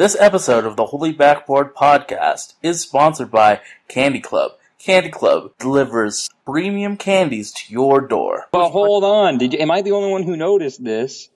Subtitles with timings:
[0.00, 4.52] This episode of the Holy Backboard Podcast is sponsored by Candy Club.
[4.78, 8.46] Candy Club delivers premium candies to your door.
[8.54, 9.36] Well, hold on.
[9.36, 11.28] Did you, am I the only one who noticed this?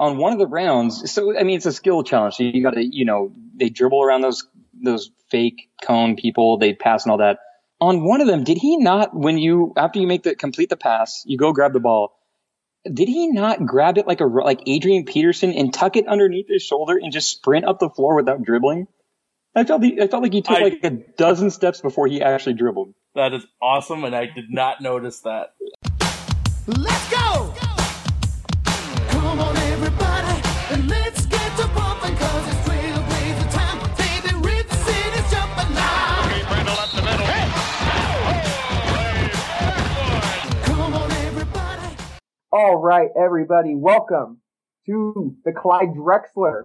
[0.00, 2.34] On one of the rounds, so I mean, it's a skill challenge.
[2.34, 4.48] So you got to, you know, they dribble around those
[4.82, 6.58] those fake cone people.
[6.58, 7.38] They pass and all that.
[7.80, 9.14] On one of them, did he not?
[9.14, 12.17] When you after you make the complete the pass, you go grab the ball.
[12.84, 16.62] Did he not grab it like a like Adrian Peterson and tuck it underneath his
[16.62, 18.86] shoulder and just sprint up the floor without dribbling?
[19.54, 22.22] I felt he, I felt like he took I- like a dozen steps before he
[22.22, 22.94] actually dribbled.
[23.14, 25.54] That is awesome, and I did not notice that.
[26.66, 27.54] Let's go!
[42.50, 44.40] All right, everybody, welcome
[44.86, 46.62] to the Clyde Drexler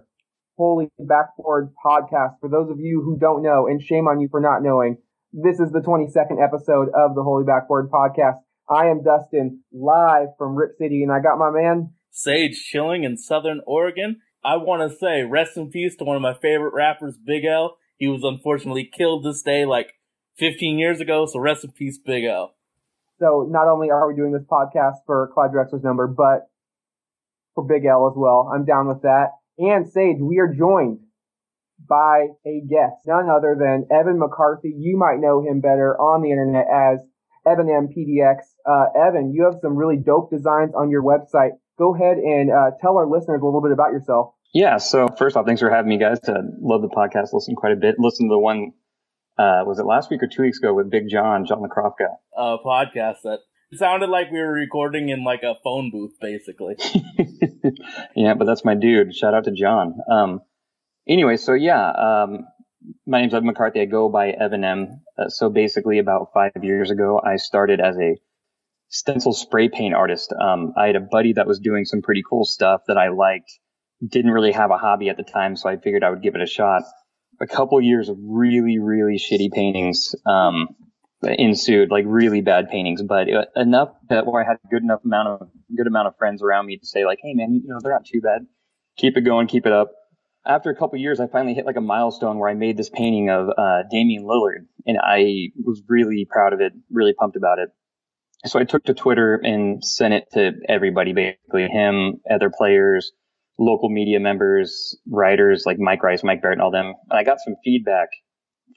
[0.56, 2.36] Holy Backboard podcast.
[2.40, 4.96] For those of you who don't know, and shame on you for not knowing,
[5.34, 8.38] this is the 22nd episode of the Holy Backboard podcast.
[8.66, 11.90] I am Dustin, live from Rip City, and I got my man.
[12.10, 14.22] Sage chilling in Southern Oregon.
[14.42, 17.76] I want to say rest in peace to one of my favorite rappers, Big L.
[17.98, 19.92] He was unfortunately killed this day like
[20.38, 22.54] 15 years ago, so rest in peace, Big L.
[23.20, 26.48] So not only are we doing this podcast for Clyde Drexler's number, but
[27.54, 28.50] for Big L as well.
[28.52, 29.30] I'm down with that.
[29.58, 30.98] And Sage, we are joined
[31.88, 34.74] by a guest, none other than Evan McCarthy.
[34.76, 37.00] You might know him better on the internet as
[37.46, 38.38] Evan M PDX.
[38.66, 41.50] Uh, Evan, you have some really dope designs on your website.
[41.78, 44.34] Go ahead and uh, tell our listeners a little bit about yourself.
[44.52, 44.78] Yeah.
[44.78, 46.20] So first off, thanks for having me, guys.
[46.20, 47.96] To love the podcast, listen quite a bit.
[47.98, 48.72] Listen to the one.
[49.36, 52.08] Uh, was it last week or two weeks ago with Big John, John LaCrofka?
[52.36, 53.40] A podcast that
[53.72, 56.76] sounded like we were recording in like a phone booth, basically.
[58.16, 59.14] yeah, but that's my dude.
[59.14, 59.98] Shout out to John.
[60.10, 60.40] Um,
[61.08, 62.46] anyway, so yeah, um,
[63.06, 63.80] my name's Evan McCarthy.
[63.80, 65.02] I go by Evan M.
[65.18, 68.16] Uh, so basically, about five years ago, I started as a
[68.88, 70.32] stencil spray paint artist.
[70.32, 73.50] Um, I had a buddy that was doing some pretty cool stuff that I liked.
[74.06, 76.42] Didn't really have a hobby at the time, so I figured I would give it
[76.42, 76.82] a shot.
[77.40, 80.68] A couple years of really, really shitty paintings um,
[81.22, 85.28] ensued, like really bad paintings, but enough that where I had a good enough amount
[85.28, 87.92] of good amount of friends around me to say like, hey man, you know they're
[87.92, 88.46] not too bad.
[88.96, 89.90] Keep it going, keep it up.
[90.46, 93.30] After a couple years, I finally hit like a milestone where I made this painting
[93.30, 97.70] of uh, Damian Lillard, and I was really proud of it, really pumped about it.
[98.46, 103.12] So I took to Twitter and sent it to everybody, basically him, other players,
[103.58, 106.94] local media members, writers like Mike Rice, Mike Barrett, and all them.
[107.10, 108.08] And I got some feedback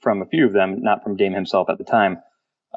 [0.02, 2.18] from a few of them, not from Dame himself at the time.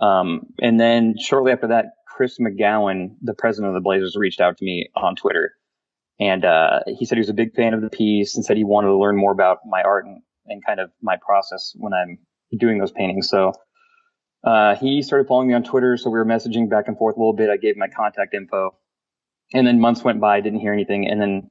[0.01, 4.57] Um, and then shortly after that, Chris McGowan, the president of the Blazers, reached out
[4.57, 5.53] to me on Twitter.
[6.19, 8.63] And uh, he said he was a big fan of the piece and said he
[8.63, 12.19] wanted to learn more about my art and, and kind of my process when I'm
[12.57, 13.29] doing those paintings.
[13.29, 13.53] So
[14.43, 15.97] uh, he started following me on Twitter.
[15.97, 17.49] So we were messaging back and forth a little bit.
[17.49, 18.77] I gave him my contact info.
[19.53, 21.07] And then months went by, didn't hear anything.
[21.07, 21.50] And then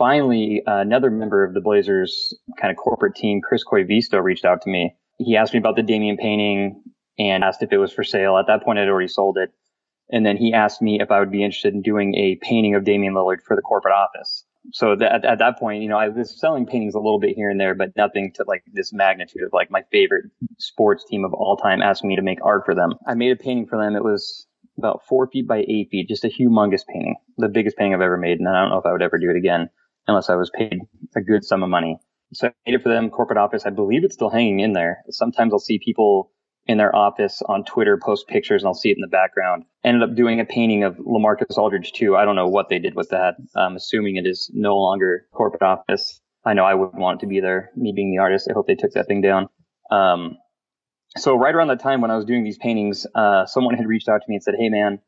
[0.00, 4.62] finally, uh, another member of the Blazers kind of corporate team, Chris Coivisto, reached out
[4.62, 4.96] to me.
[5.18, 6.82] He asked me about the Damien painting
[7.18, 8.38] and asked if it was for sale.
[8.38, 9.50] At that point, I'd already sold it.
[10.10, 12.84] And then he asked me if I would be interested in doing a painting of
[12.84, 14.46] Damian Lillard for the corporate office.
[14.72, 17.36] So that, at, at that point, you know, I was selling paintings a little bit
[17.36, 20.24] here and there, but nothing to like this magnitude of like my favorite
[20.58, 22.94] sports team of all time asking me to make art for them.
[23.06, 23.94] I made a painting for them.
[23.96, 24.46] It was
[24.78, 28.16] about four feet by eight feet, just a humongous painting, the biggest painting I've ever
[28.16, 28.38] made.
[28.38, 29.68] And I don't know if I would ever do it again
[30.06, 30.78] unless I was paid
[31.16, 31.98] a good sum of money.
[32.32, 33.66] So I made it for them, corporate office.
[33.66, 35.02] I believe it's still hanging in there.
[35.10, 36.30] Sometimes I'll see people
[36.66, 39.64] in their office on Twitter post pictures and I'll see it in the background.
[39.82, 42.16] Ended up doing a painting of Lamarcus Aldridge too.
[42.16, 43.34] I don't know what they did with that.
[43.56, 46.20] I'm assuming it is no longer corporate office.
[46.44, 48.48] I know I wouldn't want it to be there, me being the artist.
[48.48, 49.48] I hope they took that thing down.
[49.90, 50.36] Um,
[51.16, 54.08] so right around that time when I was doing these paintings, uh, someone had reached
[54.08, 55.00] out to me and said, Hey man,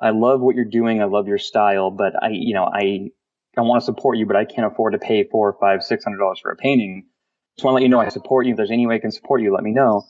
[0.00, 1.02] I love what you're doing.
[1.02, 3.10] I love your style, but I, you know, I,
[3.56, 6.18] I want to support you, but I can't afford to pay four, five, six hundred
[6.18, 7.06] dollars for a painting.
[7.56, 8.52] Just want to let you know I support you.
[8.52, 10.04] If there's any way I can support you, let me know.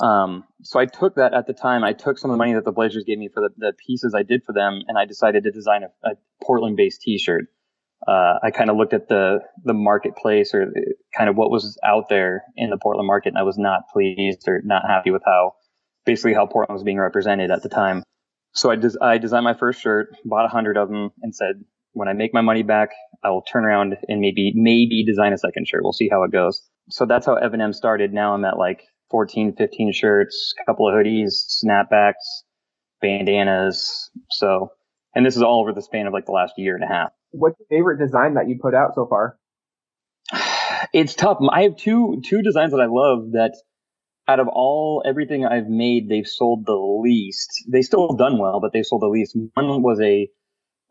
[0.00, 1.84] Um, so I took that at the time.
[1.84, 4.14] I took some of the money that the Blazers gave me for the, the pieces
[4.16, 6.12] I did for them, and I decided to design a, a
[6.42, 7.44] Portland-based T-shirt.
[8.06, 10.72] Uh, I kind of looked at the the marketplace or
[11.16, 14.48] kind of what was out there in the Portland market, and I was not pleased
[14.48, 15.54] or not happy with how
[16.04, 18.02] basically how Portland was being represented at the time.
[18.54, 21.64] So I, des- I designed my first shirt, bought a hundred of them, and said,
[21.92, 22.90] when I make my money back,
[23.22, 25.82] I will turn around and maybe maybe design a second shirt.
[25.82, 26.62] We'll see how it goes.
[26.90, 28.12] So that's how Evan M started.
[28.12, 31.32] Now I'm at like 14, 15 shirts, a couple of hoodies,
[31.64, 32.42] snapbacks,
[33.00, 34.10] bandanas.
[34.30, 34.70] So,
[35.14, 37.10] and this is all over the span of like the last year and a half.
[37.30, 39.38] What's your favorite design that you put out so far?
[40.92, 41.38] It's tough.
[41.50, 43.52] I have two two designs that I love that
[44.28, 47.48] out of all everything I've made, they've sold the least.
[47.70, 49.36] They still done well, but they sold the least.
[49.54, 50.28] One was a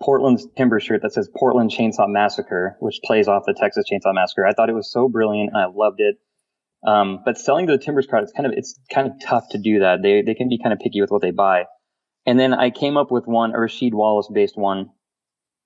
[0.02, 4.46] Portland's timber shirt that says Portland Chainsaw Massacre, which plays off the Texas Chainsaw Massacre.
[4.46, 5.52] I thought it was so brilliant.
[5.54, 6.18] and I loved it.
[6.86, 9.60] Um, but selling to the timbers crowd, it's kind of it's kind of tough to
[9.60, 10.02] do that.
[10.02, 11.66] They they can be kind of picky with what they buy.
[12.26, 14.90] And then I came up with one, a Rasheed Wallace based one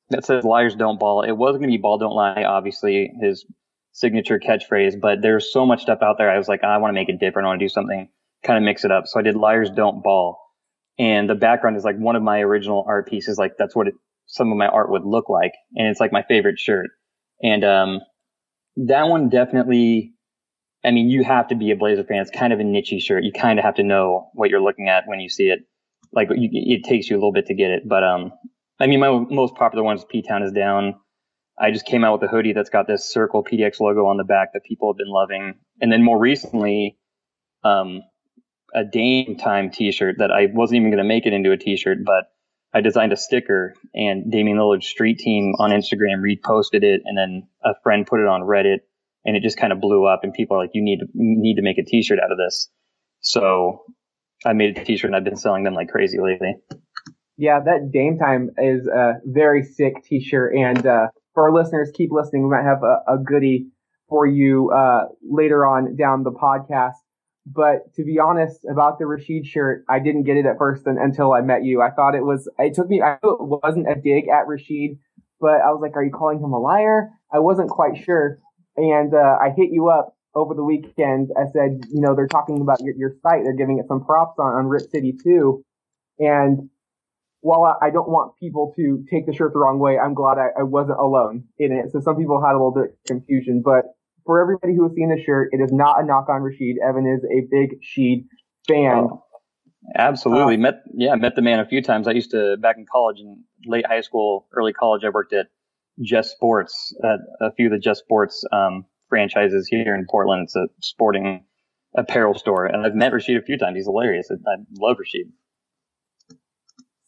[0.09, 3.45] that says "Liars don't ball." It was going to be "Ball don't lie," obviously his
[3.91, 4.99] signature catchphrase.
[4.99, 6.29] But there's so much stuff out there.
[6.29, 7.45] I was like, I want to make it different.
[7.45, 8.09] I want to do something,
[8.43, 9.07] kind of mix it up.
[9.07, 10.39] So I did "Liars don't ball,"
[10.99, 13.37] and the background is like one of my original art pieces.
[13.37, 13.95] Like that's what it,
[14.27, 16.87] some of my art would look like, and it's like my favorite shirt.
[17.43, 18.01] And um,
[18.77, 20.15] that one definitely
[20.85, 22.21] I mean, you have to be a Blazer fan.
[22.21, 23.23] It's kind of a niche shirt.
[23.23, 25.61] You kind of have to know what you're looking at when you see it.
[26.13, 27.87] Like you, it takes you a little bit to get it.
[27.87, 28.31] But um,
[28.79, 30.95] I mean, my most popular one is P Town is down.
[31.57, 34.23] I just came out with a hoodie that's got this circle PDX logo on the
[34.23, 35.55] back that people have been loving.
[35.81, 36.97] And then more recently,
[37.63, 38.01] um,
[38.73, 41.99] a Dame Time T-shirt that I wasn't even going to make it into a T-shirt,
[42.05, 42.25] but
[42.75, 47.47] I designed a sticker and Damian Lillard's Street Team on Instagram reposted it, and then
[47.63, 48.79] a friend put it on Reddit
[49.23, 51.55] and it just kind of blew up and people are like, you need to, need
[51.55, 52.69] to make a t-shirt out of this.
[53.21, 53.85] So
[54.45, 56.55] I made a t-shirt and I've been selling them like crazy lately.
[57.37, 60.53] Yeah, that Dame Time is a very sick t-shirt.
[60.55, 62.43] And, uh, for our listeners, keep listening.
[62.43, 63.67] We might have a, a goodie
[64.09, 66.93] for you, uh, later on down the podcast.
[67.45, 70.97] But to be honest about the Rasheed shirt, I didn't get it at first un-
[70.99, 71.81] until I met you.
[71.81, 74.97] I thought it was, it took me, I knew it wasn't a dig at Rasheed,
[75.39, 77.09] but I was like, are you calling him a liar?
[77.31, 78.39] I wasn't quite sure
[78.77, 81.29] and uh, I hit you up over the weekend.
[81.37, 83.43] I said, you know, they're talking about your, your site.
[83.43, 85.63] They're giving it some props on, on Rip City too.
[86.19, 86.69] And
[87.41, 90.37] while I, I don't want people to take the shirt the wrong way, I'm glad
[90.37, 91.91] I, I wasn't alone in it.
[91.91, 93.85] So some people had a little bit of confusion, but
[94.25, 96.75] for everybody who has seen the shirt, it is not a knock on Rasheed.
[96.83, 98.25] Evan is a big Sheed
[98.67, 99.07] fan.
[99.09, 99.23] Oh,
[99.97, 100.55] absolutely.
[100.55, 102.07] Uh, met, yeah, met the man a few times.
[102.07, 105.47] I used to, back in college and late high school, early college, I worked at
[106.01, 110.43] just Sports, uh, a few of the Just Sports um, franchises here in Portland.
[110.43, 111.45] It's a sporting
[111.97, 113.77] apparel store, and I've met Rasheed a few times.
[113.77, 114.29] He's hilarious.
[114.31, 115.31] I love Rasheed.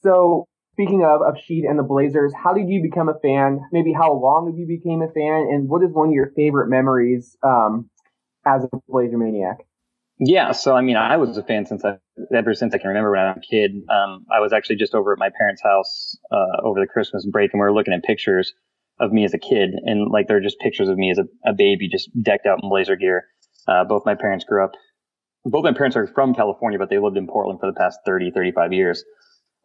[0.01, 0.45] So,
[0.77, 3.61] speaking of of Sheed and the Blazers, how did you become a fan?
[3.71, 6.69] Maybe how long have you became a fan, and what is one of your favorite
[6.69, 7.89] memories um,
[8.45, 9.57] as a Blazer maniac?
[10.19, 11.97] Yeah, so I mean, I was a fan since I,
[12.35, 13.71] ever since I can remember when I was a kid.
[13.89, 17.53] Um, I was actually just over at my parents' house uh, over the Christmas break,
[17.53, 18.53] and we were looking at pictures
[18.99, 19.71] of me as a kid.
[19.83, 22.69] And like, they're just pictures of me as a, a baby, just decked out in
[22.69, 23.25] blazer gear.
[23.67, 24.71] Uh, both my parents grew up,
[25.45, 28.31] both my parents are from California, but they lived in Portland for the past 30,
[28.31, 29.03] 35 years.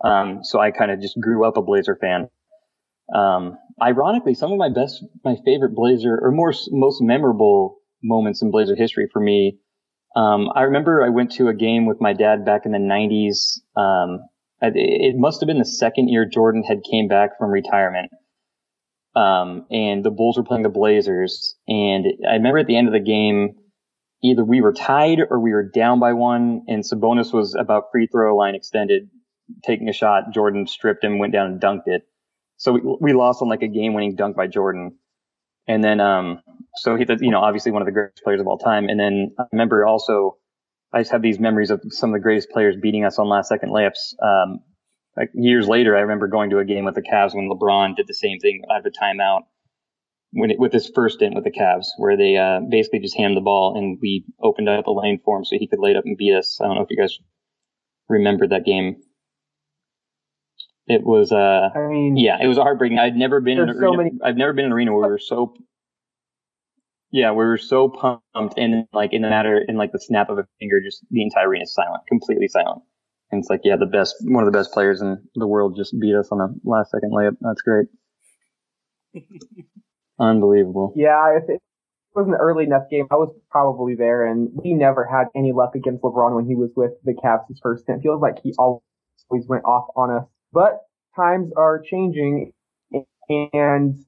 [0.05, 2.29] Um, so I kind of just grew up a Blazer fan.
[3.15, 8.51] Um, ironically, some of my best, my favorite Blazer or more, most memorable moments in
[8.51, 9.59] Blazer history for me.
[10.17, 13.59] Um, I remember I went to a game with my dad back in the 90s.
[13.81, 14.21] Um,
[14.61, 18.11] it must have been the second year Jordan had came back from retirement.
[19.15, 21.57] Um, and the Bulls were playing the Blazers.
[21.69, 23.55] And I remember at the end of the game,
[24.23, 28.07] either we were tied or we were down by one, and Sabonis was about free
[28.07, 29.11] throw line extended,
[29.65, 30.33] taking a shot.
[30.33, 32.03] Jordan stripped him, went down and dunked it.
[32.57, 34.99] So we, we lost on like a game winning dunk by Jordan.
[35.67, 36.41] And then, um,
[36.77, 38.89] so he, you know, obviously one of the greatest players of all time.
[38.89, 40.39] And then I remember also,
[40.93, 43.49] I just have these memories of some of the greatest players beating us on last
[43.49, 44.15] second layups.
[44.23, 44.61] Um,
[45.17, 48.07] like years later, I remember going to a game with the Cavs when LeBron did
[48.07, 49.43] the same thing out of a timeout
[50.33, 53.37] when it, with his first stint with the Cavs, where they uh, basically just handed
[53.37, 55.97] the ball and we opened up a lane for him so he could lay it
[55.97, 56.59] up and beat us.
[56.61, 57.19] I don't know if you guys
[58.09, 58.97] remember that game.
[60.93, 62.99] It was, uh, I mean, yeah, it was heartbreaking.
[62.99, 63.97] I'd never been in an so arena.
[63.97, 65.55] many- I've never been in an arena where we were so,
[67.11, 70.37] yeah, we were so pumped, and like in the matter, in like the snap of
[70.39, 72.83] a finger, just the entire arena is silent, completely silent.
[73.31, 75.99] And it's like, yeah, the best, one of the best players in the world just
[75.99, 77.37] beat us on a last second layup.
[77.41, 77.87] That's great.
[80.19, 80.93] Unbelievable.
[80.95, 81.61] Yeah, if it
[82.15, 85.75] was an early enough game, I was probably there, and we never had any luck
[85.75, 88.03] against LeBron when he was with the Cavs his first stint.
[88.03, 90.25] Feels like he always went off on us.
[90.53, 90.81] But
[91.17, 92.53] times are changing,
[93.31, 93.99] and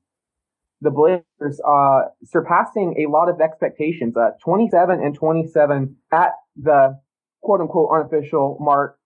[0.81, 4.17] the Blazers uh, surpassing a lot of expectations.
[4.17, 6.99] Uh, 27 and 27 at the
[7.43, 8.99] quote unquote unofficial mark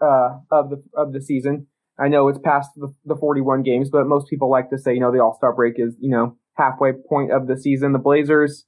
[0.00, 1.66] uh, of the of the season.
[1.98, 5.00] I know it's past the, the 41 games, but most people like to say, you
[5.00, 7.92] know, the All Star break is, you know, halfway point of the season.
[7.92, 8.66] The Blazers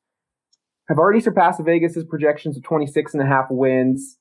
[0.88, 4.17] have already surpassed Vegas's projections of 26 and a half wins.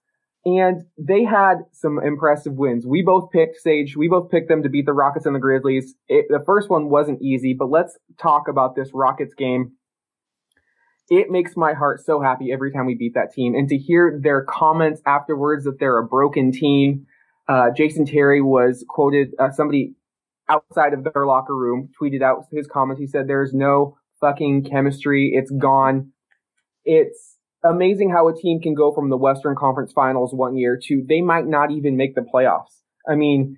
[0.47, 2.87] And they had some impressive wins.
[2.87, 3.97] We both picked Sage.
[3.97, 5.93] We both picked them to beat the Rockets and the Grizzlies.
[6.07, 9.73] It, the first one wasn't easy, but let's talk about this Rockets game.
[11.09, 13.55] it makes my heart so happy every time we beat that team.
[13.55, 17.05] And to hear their comments afterwards that they're a broken team.
[17.47, 19.95] Uh, Jason Terry was quoted, uh, somebody
[20.49, 22.99] outside of their locker room tweeted out his comments.
[22.99, 25.31] He said, there's no fucking chemistry.
[25.33, 26.11] It's gone.
[26.83, 31.03] It's amazing how a team can go from the Western Conference finals one year to
[31.07, 32.81] they might not even make the playoffs.
[33.09, 33.57] I mean,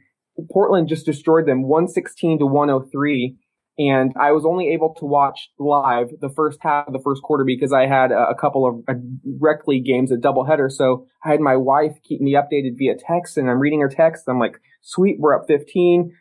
[0.52, 3.38] Portland just destroyed them 116 to 103
[3.80, 7.46] and I was only able to watch live the first half of the first quarter
[7.46, 8.98] because I had a, a couple of
[9.40, 10.70] rec league games, a doubleheader.
[10.70, 14.26] So I had my wife keep me updated via text, and I'm reading her text.
[14.28, 16.12] I'm like, "Sweet, we're up 15."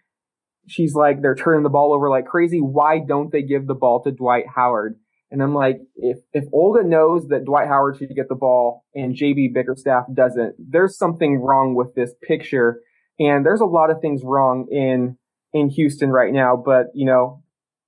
[0.69, 2.61] She's like, "They're turning the ball over like crazy.
[2.61, 4.95] Why don't they give the ball to Dwight Howard?"
[5.31, 9.15] And I'm like, if if Olga knows that Dwight Howard should get the ball and
[9.15, 12.81] JB Bickerstaff doesn't, there's something wrong with this picture.
[13.21, 15.19] And there's a lot of things wrong in
[15.53, 16.57] in Houston right now.
[16.57, 17.43] But you know,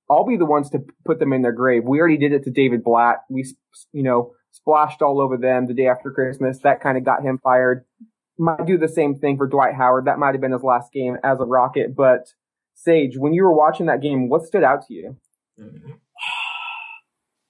[0.09, 1.83] I'll be the ones to put them in their grave.
[1.85, 3.19] We already did it to David Blatt.
[3.29, 3.45] We,
[3.91, 6.59] you know, splashed all over them the day after Christmas.
[6.59, 7.85] That kind of got him fired.
[8.37, 10.05] Might do the same thing for Dwight Howard.
[10.05, 11.95] That might have been his last game as a Rocket.
[11.95, 12.27] But
[12.75, 15.17] Sage, when you were watching that game, what stood out to you?
[15.59, 15.91] Mm-hmm.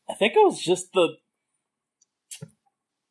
[0.10, 1.16] I think it was just the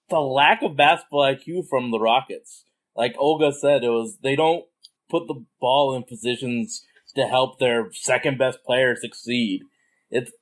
[0.09, 2.65] the lack of basketball IQ from the Rockets.
[2.97, 4.65] Like Olga said, it was they don't
[5.09, 9.63] put the ball in positions to help their second best player succeed.
[10.11, 10.33] It's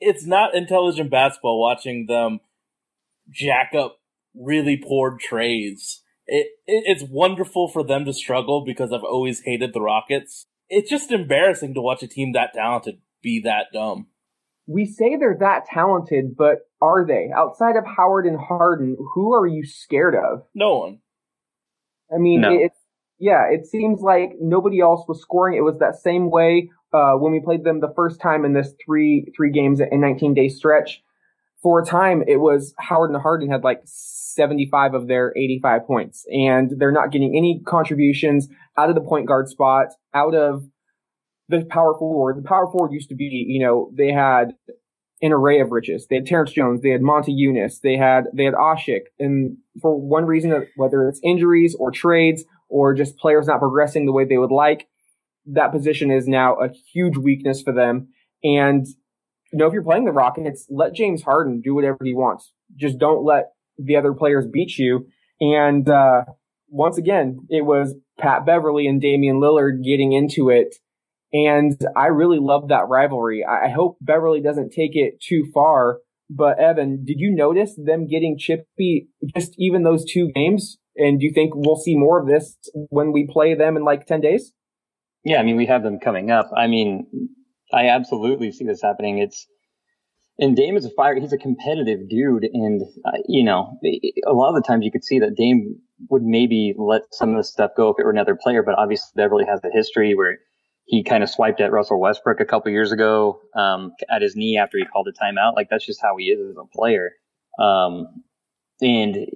[0.00, 2.40] it's not intelligent basketball watching them
[3.30, 3.98] jack up
[4.34, 6.02] really poor trades.
[6.26, 10.46] It, it, it's wonderful for them to struggle because I've always hated the Rockets.
[10.68, 14.08] It's just embarrassing to watch a team that talented be that dumb.
[14.68, 17.30] We say they're that talented, but are they?
[17.34, 20.42] Outside of Howard and Harden, who are you scared of?
[20.54, 20.98] No one.
[22.14, 22.52] I mean, No.
[22.52, 22.78] it's
[23.18, 25.56] yeah, it seems like nobody else was scoring.
[25.56, 28.72] It was that same way uh, when we played them the first time in this
[28.84, 31.02] three three games in 19 day stretch.
[31.60, 36.24] For a time, it was Howard and Harden had like 75 of their 85 points,
[36.30, 40.62] and they're not getting any contributions out of the point guard spot, out of
[41.48, 42.36] the power forward.
[42.36, 44.54] The power forward used to be, you know, they had
[45.20, 46.06] an array of riches.
[46.08, 50.26] They had Terrence Jones, they had Motiejunas, they had they had Oshik, and for one
[50.26, 54.52] reason, whether it's injuries or trades or just players not progressing the way they would
[54.52, 54.88] like,
[55.46, 58.08] that position is now a huge weakness for them.
[58.44, 58.86] And
[59.52, 62.52] you know, if you're playing the Rockets, let James Harden do whatever he wants.
[62.76, 65.06] Just don't let the other players beat you.
[65.40, 66.24] And uh,
[66.68, 70.76] once again, it was Pat Beverley and Damian Lillard getting into it.
[71.32, 73.44] And I really love that rivalry.
[73.44, 75.98] I hope Beverley doesn't take it too far.
[76.30, 80.78] But Evan, did you notice them getting chippy just even those two games?
[80.96, 82.56] And do you think we'll see more of this
[82.90, 84.52] when we play them in like 10 days?
[85.24, 86.50] Yeah, I mean, we have them coming up.
[86.56, 87.06] I mean,
[87.72, 89.18] I absolutely see this happening.
[89.18, 89.46] It's,
[90.38, 91.18] and Dame is a fire.
[91.18, 92.44] He's a competitive dude.
[92.44, 93.78] And, uh, you know,
[94.26, 95.76] a lot of the times you could see that Dame
[96.10, 99.10] would maybe let some of this stuff go if it were another player, but obviously
[99.16, 100.38] Beverley has the history where
[100.88, 104.56] he kind of swiped at Russell Westbrook a couple years ago, um, at his knee
[104.56, 105.54] after he called a timeout.
[105.54, 107.12] Like that's just how he is as a player.
[107.58, 108.22] Um,
[108.80, 109.26] and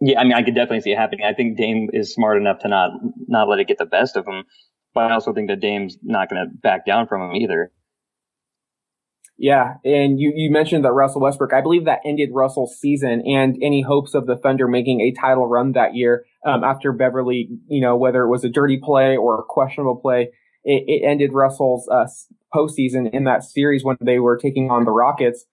[0.00, 1.26] yeah, I mean, I could definitely see it happening.
[1.26, 2.92] I think Dame is smart enough to not,
[3.28, 4.44] not let it get the best of him.
[4.94, 7.70] But I also think that Dame's not going to back down from him either.
[9.36, 11.52] Yeah, and you, you mentioned that Russell Westbrook.
[11.52, 15.46] I believe that ended Russell's season and any hopes of the Thunder making a title
[15.46, 19.40] run that year um, after Beverley, you know, whether it was a dirty play or
[19.40, 20.30] a questionable play,
[20.62, 22.06] it, it ended Russell's uh,
[22.54, 25.44] postseason in that series when they were taking on the Rockets.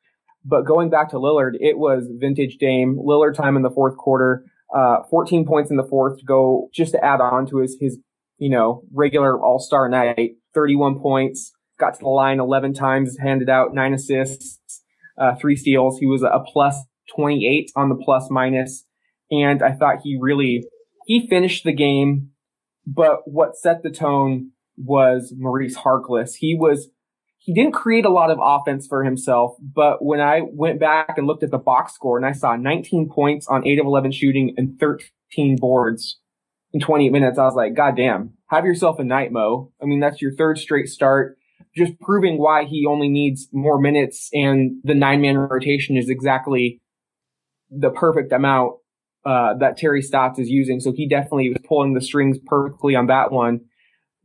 [0.46, 2.98] But going back to Lillard, it was vintage Dame.
[2.98, 4.44] Lillard time in the fourth quarter,
[4.76, 7.98] uh, 14 points in the fourth to go just to add on to his, his,
[8.38, 13.74] you know, regular all-star night, 31 points, got to the line 11 times, handed out
[13.74, 14.60] nine assists,
[15.18, 16.00] uh, three steals.
[16.00, 16.78] He was a plus
[17.16, 18.86] 28 on the plus minus.
[19.30, 20.64] And I thought he really,
[21.06, 22.30] he finished the game,
[22.86, 26.36] but what set the tone was Maurice Harkless.
[26.36, 26.90] He was,
[27.38, 31.28] he didn't create a lot of offense for himself, but when I went back and
[31.28, 34.54] looked at the box score and I saw 19 points on 8 of 11 shooting
[34.58, 36.20] and 13 boards
[36.74, 39.72] in 28 minutes, I was like, God damn, have yourself a night, Mo.
[39.82, 41.38] I mean, that's your third straight start.
[41.76, 46.82] Just proving why he only needs more minutes and the nine man rotation is exactly
[47.70, 48.74] the perfect amount
[49.26, 50.80] uh, that Terry Stotts is using.
[50.80, 53.62] So he definitely was pulling the strings perfectly on that one.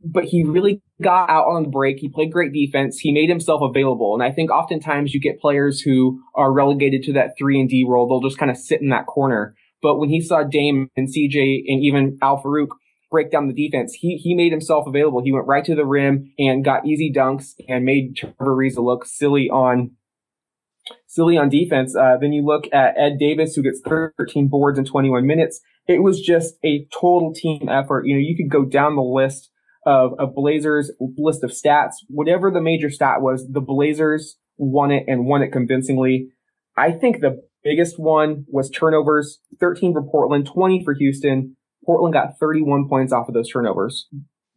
[0.03, 1.97] But he really got out on the break.
[1.99, 2.99] He played great defense.
[2.99, 4.13] He made himself available.
[4.13, 7.85] And I think oftentimes you get players who are relegated to that three and D
[7.87, 8.07] role.
[8.07, 9.55] They'll just kind of sit in that corner.
[9.81, 12.67] But when he saw Dame and CJ and even Al-Farouq
[13.09, 15.21] break down the defense, he, he made himself available.
[15.23, 19.05] He went right to the rim and got easy dunks and made Trevor Ariza look
[19.05, 19.91] silly on
[21.05, 21.95] silly on defense.
[21.95, 25.59] Uh, then you look at Ed Davis, who gets 13 boards in 21 minutes.
[25.87, 28.05] It was just a total team effort.
[28.05, 29.49] You know, you could go down the list
[29.85, 31.93] of, of Blazers list of stats.
[32.09, 36.29] Whatever the major stat was, the Blazers won it and won it convincingly.
[36.75, 41.55] I think the biggest one was turnovers, 13 for Portland, 20 for Houston.
[41.87, 44.07] Portland got 31 points off of those turnovers.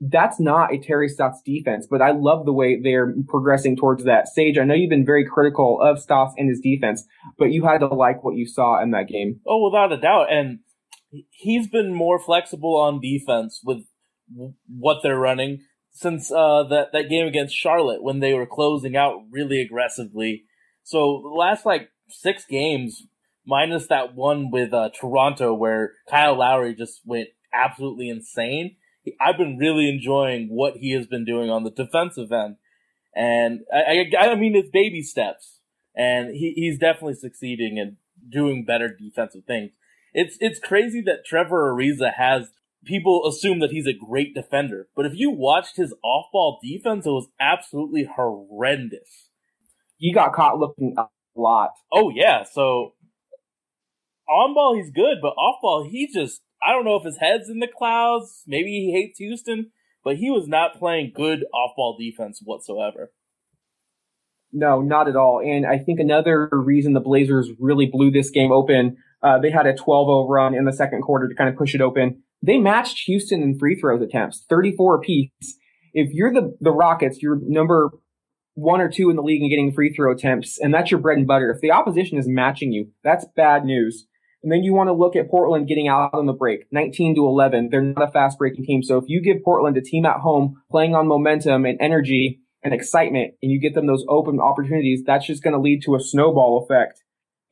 [0.01, 4.29] That's not a Terry Stotts defense, but I love the way they're progressing towards that.
[4.29, 7.05] Sage, I know you've been very critical of Stotts and his defense,
[7.39, 9.41] but you had to like what you saw in that game.
[9.47, 10.33] Oh, without a doubt.
[10.33, 10.61] And
[11.31, 13.85] he's been more flexible on defense with
[14.67, 15.61] what they're running
[15.93, 20.45] since uh, that that game against Charlotte when they were closing out really aggressively.
[20.83, 23.07] So the last like six games,
[23.51, 28.77] minus that one with uh, Toronto where Kyle Lowry just went absolutely insane.
[29.21, 32.57] I've been really enjoying what he has been doing on the defensive end,
[33.15, 35.59] and I, I, I mean it's baby steps,
[35.97, 37.97] and he, he's definitely succeeding and
[38.29, 39.73] doing better defensive things.
[40.13, 42.51] It's it's crazy that Trevor Ariza has
[42.85, 47.11] people assume that he's a great defender, but if you watched his off-ball defense, it
[47.11, 49.31] was absolutely horrendous.
[49.97, 51.71] He got caught looking a lot.
[51.91, 52.93] Oh yeah, so
[54.31, 57.49] on ball he's good, but off ball he just I don't know if his head's
[57.49, 58.43] in the clouds.
[58.47, 59.71] Maybe he hates Houston,
[60.05, 63.13] but he was not playing good off ball defense whatsoever.
[64.53, 65.41] No, not at all.
[65.41, 69.67] And I think another reason the Blazers really blew this game open, uh, they had
[69.67, 72.23] a 12-0 run in the second quarter to kind of push it open.
[72.43, 75.31] They matched Houston in free throws attempts, 34 apiece.
[75.93, 77.91] If you're the, the Rockets, you're number
[78.55, 81.19] one or two in the league in getting free throw attempts, and that's your bread
[81.19, 81.51] and butter.
[81.51, 84.07] If the opposition is matching you, that's bad news.
[84.43, 87.27] And then you want to look at Portland getting out on the break, 19 to
[87.27, 87.69] 11.
[87.71, 88.83] They're not a fast breaking team.
[88.83, 92.73] So if you give Portland a team at home playing on momentum and energy and
[92.73, 96.01] excitement and you get them those open opportunities, that's just going to lead to a
[96.01, 97.03] snowball effect.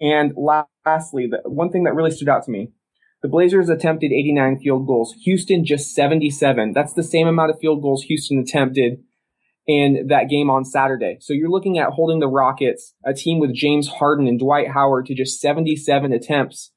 [0.01, 2.71] And lastly, the one thing that really stood out to me,
[3.21, 5.13] the Blazers attempted 89 field goals.
[5.25, 6.73] Houston just 77.
[6.73, 9.03] That's the same amount of field goals Houston attempted
[9.67, 11.19] in that game on Saturday.
[11.21, 15.07] So you're looking at holding the Rockets, a team with James Harden and Dwight Howard
[15.07, 16.73] to just 77 attempts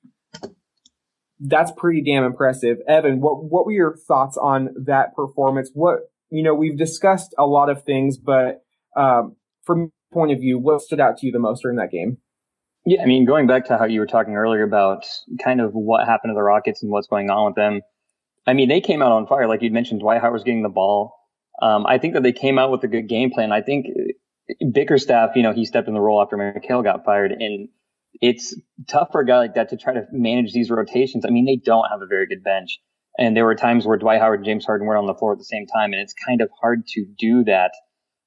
[1.41, 2.77] that's pretty damn impressive.
[2.87, 5.71] Evan, what what were your thoughts on that performance?
[5.73, 5.99] What
[6.29, 8.61] you know, we've discussed a lot of things, but
[8.95, 12.17] um, from point of view, what stood out to you the most during that game?
[12.85, 15.05] Yeah, I mean, going back to how you were talking earlier about
[15.43, 17.81] kind of what happened to the Rockets and what's going on with them.
[18.47, 19.99] I mean, they came out on fire, like you mentioned.
[19.99, 21.13] Dwight Howard's getting the ball.
[21.61, 23.51] Um, I think that they came out with a good game plan.
[23.51, 23.85] I think
[24.73, 27.69] Bickerstaff, you know, he stepped in the role after McHale got fired, and
[28.21, 28.55] it's
[28.87, 31.25] tough for a guy like that to try to manage these rotations.
[31.25, 32.79] I mean, they don't have a very good bench.
[33.17, 35.37] And there were times where Dwight Howard and James Harden weren't on the floor at
[35.37, 37.71] the same time, and it's kind of hard to do that.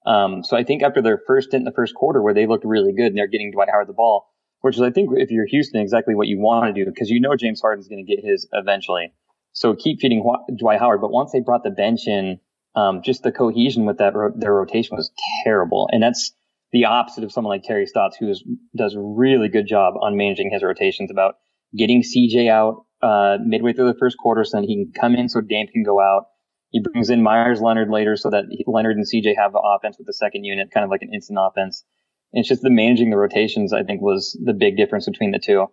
[0.05, 2.65] Um, so I think after their first stint in the first quarter where they looked
[2.65, 4.27] really good and they're getting Dwight Howard the ball,
[4.61, 7.21] which is I think if you're Houston, exactly what you want to do because you
[7.21, 9.13] know James Harden's going to get his eventually.
[9.53, 10.23] So keep feeding
[10.59, 11.01] Dwight Howard.
[11.01, 12.41] But once they brought the bench in,
[12.75, 15.13] um, just the cohesion with that their rotation was
[15.45, 16.33] terrible, and that's
[16.75, 18.43] the opposite of someone like Terry Stotts, who is,
[18.77, 21.37] does a really good job on managing his rotations about
[21.79, 25.29] getting CJ out uh, midway through the first quarter so that he can come in
[25.29, 26.27] so Dame can go out.
[26.71, 30.09] He brings in Meyers Leonard later so that Leonard and CJ have the offense with
[30.09, 31.85] the second unit, kind of like an instant offense.
[32.33, 35.39] And it's just the managing the rotations, I think, was the big difference between the
[35.39, 35.69] two.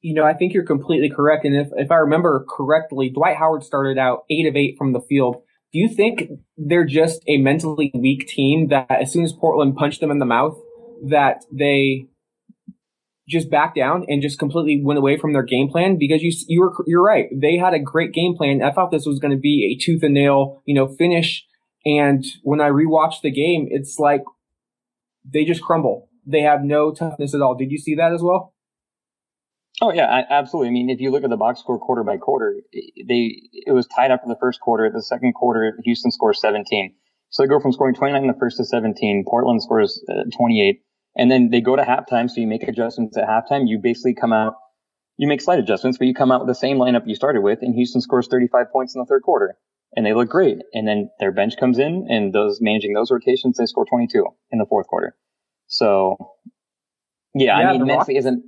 [0.00, 1.44] You know, I think you're completely correct.
[1.44, 5.00] And if, if I remember correctly, Dwight Howard started out eight of eight from the
[5.00, 9.76] field do you think they're just a mentally weak team that as soon as Portland
[9.76, 10.58] punched them in the mouth,
[11.08, 12.06] that they
[13.28, 15.98] just back down and just completely went away from their game plan?
[15.98, 18.62] Because you you were you're right, they had a great game plan.
[18.62, 21.44] I thought this was going to be a tooth and nail, you know, finish.
[21.84, 24.22] And when I rewatched the game, it's like
[25.24, 26.08] they just crumble.
[26.26, 27.54] They have no toughness at all.
[27.54, 28.54] Did you see that as well?
[29.80, 30.68] Oh yeah, absolutely.
[30.68, 33.86] I mean, if you look at the box score quarter by quarter, they it was
[33.86, 34.90] tied up in the first quarter.
[34.92, 36.94] The second quarter, Houston scores 17.
[37.30, 39.24] So they go from scoring 29 in the first to 17.
[39.28, 40.80] Portland scores uh, 28,
[41.16, 42.28] and then they go to halftime.
[42.28, 43.68] So you make adjustments at halftime.
[43.68, 44.54] You basically come out,
[45.16, 47.60] you make slight adjustments, but you come out with the same lineup you started with,
[47.62, 49.56] and Houston scores 35 points in the third quarter,
[49.94, 50.58] and they look great.
[50.72, 54.58] And then their bench comes in, and those managing those rotations, they score 22 in
[54.58, 55.14] the fourth quarter.
[55.68, 56.16] So
[57.34, 58.42] yeah, yeah I mean, mentally isn't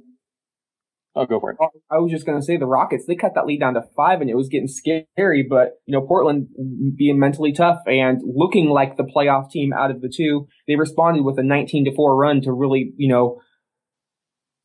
[1.21, 1.59] Oh, go for it.
[1.91, 4.23] I was just going to say the Rockets, they cut that lead down to five
[4.23, 6.49] and it was getting scary, but, you know, Portland
[6.97, 11.23] being mentally tough and looking like the playoff team out of the two, they responded
[11.23, 13.43] with a 19 to four run to really, you know,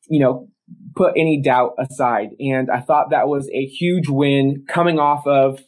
[0.08, 0.48] you know,
[0.96, 2.30] put any doubt aside.
[2.40, 5.60] And I thought that was a huge win coming off of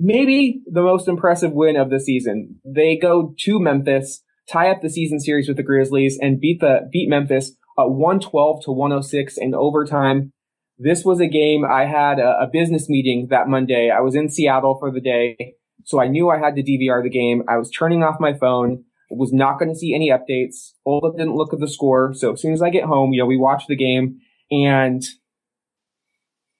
[0.00, 2.60] maybe the most impressive win of the season.
[2.64, 6.88] They go to Memphis tie up the season series with the Grizzlies and beat the
[6.90, 10.32] beat Memphis uh, 112 to 106 in overtime.
[10.78, 13.90] This was a game I had a, a business meeting that Monday.
[13.90, 17.10] I was in Seattle for the day, so I knew I had to DVR the
[17.10, 17.42] game.
[17.48, 20.72] I was turning off my phone was not going to see any updates.
[20.84, 22.12] Olga didn't look at the score.
[22.14, 25.02] So as soon as I get home, you know, we watch the game and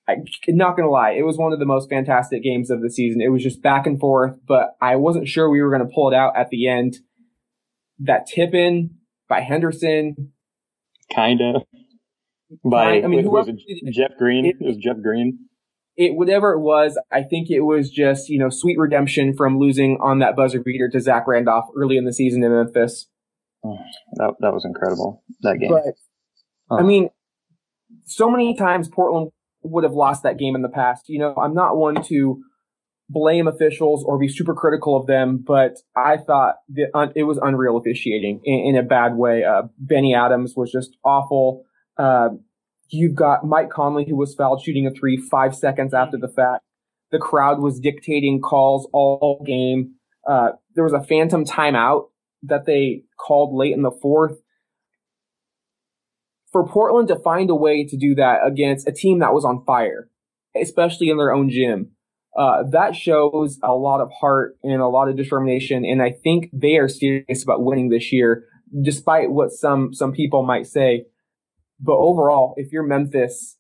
[0.06, 1.12] I'm not going to lie.
[1.12, 3.20] It was one of the most fantastic games of the season.
[3.20, 6.10] It was just back and forth, but I wasn't sure we were going to pull
[6.10, 6.98] it out at the end.
[7.98, 8.96] That tip in
[9.28, 10.32] by Henderson.
[11.14, 11.60] Kinda.
[12.64, 14.44] By, I mean, was it Jeff Green?
[14.46, 15.38] It- It was Jeff Green.
[15.96, 19.96] It, whatever it was, I think it was just, you know, sweet redemption from losing
[20.00, 23.06] on that buzzer beater to Zach Randolph early in the season in Memphis.
[23.64, 23.78] Oh,
[24.14, 25.22] that, that was incredible.
[25.42, 25.70] That game.
[25.70, 25.94] But
[26.70, 26.76] Huh.
[26.76, 27.10] I mean,
[28.06, 29.30] so many times Portland
[29.62, 31.08] would have lost that game in the past.
[31.08, 32.42] You know, I'm not one to
[33.08, 36.56] blame officials or be super critical of them, but I thought
[36.94, 39.44] un- it was unreal officiating in, in a bad way.
[39.44, 41.64] Uh, Bennie Adams was just awful.
[41.98, 42.30] Uh,
[42.88, 46.62] you've got Mike Conley who was fouled shooting a three five seconds after the fact.
[47.10, 49.94] The crowd was dictating calls all game.
[50.26, 52.08] Uh, there was a phantom timeout
[52.42, 54.38] that they called late in the fourth
[56.54, 59.64] for Portland to find a way to do that against a team that was on
[59.64, 60.08] fire,
[60.54, 61.90] especially in their own gym,
[62.36, 65.84] uh, that shows a lot of heart and a lot of determination.
[65.84, 68.46] And I think they are serious about winning this year,
[68.82, 71.06] despite what some some people might say.
[71.80, 73.56] But overall, if you're Memphis,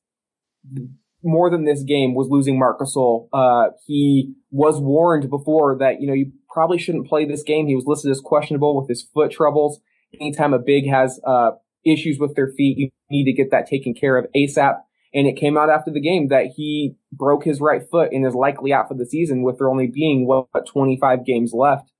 [1.22, 3.28] more than this game was losing Marc Gasol.
[3.32, 7.66] Uh, he was warned before that you know you probably shouldn't play this game.
[7.66, 9.80] He was listed as questionable with his foot troubles.
[10.20, 11.52] Anytime a big has uh,
[11.84, 14.76] issues with their feet, you need to get that taken care of ASAP.
[15.14, 18.34] And it came out after the game that he broke his right foot and is
[18.34, 21.92] likely out for the season with there only being what 25 games left.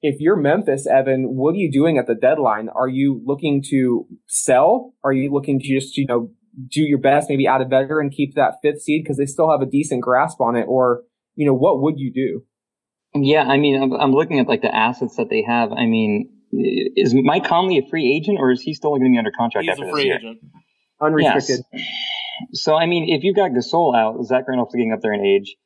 [0.00, 2.68] If you're Memphis, Evan, what are you doing at the deadline?
[2.68, 4.94] Are you looking to sell?
[5.04, 6.30] Are you looking to just, you know,
[6.70, 9.60] do your best, maybe add a veteran, keep that fifth seed because they still have
[9.60, 10.64] a decent grasp on it?
[10.68, 11.02] Or,
[11.34, 12.44] you know, what would you do?
[13.14, 15.72] Yeah, I mean, I'm, I'm looking at like the assets that they have.
[15.72, 19.18] I mean, is Mike Conley a free agent or is he still going to be
[19.18, 20.16] under contract He's after a this year?
[20.16, 20.38] agent.
[21.00, 21.64] Unrestricted.
[21.72, 21.84] Yes.
[22.52, 25.56] So I mean, if you've got Gasol out, Zach Randolph's getting up there in age.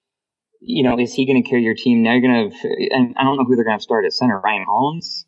[0.61, 2.03] You know, is he going to carry your team?
[2.03, 2.57] Now you're going to,
[2.91, 4.41] and I don't know who they're going to start at center.
[4.41, 5.27] Ryan Hollins,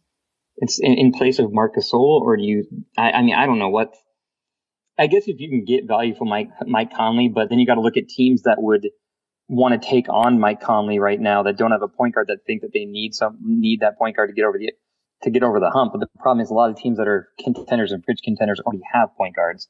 [0.56, 2.64] it's in, in place of Marc Gasol, or do you?
[2.96, 3.94] I, I mean, I don't know what.
[4.98, 7.74] I guess if you can get value from Mike Mike Conley, but then you got
[7.74, 8.88] to look at teams that would
[9.48, 12.38] want to take on Mike Conley right now that don't have a point guard that
[12.46, 14.72] think that they need some need that point guard to get over the
[15.22, 15.92] to get over the hump.
[15.92, 18.82] But the problem is a lot of teams that are contenders and fridge contenders already
[18.92, 19.68] have point guards.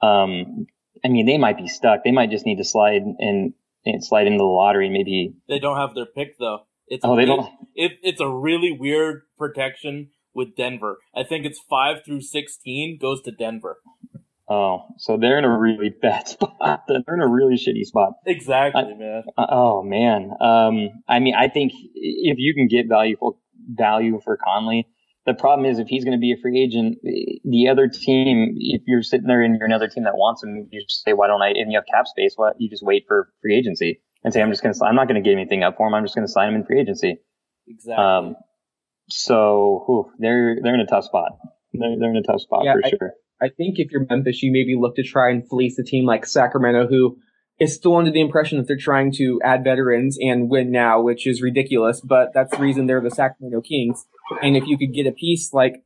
[0.00, 0.66] Um,
[1.04, 2.04] I mean, they might be stuck.
[2.04, 4.88] They might just need to slide and, and slide into the lottery.
[4.90, 5.34] Maybe.
[5.48, 6.60] They don't have their pick though.
[6.86, 7.48] It's Oh, they a- don't.
[7.74, 10.98] It, it's a really weird protection with Denver.
[11.14, 13.78] I think it's five through sixteen goes to Denver.
[14.48, 16.82] Oh, so they're in a really bad spot.
[16.86, 18.12] They're in a really shitty spot.
[18.26, 19.22] Exactly, I- man.
[19.38, 20.30] Uh, Oh man.
[20.40, 24.86] Um, I mean, I think if you can get valuable value for Conley,
[25.26, 26.98] the problem is if he's going to be a free agent,
[27.44, 30.82] the other team, if you're sitting there and you're another team that wants him, you
[30.82, 31.48] just say, why don't I?
[31.50, 32.34] And you have cap space.
[32.36, 32.56] What?
[32.58, 35.22] You just wait for free agency and say, I'm just going to, I'm not going
[35.22, 35.94] to get anything up for him.
[35.94, 37.18] I'm just going to sign him in free agency.
[37.68, 38.04] Exactly.
[38.04, 38.36] Um,
[39.08, 41.32] so whew, they're they're in a tough spot.
[41.72, 43.12] They're they're in a tough spot Yeah, for I- sure.
[43.40, 46.24] I think if you're Memphis, you maybe look to try and fleece a team like
[46.26, 47.16] Sacramento, who
[47.60, 51.26] is still under the impression that they're trying to add veterans and win now, which
[51.26, 52.00] is ridiculous.
[52.00, 54.04] But that's the reason they're the Sacramento Kings.
[54.42, 55.84] And if you could get a piece like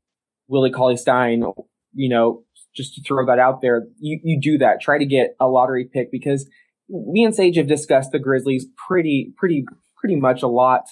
[0.49, 1.45] Willie Cauley Stein,
[1.93, 4.81] you know, just to throw that out there, you, you do that.
[4.81, 6.49] Try to get a lottery pick because
[6.89, 9.65] me and Sage have discussed the Grizzlies pretty, pretty,
[9.99, 10.83] pretty much a lot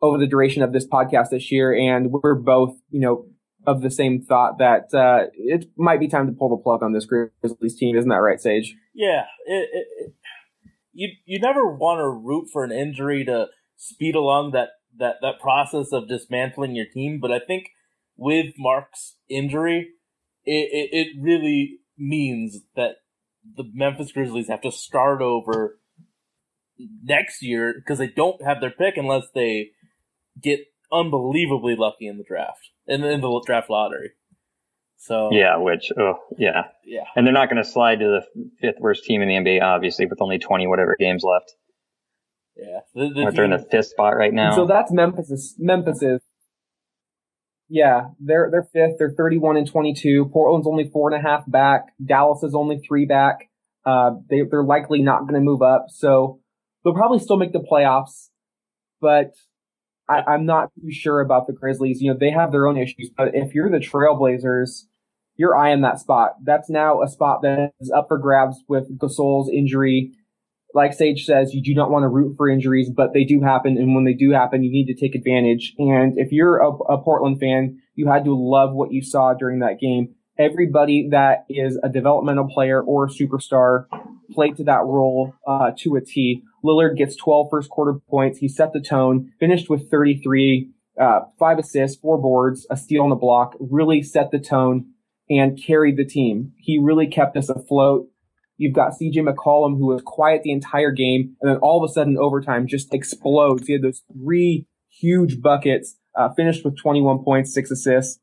[0.00, 1.72] over the duration of this podcast this year.
[1.72, 3.26] And we're both, you know,
[3.66, 6.92] of the same thought that uh, it might be time to pull the plug on
[6.92, 7.96] this Grizzlies team.
[7.96, 8.74] Isn't that right, Sage?
[8.98, 10.12] Yeah, it, it, it,
[10.92, 15.38] you you never want to root for an injury to speed along that, that, that
[15.38, 17.68] process of dismantling your team, but I think
[18.16, 19.90] with Marc's injury,
[20.44, 22.96] it, it, it really means that
[23.56, 25.78] the Memphis Grizzlies have to start over
[27.04, 29.70] next year because they don't have their pick unless they
[30.42, 30.58] get
[30.90, 34.10] unbelievably lucky in the draft in in the draft lottery.
[34.98, 38.80] So Yeah, which oh yeah, yeah, and they're not going to slide to the fifth
[38.80, 41.54] worst team in the NBA, obviously, with only twenty whatever games left.
[42.56, 42.80] yeah.
[42.94, 44.56] The, the Or they're in the fifth spot right now.
[44.56, 45.54] So that's Memphis.
[45.56, 46.22] Memphis Memphis's.
[47.68, 48.98] Yeah, they're they're fifth.
[48.98, 50.30] They're thirty-one and twenty-two.
[50.32, 51.92] Portland's only four and a half back.
[52.04, 53.50] Dallas is only three back.
[53.84, 56.40] Uh, they they're likely not going to move up, so
[56.82, 58.30] they'll probably still make the playoffs.
[59.00, 59.32] But
[60.08, 62.00] I, I'm not too sure about the Grizzlies.
[62.00, 64.84] You know, they have their own issues, but if you're the Trailblazers,
[65.36, 66.32] you're eyeing that spot.
[66.42, 70.12] That's now a spot that is up for grabs with Gasol's injury.
[70.74, 73.78] Like Sage says, you do not want to root for injuries, but they do happen.
[73.78, 75.74] And when they do happen, you need to take advantage.
[75.78, 79.60] And if you're a, a Portland fan, you had to love what you saw during
[79.60, 80.14] that game.
[80.38, 83.86] Everybody that is a developmental player or a superstar
[84.32, 86.42] played to that role uh, to a T.
[86.64, 88.38] Lillard gets 12 first quarter points.
[88.38, 93.10] He set the tone, finished with 33, uh, five assists, four boards, a steal on
[93.10, 94.86] the block, really set the tone
[95.30, 96.52] and carried the team.
[96.58, 98.08] He really kept us afloat.
[98.56, 101.92] You've got CJ McCollum, who was quiet the entire game, and then all of a
[101.92, 103.66] sudden, overtime just explodes.
[103.66, 108.18] He had those three huge buckets, uh, finished with 21 points, six assists.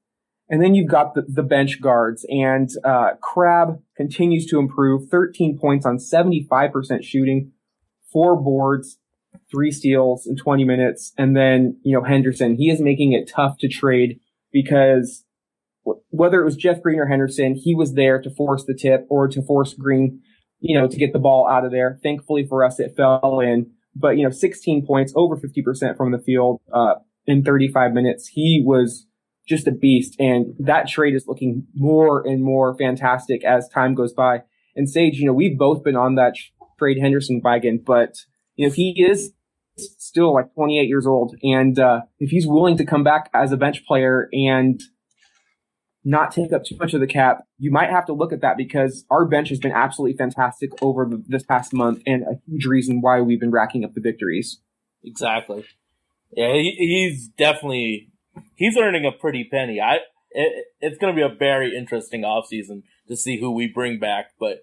[0.49, 5.09] And then you've got the, the bench guards, and uh, Crabbe continues to improve.
[5.09, 7.51] 13 points on 75% shooting,
[8.15, 8.97] four boards,
[9.51, 11.11] three steals in 20 minutes.
[11.17, 14.21] And then, you know, Henderson, he is making it tough to trade
[14.53, 15.25] because
[16.11, 19.27] whether it was Jeff Green or Henderson, he was there to force the tip or
[19.27, 20.21] to force Green,
[20.61, 21.99] you know, to get the ball out of there.
[22.01, 23.69] Thankfully for us, it fell in.
[23.93, 26.95] But, you know, 16 points, over 50% from the field uh,
[27.27, 28.29] in 35 minutes.
[28.29, 29.07] He was
[29.45, 30.15] just a beast.
[30.19, 34.43] And that trade is looking more and more fantastic as time goes by.
[34.75, 36.35] And Sage, you know, we've both been on that
[36.77, 38.15] trade Henderson wagon, but,
[38.55, 39.33] you know, he is
[39.77, 41.35] still like 28 years old.
[41.43, 44.81] And uh, if he's willing to come back as a bench player and–
[46.05, 48.55] not take up too much of the cap, you might have to look at that
[48.55, 52.65] because our bench has been absolutely fantastic over the, this past month and a huge
[52.67, 54.61] reason why we've been racking up the victories.
[55.03, 55.65] Exactly.
[56.31, 58.11] Yeah, he, he's definitely
[58.53, 59.81] he's earning a pretty penny.
[59.81, 59.97] I
[60.29, 64.27] it, it's going to be a very interesting offseason to see who we bring back,
[64.39, 64.61] but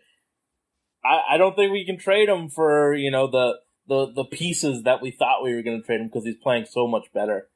[1.05, 4.83] I, I don't think we can trade him for you know the the the pieces
[4.85, 7.49] that we thought we were going to trade him because he's playing so much better.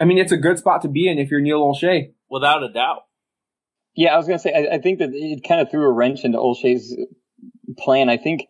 [0.00, 2.12] I mean, it's a good spot to be in if you're Neil Olshey.
[2.28, 3.04] Without a doubt.
[3.94, 5.92] Yeah, I was going to say, I, I, think that it kind of threw a
[5.92, 6.96] wrench into Olshey's
[7.78, 8.08] plan.
[8.08, 8.48] I think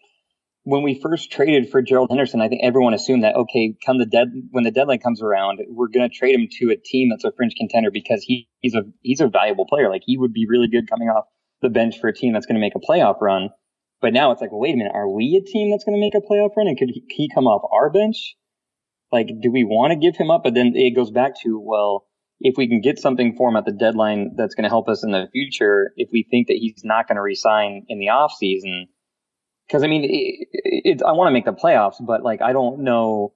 [0.63, 4.07] when we first traded for Gerald Henderson, I think everyone assumed that, okay, come the
[4.07, 7.25] dead, when the deadline comes around, we're going to trade him to a team that's
[7.25, 9.91] a fringe contender because he, he's a, he's a valuable player.
[9.91, 11.27] Like he would be really good coming off
[11.61, 13.51] the bench for a team that's going to make a playoff run.
[14.05, 15.99] But now it's like, well, wait a minute, are we a team that's going to
[15.99, 16.67] make a playoff run?
[16.67, 18.37] And could he come off our bench?
[19.11, 20.43] Like, do we want to give him up?
[20.45, 22.05] But then it goes back to, well,
[22.39, 25.05] if we can get something for him at the deadline that's going to help us
[25.05, 28.35] in the future, if we think that he's not going to resign in the off
[28.39, 28.89] season,
[29.67, 32.81] because I mean, it, it, I want to make the playoffs, but like I don't
[32.81, 33.33] know,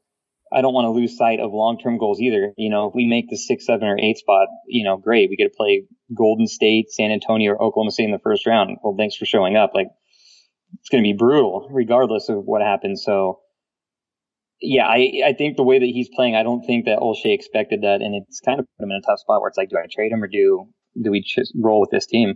[0.52, 2.52] I don't want to lose sight of long term goals either.
[2.58, 5.36] You know, if we make the six, seven, or eight spot, you know, great, we
[5.36, 8.76] get to play Golden State, San Antonio, or Oklahoma State in the first round.
[8.82, 9.70] Well, thanks for showing up.
[9.72, 9.88] Like
[10.80, 13.02] it's going to be brutal regardless of what happens.
[13.04, 13.40] So
[14.60, 17.82] yeah, I, I think the way that he's playing, I don't think that Olshey expected
[17.82, 19.76] that, and it's kind of put him in a tough spot where it's like, do
[19.76, 20.68] I trade him or do
[21.00, 22.34] do we just roll with this team?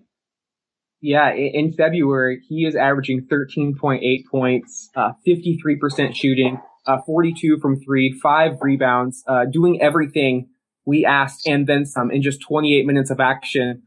[1.00, 4.00] Yeah, in February he is averaging 13.8
[4.31, 10.48] points, uh, 53% shooting, uh, 42 from three, five rebounds, uh, doing everything
[10.87, 13.83] we asked and then some in just 28 minutes of action.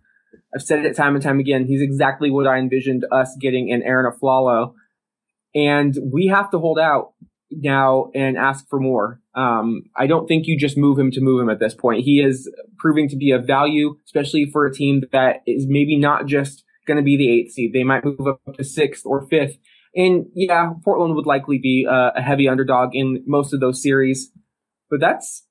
[0.53, 1.65] I've said it time and time again.
[1.65, 4.73] He's exactly what I envisioned us getting in Arron Afflalo.
[5.53, 7.13] And we have to hold out
[7.51, 9.21] now and ask for more.
[9.33, 12.03] Um, I don't think you just move him to move him at this point.
[12.03, 16.25] He is proving to be of value, especially for a team that is maybe not
[16.25, 17.73] just going to be the eighth seed.
[17.73, 19.57] They might move up to sixth or fifth.
[19.95, 24.31] And yeah, Portland would likely be a, a heavy underdog in most of those series,
[24.89, 25.44] but that's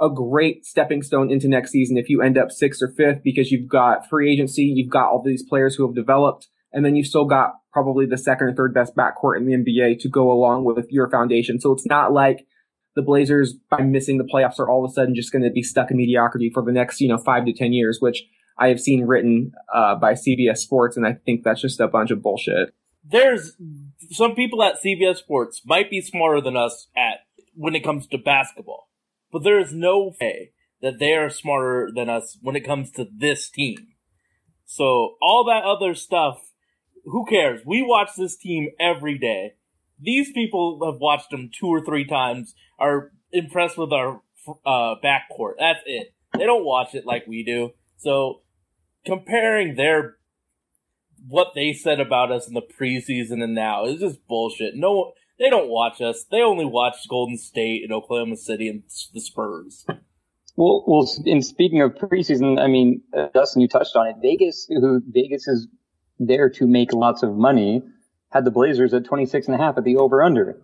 [0.00, 3.50] a great stepping stone into next season if you end up sixth or fifth because
[3.50, 7.06] you've got free agency, you've got all these players who have developed, and then you've
[7.06, 10.64] still got probably the second or third best backcourt in the NBA to go along
[10.64, 11.60] with your foundation.
[11.60, 12.46] So it's not like
[12.94, 15.62] the Blazers, by missing the playoffs, are all of a sudden just going to be
[15.62, 18.24] stuck in mediocrity for the next, you know, five to 10 years, which
[18.58, 22.10] I have seen written uh, by CBS Sports, and I think that's just a bunch
[22.10, 22.74] of bullshit.
[23.04, 23.56] There's
[24.10, 27.20] some people at CBS Sports might be smarter than us at
[27.54, 28.87] when it comes to basketball,
[29.32, 33.06] but there is no way that they are smarter than us when it comes to
[33.16, 33.88] this team.
[34.64, 36.48] So all that other stuff
[37.04, 37.62] who cares?
[37.64, 39.54] We watch this team every day.
[40.00, 44.20] These people have watched them two or three times, are impressed with our
[44.64, 45.54] uh, backcourt.
[45.58, 46.14] That's it.
[46.36, 47.72] They don't watch it like we do.
[47.96, 48.42] So
[49.04, 50.16] comparing their
[51.26, 54.74] what they said about us in the preseason and now is just bullshit.
[54.76, 56.24] No, they don't watch us.
[56.30, 58.82] They only watch Golden State and Oklahoma City and
[59.14, 59.86] the Spurs.
[60.56, 64.16] Well, well, in speaking of preseason, I mean, uh, Dustin, you touched on it.
[64.20, 65.68] Vegas, who Vegas is
[66.18, 67.82] there to make lots of money
[68.30, 70.60] had the Blazers at 26 and a half at the over under.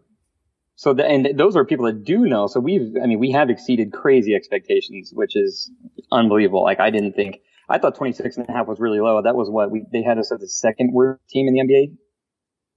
[0.76, 2.48] So the, and those are people that do know.
[2.48, 5.70] So we've, I mean, we have exceeded crazy expectations, which is
[6.10, 6.62] unbelievable.
[6.64, 9.22] Like I didn't think, I thought 26 and a half was really low.
[9.22, 11.96] That was what we, they had us as the second worst team in the NBA,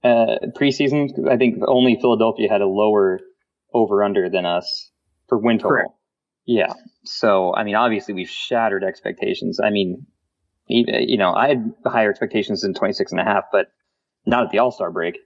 [0.04, 1.28] uh, preseason.
[1.30, 3.20] I think only Philadelphia had a lower
[3.74, 4.90] over under than us
[5.28, 5.70] for win total.
[5.70, 5.90] Correct.
[6.46, 6.72] Yeah.
[7.04, 9.60] So, I mean, obviously we've shattered expectations.
[9.62, 10.06] I mean,
[10.66, 13.66] you know, I had higher expectations than 26 and a half, but
[14.26, 15.18] not at the All-Star break.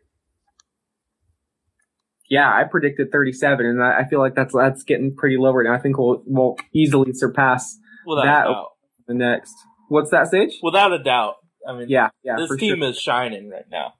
[2.29, 5.65] Yeah, I predicted 37, and I I feel like that's that's getting pretty low right
[5.65, 5.75] now.
[5.75, 8.69] I think we'll we'll easily surpass Without That- a doubt.
[9.07, 9.55] the next.
[9.89, 10.59] What's that stage?
[10.63, 11.35] Without a doubt.
[11.69, 12.37] I mean, Yeah, yeah.
[12.39, 12.89] this team sure.
[12.89, 13.93] is shining right now.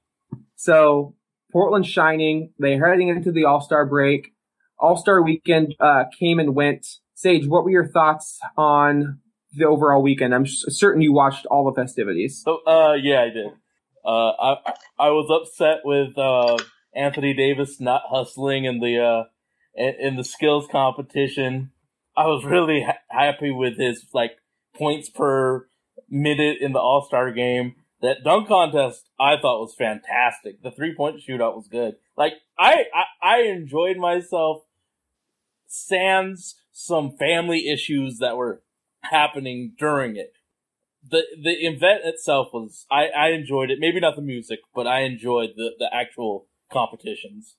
[0.55, 1.15] So
[1.51, 2.51] Portland shining.
[2.57, 4.33] They're heading into the All Star break.
[4.79, 6.87] All Star weekend uh, came and went.
[7.13, 9.19] Sage, what were your thoughts on
[9.53, 10.33] the overall weekend?
[10.33, 12.41] I'm certain you watched all the festivities.
[12.43, 13.47] So, uh, yeah, I did.
[14.03, 16.57] Uh, I I was upset with uh
[16.93, 19.23] Anthony Davis not hustling in the uh
[19.75, 21.71] in, in the skills competition.
[22.17, 24.33] I was really ha- happy with his like
[24.75, 25.67] points per
[26.09, 27.75] minute in the All Star game.
[28.03, 30.61] That dunk contest I thought was fantastic.
[30.61, 31.95] The three point shootout was good.
[32.15, 34.61] Like I, I I enjoyed myself.
[35.65, 38.61] Sans some family issues that were
[39.01, 40.33] happening during it
[41.09, 43.79] the the event itself was I, I enjoyed it.
[43.79, 47.55] Maybe not the music, but I enjoyed the, the actual competitions.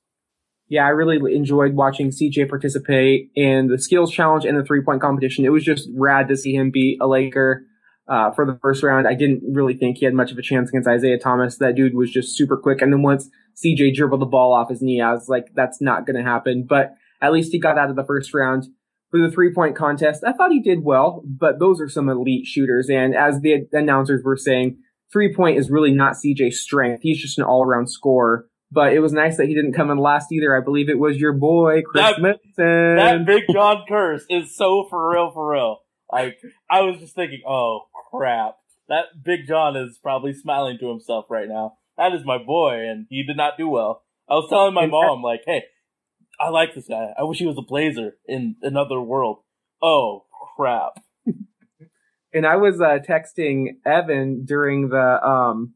[0.69, 5.01] Yeah, I really enjoyed watching CJ participate in the skills challenge and the three point
[5.01, 5.45] competition.
[5.45, 7.65] It was just rad to see him beat a Laker
[8.09, 9.07] uh, for the first round.
[9.07, 11.59] I didn't really think he had much of a chance against Isaiah Thomas.
[11.59, 12.83] That dude was just super quick.
[12.83, 13.29] And then once
[13.63, 16.65] CJ dribbled the ball off his knee, I was like, that's not going to happen.
[16.69, 18.67] But at least he got out of the first round.
[19.11, 22.47] For the three point contest, I thought he did well, but those are some elite
[22.47, 22.89] shooters.
[22.91, 24.79] And as the announcers were saying,
[25.13, 27.03] three point is really not CJ's strength.
[27.03, 28.49] He's just an all around scorer.
[28.73, 30.57] But it was nice that he didn't come in last either.
[30.57, 32.21] I believe it was your boy, Chris That-.
[32.97, 35.84] That Big John curse is so for real, for real.
[36.13, 36.39] Like
[36.71, 38.57] I was just thinking, oh crap,
[38.89, 41.79] that Big John is probably smiling to himself right now.
[41.97, 44.03] That is my boy, and he did not do well.
[44.29, 45.65] I was telling my mom, like, hey,
[46.41, 47.13] I like this guy.
[47.19, 49.39] I wish he was a Blazer in another world.
[49.83, 50.25] Oh
[50.57, 51.01] crap.
[52.35, 55.75] and I was uh, texting Evan during the um,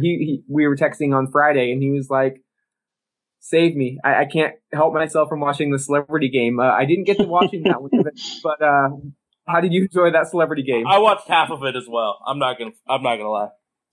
[0.00, 2.42] he we were texting on Friday, and he was like,
[3.40, 3.98] "Save me!
[4.04, 6.60] I, I can't help myself from watching the celebrity game.
[6.60, 7.90] Uh, I didn't get to watching that one,
[8.42, 8.90] but uh,
[9.46, 10.86] how did you enjoy that celebrity game?
[10.86, 12.18] I watched half of it as well.
[12.26, 12.72] I'm not gonna.
[12.88, 13.48] I'm not gonna lie.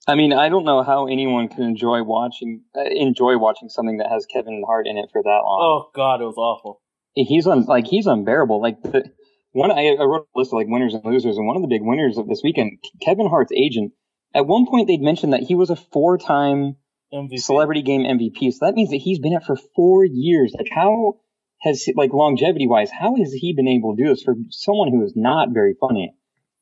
[0.06, 4.08] I mean, I don't know how anyone can enjoy watching uh, enjoy watching something that
[4.10, 5.60] has Kevin Hart in it for that long.
[5.62, 6.80] Oh god, it was awful.
[7.14, 8.62] He's un, like he's unbearable.
[8.62, 9.10] Like the
[9.52, 11.68] one I, I wrote a list of like winners and losers, and one of the
[11.68, 13.92] big winners of this weekend, Kevin Hart's agent.
[14.34, 16.76] At one point, they'd mentioned that he was a four-time
[17.12, 17.40] MVP.
[17.40, 18.52] celebrity game MVP.
[18.52, 20.54] So that means that he's been at for four years.
[20.56, 21.14] Like how
[21.60, 25.02] has like longevity wise, how has he been able to do this for someone who
[25.04, 26.14] is not very funny?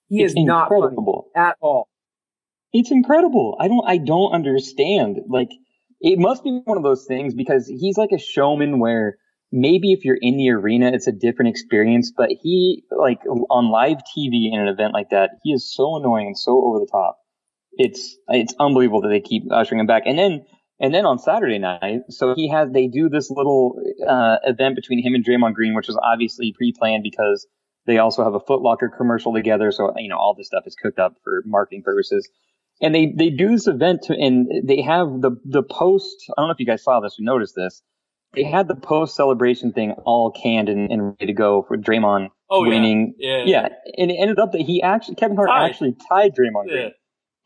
[0.08, 1.28] he it's is not funny incredible.
[1.34, 1.88] at all.
[2.72, 3.56] It's incredible.
[3.60, 5.18] I don't I don't understand.
[5.28, 5.48] Like
[6.00, 9.16] it must be one of those things because he's like a showman where
[9.52, 13.98] maybe if you're in the arena it's a different experience, but he like on live
[14.16, 17.18] TV in an event like that, he is so annoying and so over the top.
[17.72, 20.04] It's it's unbelievable that they keep ushering him back.
[20.06, 20.44] And then
[20.80, 25.02] and then on Saturday night, so he has they do this little uh, event between
[25.02, 27.46] him and Draymond Green, which was obviously pre-planned because
[27.86, 29.70] they also have a Foot Locker commercial together.
[29.72, 32.28] So you know all this stuff is cooked up for marketing purposes
[32.80, 36.14] and they they do this event to, and they have the the post.
[36.36, 37.82] I don't know if you guys saw this or noticed this.
[38.34, 42.28] They had the post celebration thing all canned and, and ready to go for Draymond
[42.50, 42.68] Oh yeah.
[42.70, 43.14] winning.
[43.18, 43.44] Yeah.
[43.46, 45.70] Yeah, and it ended up that he actually Kevin Hart Tied.
[45.70, 46.72] actually tied Draymond Yeah.
[46.74, 46.92] Green,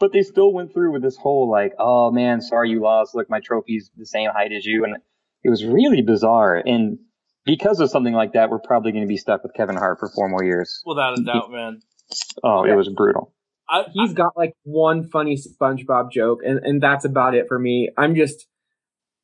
[0.01, 3.15] but they still went through with this whole like, oh man, sorry you lost.
[3.15, 4.97] Look, my trophy's the same height as you, and
[5.45, 6.57] it was really bizarre.
[6.57, 6.99] And
[7.45, 10.09] because of something like that, we're probably going to be stuck with Kevin Hart for
[10.09, 10.83] four more years.
[10.85, 11.81] Without a doubt, man.
[12.43, 12.73] Oh, Yeah.
[12.73, 13.33] it was brutal.
[13.69, 17.89] I, He's got like one funny SpongeBob joke, and, and that's about it for me.
[17.97, 18.47] I'm just,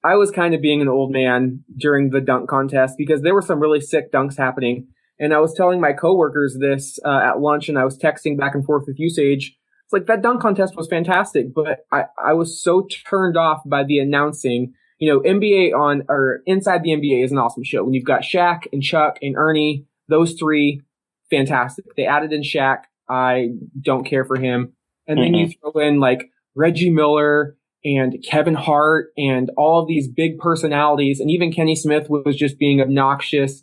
[0.05, 3.43] I was kind of being an old man during the dunk contest because there were
[3.43, 4.89] some really sick dunks happening.
[5.19, 8.55] And I was telling my coworkers this uh, at lunch, and I was texting back
[8.55, 9.57] and forth with you, Sage.
[9.87, 13.85] It's like that dunk contest was fantastic, but I, I was so turned off by
[13.85, 14.75] the announcing.
[14.99, 17.85] You know, NBA on or inside the NBA is an awesome show.
[17.85, 20.83] When you've got Shaq and Chuck and Ernie, those three,
[21.31, 21.85] fantastic.
[21.97, 22.79] They added in Shaq.
[23.09, 24.73] I don't care for him.
[25.07, 25.71] And then you mm-hmm.
[25.71, 31.31] throw in like Reggie Miller and Kevin Hart and all of these big personalities, and
[31.31, 33.63] even Kenny Smith was just being obnoxious.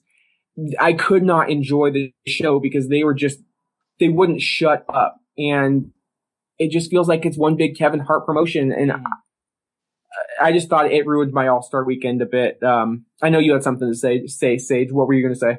[0.79, 3.39] I could not enjoy the show because they were just,
[3.99, 5.19] they wouldn't shut up.
[5.37, 5.91] And
[6.59, 8.71] it just feels like it's one big Kevin Hart promotion.
[8.71, 8.97] And uh,
[10.41, 12.61] I just thought it ruined my All Star weekend a bit.
[12.63, 14.27] Um, I know you had something to say.
[14.27, 14.91] Say, Sage.
[14.91, 15.57] What were you going to say?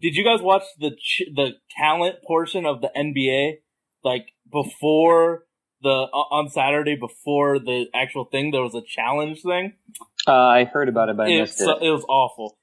[0.00, 3.58] Did you guys watch the ch- the talent portion of the NBA?
[4.02, 5.44] Like before
[5.82, 9.74] the on Saturday before the actual thing, there was a challenge thing.
[10.26, 11.86] Uh, I heard about it, but I It's, missed it.
[11.86, 12.56] it was awful.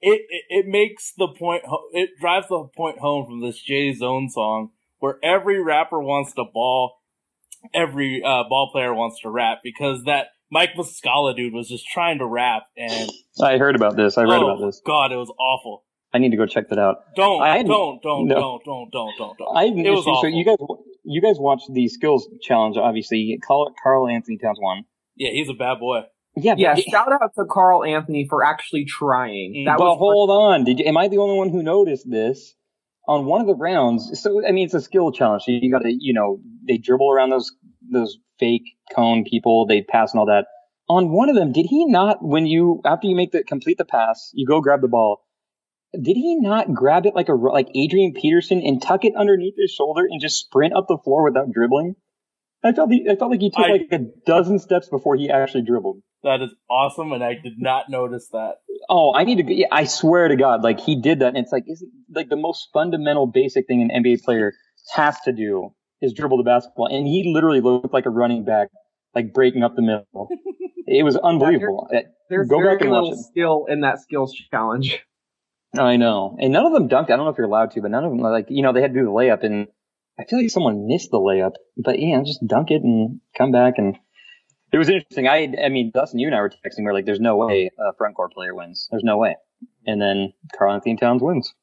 [0.00, 1.64] It, it it makes the point.
[1.92, 6.44] It drives the point home from this Jay Zone song, where every rapper wants to
[6.44, 6.94] ball,
[7.74, 12.18] every uh, ball player wants to rap because that Mike Muscala dude was just trying
[12.18, 14.18] to rap and I heard about this.
[14.18, 14.80] I read oh, about this.
[14.84, 15.84] God, it was awful.
[16.12, 17.14] I need to go check that out.
[17.14, 18.34] Don't I don't don't no.
[18.34, 19.56] don't don't don't don't don't.
[19.56, 20.30] I didn't It was see, so awful.
[20.30, 20.56] you guys,
[21.04, 22.76] you guys watched the skills challenge.
[22.76, 24.84] Obviously, Karl, Karl Anthony Towns won.
[25.16, 26.00] yeah, he's a bad boy.
[26.36, 29.64] Yeah, Yeah, but, shout out to Karl Anthony for actually trying.
[29.66, 30.64] That but was hold on.
[30.64, 32.54] Did you, am I the only one who noticed this?
[33.10, 35.42] On one of the rounds, so I mean, it's a skill challenge.
[35.42, 37.50] So you got to, you know, they dribble around those
[37.90, 39.66] those fake cone people.
[39.66, 40.46] They pass and all that.
[40.88, 42.18] On one of them, did he not?
[42.22, 45.22] When you after you make the complete the pass, you go grab the ball.
[45.92, 49.72] Did he not grab it like a like Adrian Peterson and tuck it underneath his
[49.72, 51.96] shoulder and just sprint up the floor without dribbling?
[52.62, 55.30] I felt he, I felt like he took I- like a dozen steps before he
[55.30, 56.00] actually dribbled.
[56.22, 58.56] That is awesome, and I did not notice that.
[58.90, 59.54] Oh, I need to.
[59.54, 62.36] Yeah, I swear to God, like he did that, and it's like isn't like the
[62.36, 64.52] most fundamental basic thing an NBA player
[64.94, 65.70] has to do
[66.02, 68.68] is dribble the basketball, and he literally looked like a running back,
[69.14, 70.28] like breaking up the middle.
[70.86, 71.88] it was unbelievable.
[71.94, 73.24] Uh, there's Go very back and watch little it.
[73.24, 75.02] skill in that skills challenge.
[75.78, 77.04] I know, and none of them dunked.
[77.10, 78.82] I don't know if you're allowed to, but none of them like you know they
[78.82, 79.68] had to do the layup, and
[80.18, 81.52] I feel like someone missed the layup.
[81.76, 83.96] But yeah, just dunk it and come back, and
[84.72, 85.26] it was interesting.
[85.28, 86.78] I I mean, Dustin, you and I were texting.
[86.80, 88.88] We were like, "There's no way a front court player wins.
[88.90, 89.36] There's no way."
[89.86, 91.54] And then Karl Anthony Towns wins.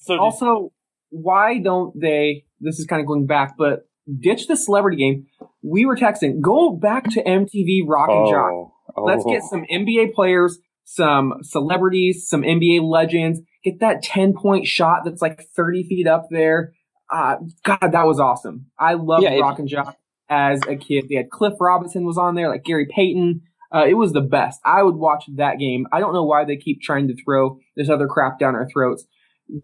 [0.00, 0.72] So did- Also,
[1.10, 2.44] why don't they?
[2.60, 3.86] This is kind of going back, but
[4.20, 5.26] ditch the celebrity game.
[5.62, 6.40] We were texting.
[6.40, 8.50] Go back to MTV Rock and Jock.
[8.52, 8.72] oh.
[9.04, 13.40] Let's get some NBA players, some celebrities, some NBA legends.
[13.62, 16.72] Get that 10 point shot that's like 30 feet up there.
[17.12, 18.66] Uh, God, that was awesome.
[18.78, 19.96] I love Yeah, if- Rock and Jock
[20.30, 21.06] as a kid.
[21.08, 23.42] They had Cliff Robinson was on there, like Gary Payton.
[23.74, 24.60] Uh, it was the best.
[24.64, 25.86] I would watch that game.
[25.92, 29.04] I don't know why they keep trying to throw this other crap down our throats.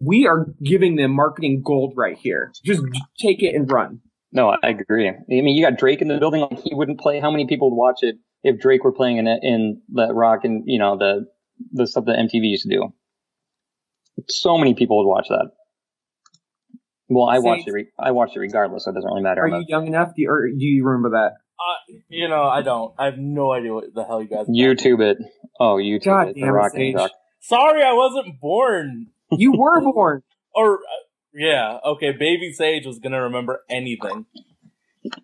[0.01, 2.51] We are giving them marketing gold right here.
[2.63, 2.83] Just
[3.19, 4.01] take it and run.
[4.31, 5.07] No, I agree.
[5.07, 6.41] I mean, you got Drake in the building.
[6.41, 7.19] Like he wouldn't play.
[7.19, 10.63] How many people would watch it if Drake were playing in in the rock and
[10.65, 11.25] you know the
[11.71, 12.93] the stuff that MTV used to do?
[14.27, 15.51] So many people would watch that.
[17.09, 17.71] Well, I watched it.
[17.71, 18.85] Re- I watched it regardless.
[18.85, 19.41] So it doesn't really matter.
[19.41, 20.09] Are you a- young enough?
[20.15, 21.33] Do you, or do you remember that?
[21.59, 22.93] uh, you know, I don't.
[22.99, 24.47] I have no idea what the hell you guys.
[24.47, 25.17] YouTube it.
[25.59, 26.35] Oh, YouTube God it.
[26.35, 27.11] The damn it, rock and Sage.
[27.39, 29.07] Sorry, I wasn't born.
[29.31, 30.23] You were born.
[30.55, 30.79] Or uh,
[31.35, 32.13] yeah, okay.
[32.13, 34.25] Baby Sage was gonna remember anything.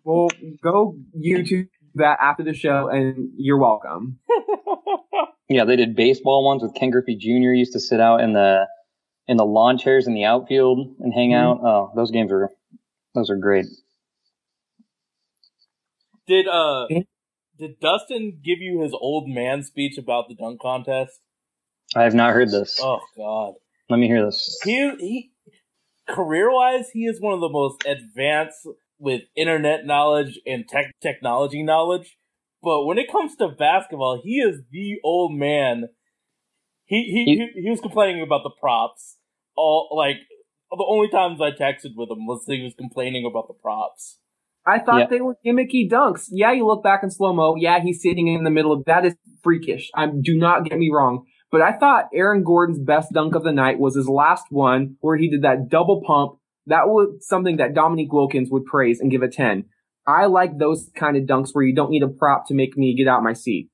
[0.03, 0.27] Well,
[0.61, 4.19] go YouTube that after the show, and you're welcome.
[5.49, 7.53] Yeah, they did baseball ones with Ken Griffey Jr.
[7.53, 8.65] used to sit out in the
[9.27, 11.35] in the lawn chairs in the outfield and hang Mhm.
[11.37, 11.59] out.
[11.63, 12.51] Oh, those games were
[13.15, 13.65] those are great.
[16.27, 16.87] Did uh
[17.57, 21.21] did Dustin give you his old man speech about the dunk contest?
[21.95, 22.79] I have not heard this.
[22.81, 23.55] Oh God,
[23.89, 24.59] Let me hear this.
[24.63, 25.31] he he
[26.07, 28.67] career wise, he is one of the most advanced
[28.99, 32.17] with internet knowledge and tech technology knowledge.
[32.61, 35.89] But when it comes to basketball, he is the old man.
[36.93, 39.17] He he He- he, he was complaining about the props.
[39.55, 40.17] All like
[40.71, 44.19] the only times I texted with him was he was complaining about the props.
[44.65, 45.07] I thought Yeah.
[45.07, 46.25] they were gimmicky dunks.
[46.31, 47.55] Yeah, you look back in slow mo.
[47.55, 49.89] Yeah, he's sitting in the middle of that is freakish.
[49.95, 53.51] I do not get me wrong, but I thought Aaron Gordon's best dunk of the
[53.51, 56.33] night was his last one where he did that double pump.
[56.67, 59.65] That was something that Dominique Wilkins would praise and give a ten.
[60.07, 62.95] I like those kind of dunks where you don't need a prop to make me
[62.95, 63.69] get out my seat.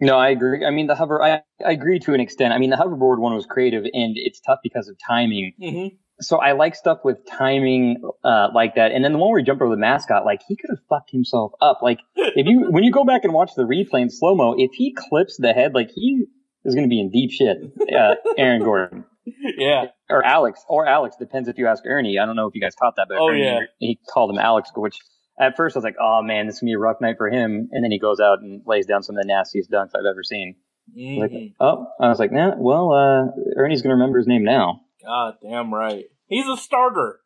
[0.00, 0.64] No, I agree.
[0.64, 2.52] I mean, the hover, I, I agree to an extent.
[2.54, 5.52] I mean, the hoverboard one was creative and it's tough because of timing.
[5.60, 5.96] Mm-hmm.
[6.22, 8.92] So I like stuff with timing, uh, like that.
[8.92, 11.10] And then the one where he jumped over the mascot, like he could have fucked
[11.10, 11.80] himself up.
[11.82, 14.70] Like if you, when you go back and watch the replay in slow mo, if
[14.74, 16.24] he clips the head, like he
[16.64, 17.56] is going to be in deep shit.
[17.94, 19.04] Uh, Aaron Gordon
[19.56, 19.86] Yeah.
[20.10, 22.18] or Alex or Alex depends if you ask Ernie.
[22.18, 23.60] I don't know if you guys caught that, but Oh, Ernie, yeah.
[23.78, 24.98] he called him Alex, which
[25.40, 27.28] at first I was like, oh man, this is gonna be a rough night for
[27.28, 27.68] him.
[27.72, 30.22] And then he goes out and lays down some of the nastiest dunks I've ever
[30.22, 30.54] seen.
[30.94, 31.54] Like, Mhm.
[31.60, 33.26] oh, I was like, nah, well, uh,
[33.56, 34.80] Ernie's gonna remember his name now.
[35.04, 36.04] God damn right.
[36.26, 37.20] He's a starter.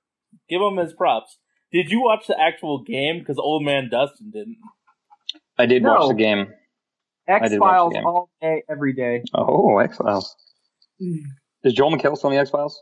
[0.49, 1.39] Give him his props.
[1.73, 3.19] Did you watch the actual game?
[3.19, 4.59] Because old man Dustin didn't.
[5.59, 5.95] I did No.
[5.95, 6.53] watch the game.
[7.27, 8.07] X did watch Files the game.
[8.07, 9.23] all day, every day.
[9.35, 10.37] Oh, X Files.
[11.65, 12.81] Is Joel McHale still on the X Files?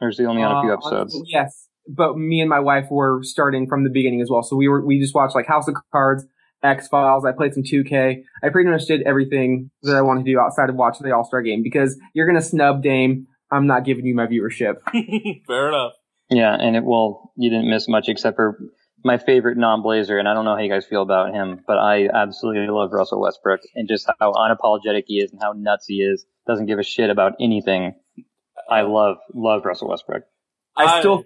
[0.00, 1.22] Or is he only on a few Uh, episodes?
[1.26, 4.42] Yes, but me and my wife were starting from the beginning as well.
[4.42, 6.24] So we were we just watched like House of Cards,
[6.62, 7.24] X Files.
[7.24, 8.22] I played some 2K.
[8.42, 11.24] I pretty much did everything that I wanted to do outside of watching the All
[11.24, 13.26] Star game because you're gonna snub Dame.
[13.50, 14.76] I'm not giving you my viewership.
[15.46, 15.92] Fair enough.
[16.30, 18.58] Yeah, and it well, you didn't miss much except for
[19.04, 22.08] my favorite non-Blazer, and I don't know how you guys feel about him, but I
[22.08, 26.24] absolutely love Russell Westbrook and just how unapologetic he is and how nuts he is.
[26.46, 27.94] Doesn't give a shit about anything.
[28.70, 30.22] I love love Russell Westbrook.
[30.76, 31.24] I still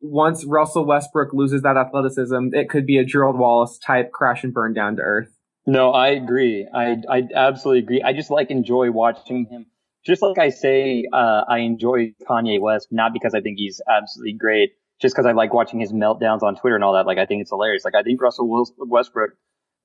[0.00, 4.54] once Russell Westbrook loses that athleticism, it could be a Gerald Wallace type crash and
[4.54, 5.28] burn down to earth.
[5.66, 6.66] No, I agree.
[6.74, 8.02] I I absolutely agree.
[8.02, 9.66] I just like enjoy watching him.
[10.04, 14.32] Just like I say, uh, I enjoy Kanye West not because I think he's absolutely
[14.32, 14.70] great,
[15.00, 17.06] just because I like watching his meltdowns on Twitter and all that.
[17.06, 17.84] Like I think it's hilarious.
[17.84, 19.32] Like I think Russell Westbrook.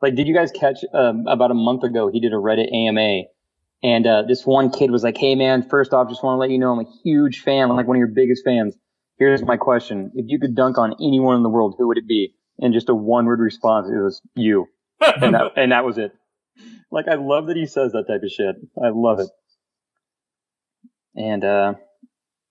[0.01, 2.09] Like, did you guys catch um, about a month ago?
[2.11, 3.23] He did a Reddit AMA,
[3.83, 6.49] and uh, this one kid was like, "Hey man, first off, just want to let
[6.49, 7.69] you know I'm a huge fan.
[7.69, 8.75] I'm like one of your biggest fans.
[9.17, 12.07] Here's my question: If you could dunk on anyone in the world, who would it
[12.07, 14.67] be?" And just a one-word response, it was you,
[15.01, 16.11] and that and that was it.
[16.91, 18.55] Like I love that he says that type of shit.
[18.77, 19.29] I love it.
[21.15, 21.73] And uh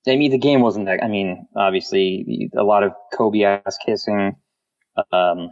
[0.07, 4.37] I mean the game wasn't that I mean, obviously a lot of Kobe ass kissing.
[5.13, 5.51] Um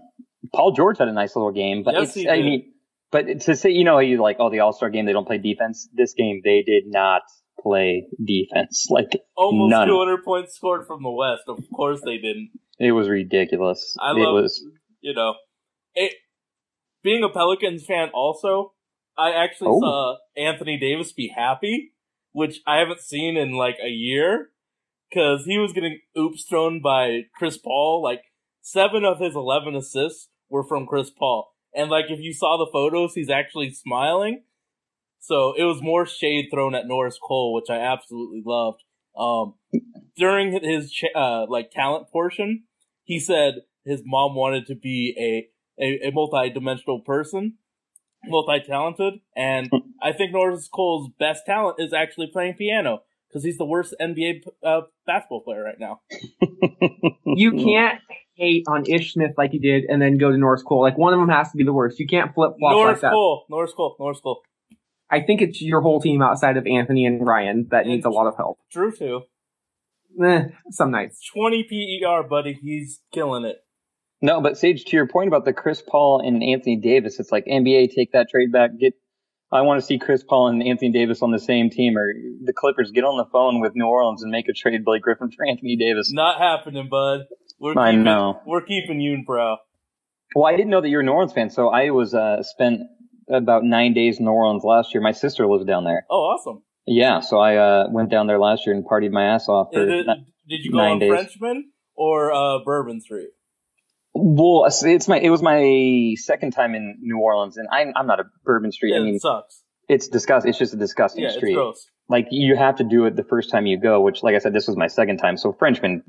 [0.52, 2.72] Paul George had a nice little game, but Yes, it's I mean
[3.12, 5.38] but to say you know you like oh the All Star game they don't play
[5.38, 5.88] defense.
[5.92, 7.22] This game they did not
[7.62, 8.86] play defense.
[8.90, 9.88] Like Almost None.
[9.88, 11.42] 200 points scored from the West.
[11.48, 12.50] Of course they didn't.
[12.78, 13.94] it was ridiculous.
[14.00, 14.64] I it love- was
[15.00, 15.34] You know,
[15.94, 16.12] it.
[17.02, 18.74] Being a Pelicans fan, also,
[19.16, 19.80] I actually Oh.
[19.80, 21.92] saw Anthony Davis be happy,
[22.32, 24.50] which I haven't seen in like a year,
[25.08, 28.02] because he was getting oops thrown by Chris Paul.
[28.02, 28.22] Like
[28.60, 32.70] seven of his 11 assists were from Chris Paul, and like if you saw the
[32.70, 34.44] photos, he's actually smiling.
[35.20, 38.82] So it was more shade thrown at Norris Cole, which I absolutely loved.
[39.16, 39.54] Um,
[40.16, 42.64] during his uh, like talent portion,
[43.04, 45.50] he said his mom wanted to be a
[45.82, 47.54] a, a multi-dimensional person,
[48.26, 49.70] multi-talented, and
[50.02, 54.42] I think Norris Cole's best talent is actually playing piano because he's the worst NBA
[54.64, 56.00] uh, basketball player right now.
[57.24, 58.00] You can't
[58.34, 60.80] hate on Ish Smith like you did and then go to Norris Cole.
[60.80, 62.00] Like one of them has to be the worst.
[62.00, 63.12] You can't flip flop Norris like that.
[63.12, 64.42] Cole, Norris Cole, Norris Cole.
[65.10, 68.26] I think it's your whole team outside of Anthony and Ryan that needs a lot
[68.26, 68.58] of help.
[68.70, 69.22] Drew too.
[70.22, 71.20] Eh, some nights.
[71.32, 71.64] 20
[72.02, 72.58] PER, buddy.
[72.60, 73.56] He's killing it.
[74.22, 77.46] No, but Sage, to your point about the Chris Paul and Anthony Davis, it's like
[77.46, 78.70] NBA take that trade back.
[78.78, 78.92] Get,
[79.50, 82.12] I want to see Chris Paul and Anthony Davis on the same team, or
[82.44, 85.30] the Clippers get on the phone with New Orleans and make a trade Blake Griffin
[85.30, 86.12] for Anthony Davis.
[86.12, 87.20] Not happening, bud.
[87.58, 88.40] We're I keeping, know.
[88.46, 89.56] We're keeping you in pro.
[90.34, 92.82] Well, I didn't know that you're a New Orleans fan, so I was uh, spent
[93.32, 95.02] about nine days in New Orleans last year.
[95.02, 96.04] My sister lives down there.
[96.10, 96.62] Oh, awesome.
[96.86, 99.84] Yeah, so I uh, went down there last year and partied my ass off for.
[99.86, 100.06] Did,
[100.48, 101.10] did you go nine on days.
[101.10, 103.28] Frenchmen or uh, Bourbon Street?
[104.14, 108.20] well, it's- my it was my second time in New Orleans, and I'm I'm not
[108.20, 108.90] a Bourbon Street.
[108.92, 109.62] Yeah, I mean, it sucks.
[109.88, 110.46] it's disgust.
[110.46, 111.50] It's just a disgusting Yeah, street.
[111.52, 111.86] it's gross.
[112.08, 114.52] like you have to do it the first time you go, which, like I said,
[114.52, 115.36] this was my second time.
[115.36, 116.02] So Frenchmen,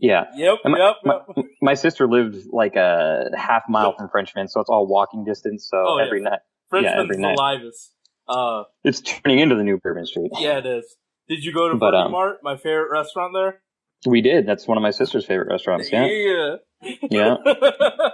[0.00, 0.24] yeah.
[0.34, 1.46] Yep, my, yep, my, yep.
[1.60, 5.68] my sister lived like a half mile from Frenchmen, so it's all walking distance.
[5.70, 6.06] So Oh, yeah.
[6.06, 6.40] every night,
[6.72, 7.38] Frenchmen's every the night.
[7.38, 7.92] livest.
[8.28, 10.30] Uh, it's turning into the new Bourbon Street.
[10.38, 10.96] yeah, it is.
[11.28, 13.60] Did you go to But, um, Mart, my favorite restaurant there?
[14.06, 14.46] We did.
[14.46, 15.90] That's one of my sister's favorite restaurants.
[15.92, 16.56] Yeah, Yeah.
[17.10, 17.36] yeah.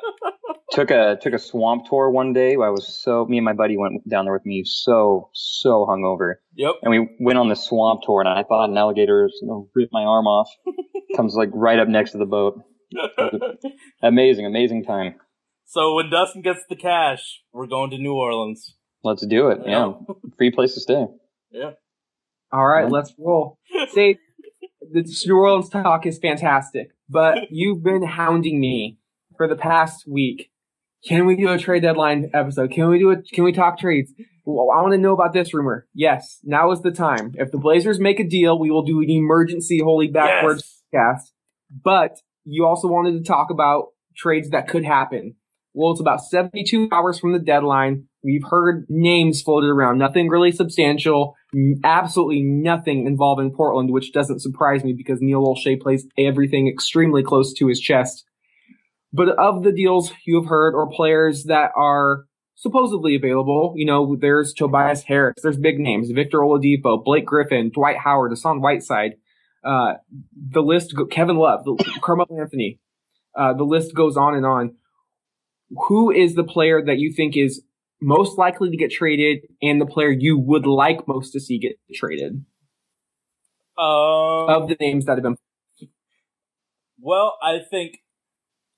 [0.73, 2.53] took a took a swamp tour one day.
[2.53, 6.35] I was so me and my buddy went down there with me, so so hungover,
[6.55, 6.75] yep.
[6.83, 9.89] and we went on the swamp tour, and I thought an alligator was gonna rip
[9.93, 10.51] my arm off.
[11.17, 12.61] Comes like right up next to the boat.
[14.03, 15.17] Amazing, amazing time.
[15.69, 18.75] So when Dustin gets the cash, we're going to New Orleans.
[19.05, 19.61] Let's do it.
[19.67, 19.93] Yeah.
[20.37, 21.07] Free place to stay.
[21.51, 21.73] Yeah.
[22.53, 22.91] All right, Yeah.
[22.91, 23.59] let's roll.
[23.93, 24.19] Say,
[24.81, 28.99] the New Orleans talk is fantastic, but you've been hounding me
[29.37, 30.51] for the past week.
[31.07, 32.73] Can we do a trade deadline episode?
[32.73, 33.29] Can we do it?
[33.33, 34.13] Can we talk trades?
[34.45, 35.87] Well, I want to know about this rumor.
[35.95, 37.35] Yes, now is the time.
[37.37, 41.01] If the Blazers make a deal, we will do an emergency holy backwards Yes.
[41.21, 41.33] cast.
[41.85, 45.37] But you also wanted to talk about trades that could happen.
[45.79, 48.09] Well, it's about 72 hours from the deadline.
[48.25, 49.99] We've heard names floated around.
[49.99, 51.37] Nothing really substantial.
[51.85, 57.53] Absolutely nothing involving Portland, which doesn't surprise me because Neil Olshey plays everything extremely close
[57.55, 58.25] to his chest.
[59.13, 62.25] But of the deals you have heard or players that are
[62.57, 67.99] supposedly available, you know, there's Tobias Harris, there's big names, Victor Oladipo, Blake Griffin, Dwight
[67.99, 69.13] Howard, Hassan Whiteside,
[69.63, 69.93] uh,
[70.35, 71.65] the list, Kevin Love,
[72.03, 72.81] Carmelo Anthony,
[73.37, 74.75] uh, the list goes on and on.
[75.89, 77.63] Who is the player that you think is
[78.01, 81.79] most likely to get traded and the player you would like most to see get
[81.95, 82.45] traded
[83.77, 85.37] Um, of the names that have been
[87.01, 87.99] Well, I think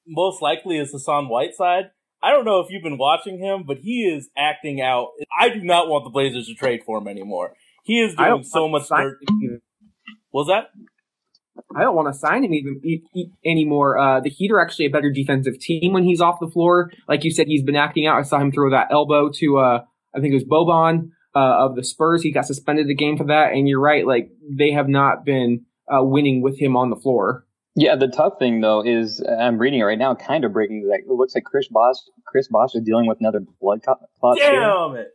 [0.06, 1.90] most likely is Hassan Whiteside.
[2.22, 5.08] I don't know if you've been watching him, but he is acting out.
[5.38, 7.54] I do not want the Blazers to trade for him anymore.
[7.84, 9.18] He is doing so much dirt.
[10.32, 10.70] Was that?
[11.76, 13.98] I don't want to sign him even e- e- anymore.
[13.98, 16.90] Uh, the Heat are actually a better defensive team when he's off the floor.
[17.08, 18.18] Like you said, he's been acting out.
[18.18, 19.80] I saw him throw that elbow to, uh,
[20.14, 22.22] I think it was Boban uh, of the Spurs.
[22.22, 23.52] He got suspended the game for that.
[23.52, 27.46] And you're right, like they have not been uh, winning with him on the floor.
[27.76, 30.88] Yeah, the tough thing though is uh, I'm reading it right now, kind of breaking
[30.88, 31.00] that.
[31.00, 31.96] It looks like Chris Bosh,
[32.26, 33.98] Chris Bosh is dealing with another blood clot.
[34.36, 34.42] too.
[34.42, 35.08] Damn it!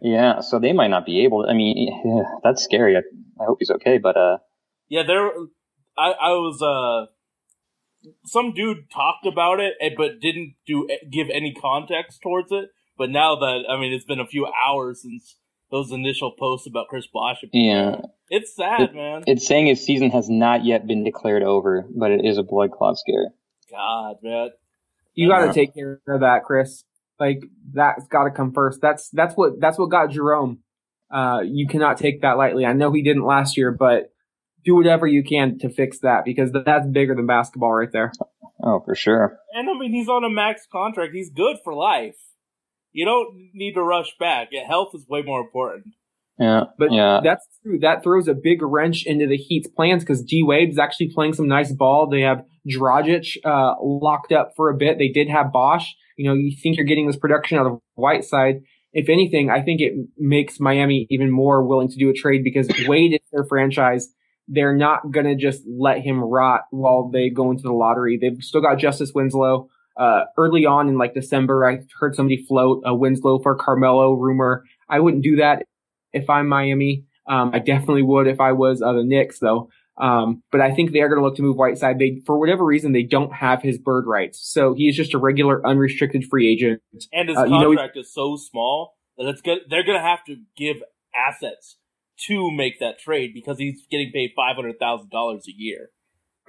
[0.00, 1.42] Yeah, so they might not be able.
[1.42, 2.96] To, I mean, yeah, that's scary.
[2.96, 3.00] I,
[3.40, 4.38] I hope he's okay, but uh,
[4.88, 5.30] Yeah, there.
[6.00, 7.10] I I was uh,
[8.24, 12.70] some dude talked about it, eh, but didn't do give any context towards it.
[12.96, 15.36] But now that I mean, it's been a few hours since
[15.70, 17.44] those initial posts about Chris Bosh.
[17.52, 19.22] yeah, It's sad, man.
[19.26, 22.72] it's saying his season has not yet been declared over, but it is a blood
[22.72, 23.28] clot scare.
[23.70, 24.50] God, man.
[25.14, 25.52] You got to Yeah.
[25.52, 26.82] take care of that, Chris.
[27.20, 27.42] Like
[27.72, 28.80] that's got to come first.
[28.80, 30.60] That's that's what that's what got Jerome.
[31.10, 32.64] Uh, you cannot take that lightly.
[32.64, 34.12] I know he didn't last year, but
[34.64, 38.12] do whatever you can to fix that because that's bigger than basketball right there.
[38.62, 39.38] Oh, for sure.
[39.54, 41.14] And I mean, he's on a max contract.
[41.14, 42.16] He's good for life.
[42.92, 44.48] You don't need to rush back.
[44.50, 45.94] Yeah, health is way more important.
[46.38, 47.78] Yeah, But yeah, that's true.
[47.80, 51.48] That throws a big wrench into the Heat's plans because D Wade's actually playing some
[51.48, 52.08] nice ball.
[52.08, 54.98] They have Dragic uh, locked up for a bit.
[54.98, 55.94] They did have Bosh.
[56.16, 58.62] You know, you think you're getting this production out of Whiteside.
[58.92, 62.68] If anything, I think it makes Miami even more willing to do a trade because
[62.88, 64.08] Wade is their franchise.
[64.52, 68.18] They're not gonna just let him rot while they go into the lottery.
[68.20, 69.70] They've still got Justise Winslow.
[69.96, 74.64] Uh, early on in like December, I heard somebody float a Winslow for Carmelo rumor.
[74.88, 75.64] I wouldn't do that
[76.12, 77.04] if I'm Miami.
[77.26, 79.68] Um, I definitely would if I was uh, the Knicks, though.
[79.98, 81.98] Um, but I think they are going to look to move Whiteside.
[81.98, 85.18] They, for whatever reason, they don't have his bird rights, so he is just a
[85.18, 86.80] regular unrestricted free agent.
[87.12, 89.58] And his Uh, you know, contract is so small that it's good.
[89.68, 90.82] They're gonna have to give
[91.14, 91.76] assets
[92.26, 95.90] to make that trade because he's getting paid five hundred thousand dollars a year.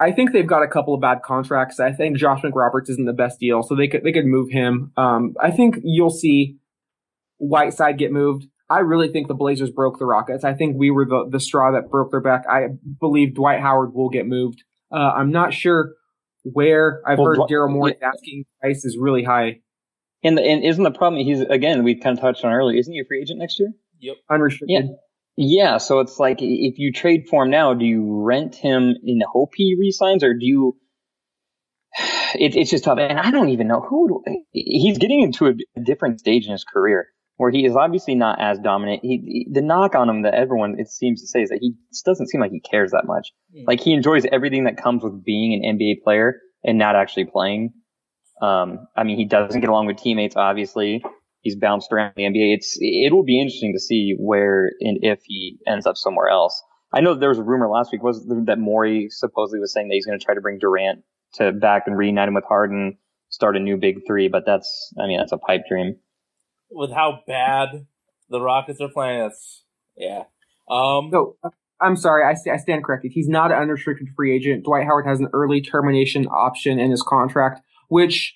[0.00, 1.78] I think they've got a couple of bad contracts.
[1.78, 4.92] I think Josh McRoberts isn't the best deal, so they could they could move him.
[4.96, 6.56] Um, I think you'll see
[7.38, 8.46] Whiteside get moved.
[8.68, 10.44] I really think the Blazers broke the Rockets.
[10.44, 12.44] I think we were the, the straw that broke their back.
[12.48, 12.68] I
[13.00, 14.62] believe Dwight Howard will get moved.
[14.90, 15.92] Uh, I'm not sure
[16.42, 17.02] where.
[17.06, 18.08] I've Well, heard Dw- Daryl Morey's yeah.
[18.08, 19.60] asking price is really high,
[20.24, 21.22] and the, and isn't the problem?
[21.24, 22.78] He's again, we kind of touched on earlier.
[22.78, 23.72] Isn't he a free agent next year?
[24.00, 24.16] Yep.
[24.30, 24.68] unrestricted.
[24.68, 24.94] Yeah,
[25.78, 29.26] so it's like if you trade for him now, do you rent him in the
[29.30, 30.76] hope he resigns, or do you?
[32.34, 34.24] It, it's just tough, and I don't even know who.
[34.52, 38.58] He's getting into a, different stage in his career where he is obviously not as
[38.58, 39.00] dominant.
[39.02, 41.74] He, he- the knock on him that everyone it seems to say is that he
[42.06, 43.32] doesn't seem like he cares that much.
[43.54, 43.64] Hmm.
[43.66, 47.74] Like he enjoys everything that comes with being an NBA player and not actually playing.
[48.40, 50.36] Um, I mean, he doesn't get along with teammates.
[50.36, 51.04] Obviously,
[51.42, 52.54] he's bounced around the NBA.
[52.54, 56.62] It's it will be interesting to see where and if he ends up somewhere else.
[56.94, 59.94] I know there was a rumor last week was that Morey supposedly was saying that
[59.94, 61.02] he's going to try to bring Durant
[61.34, 62.98] to back and reunite him with Harden,
[63.30, 64.28] start a new big three.
[64.28, 65.96] But that's I mean that's a pipe dream.
[66.70, 67.86] With how bad
[68.30, 69.64] the Rockets are playing, that's
[69.96, 70.24] yeah.
[70.70, 71.36] Um, No,
[71.80, 72.24] I'm sorry.
[72.24, 73.12] I, st- I stand corrected.
[73.12, 74.64] He's not an unrestricted free agent.
[74.64, 78.34] Dwight Howard has an early termination option in his contract, which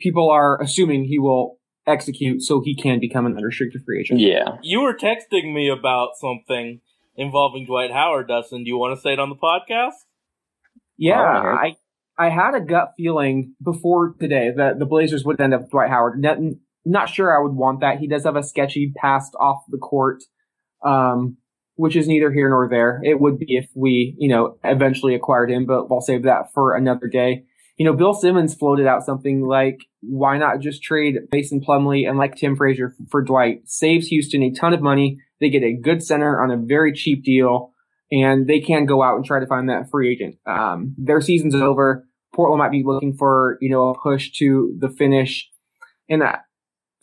[0.00, 1.57] people are assuming he will
[1.88, 4.20] execute so he can become an unrestricted free agent.
[4.20, 4.56] Yeah.
[4.62, 6.80] you were texting me about something
[7.16, 8.64] involving Dwight Howard, Dustin.
[8.64, 10.04] Do you want to say it on the podcast?
[10.96, 11.76] Yeah, I
[12.18, 15.70] I I had a gut feeling before today that the Blazers would end up with
[15.70, 16.20] Dwight Howard.
[16.20, 16.38] Not,
[16.84, 17.98] not sure I would want that.
[17.98, 20.24] He does have a sketchy past off the court,
[20.84, 21.36] um,
[21.76, 23.00] which is neither here nor there.
[23.04, 26.74] It would be if we, you know, eventually acquired him, but I'll save that for
[26.74, 27.44] another day.
[27.78, 32.18] You know, Bill Simmons floated out something like, why not just trade Mason Plumlee and
[32.18, 33.62] like Tim Frazier for Dwight?
[33.66, 35.20] Saves Houston a ton of money.
[35.40, 37.72] They get a good center on a very cheap deal
[38.10, 40.36] and they can go out and try to find that free agent.
[40.44, 42.04] Um, their season's over.
[42.34, 45.48] Portland might be looking for, you know, a push to the finish.
[46.08, 46.36] And uh,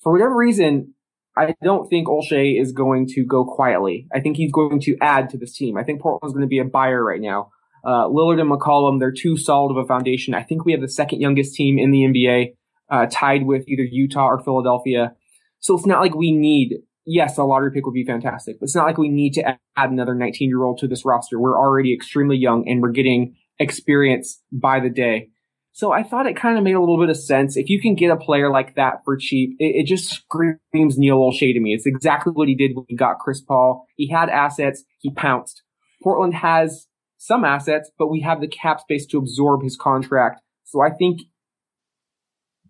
[0.02, 0.94] for whatever reason,
[1.38, 4.08] I don't think Olshey is going to go quietly.
[4.14, 5.78] I think he's going to add to this team.
[5.78, 7.52] I think Portland's going to be a buyer right now.
[7.86, 10.34] Uh, Lillard and McCollum, they're too solid of a foundation.
[10.34, 12.56] I think we have the second youngest team in the NBA,
[12.90, 15.14] uh, tied with either Utah or Philadelphia.
[15.60, 18.76] So it's not like we need, yes, a lottery pick would be fantastic, but it's
[18.76, 21.40] not like we need to add another 19 year old to this roster.
[21.40, 25.30] We're already extremely young and we're getting experience by the day.
[25.72, 27.58] So I thought it kind of made a little bit of sense.
[27.58, 31.20] If you can get a player like that for cheap, it, it just screams Neil
[31.20, 31.74] Olshey to me.
[31.74, 33.86] It's exactly what he did when he got Chris Paul.
[33.98, 34.86] He had assets.
[35.00, 35.64] He pounced.
[36.02, 36.88] Portland has
[37.26, 40.42] some assets, but we have the cap space to absorb his contract.
[40.64, 41.22] So I think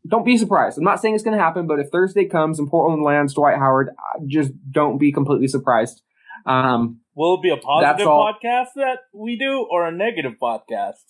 [0.08, 0.78] don't be surprised.
[0.78, 3.58] I'm not saying it's going to happen, but if Thursday comes and Portland lands Dwight
[3.58, 3.90] Howard,
[4.28, 6.02] just don't be completely surprised.
[6.46, 11.02] Um, Will it be a positive podcast that we do or a negative podcast?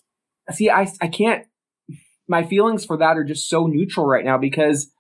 [0.52, 1.46] see, I, I can't,
[2.28, 4.92] my feelings for that are just so neutral right now because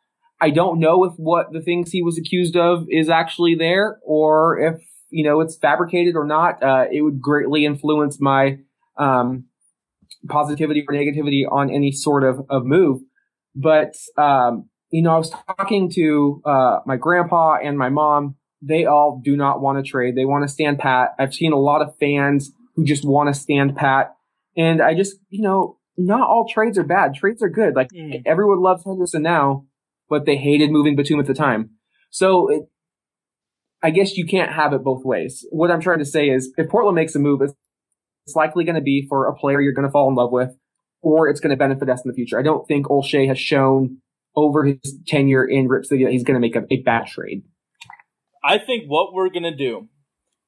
[0.41, 4.59] I don't know if what the things he was accused of is actually there or
[4.59, 4.81] if,
[5.15, 6.61] you know, it's fabricated or not.
[6.61, 8.57] Uh, it would greatly influence my,
[8.97, 9.45] um,
[10.27, 12.99] positivity or negativity on any sort of, of move.
[13.55, 18.35] But, um, you know, I was talking to, uh, my grandpa and my mom.
[18.61, 20.15] They all do not want to trade.
[20.15, 21.13] They want to stand pat.
[21.19, 24.15] I've seen a lot of fans who just want to stand pat.
[24.57, 27.13] And I just, you know, not all trades are bad.
[27.15, 27.75] Trades are good.
[27.75, 28.21] Like Mm.
[28.25, 29.65] everyone loves Henderson now,
[30.09, 31.69] but they hated moving Batum at the time.
[32.09, 32.63] So it,
[33.85, 35.45] I guess you can't have it both ways.
[35.51, 38.81] What I'm trying to say is if Portland makes a move, it's likely going to
[38.81, 40.55] be for a player you're going to fall in love with,
[41.03, 42.39] or it's going to benefit us in the future.
[42.39, 43.99] I don't think Olshey has shown
[44.35, 47.43] over his tenure in Rip City that he's going to make a, a bad trade.
[48.43, 49.89] I think what we're gonna do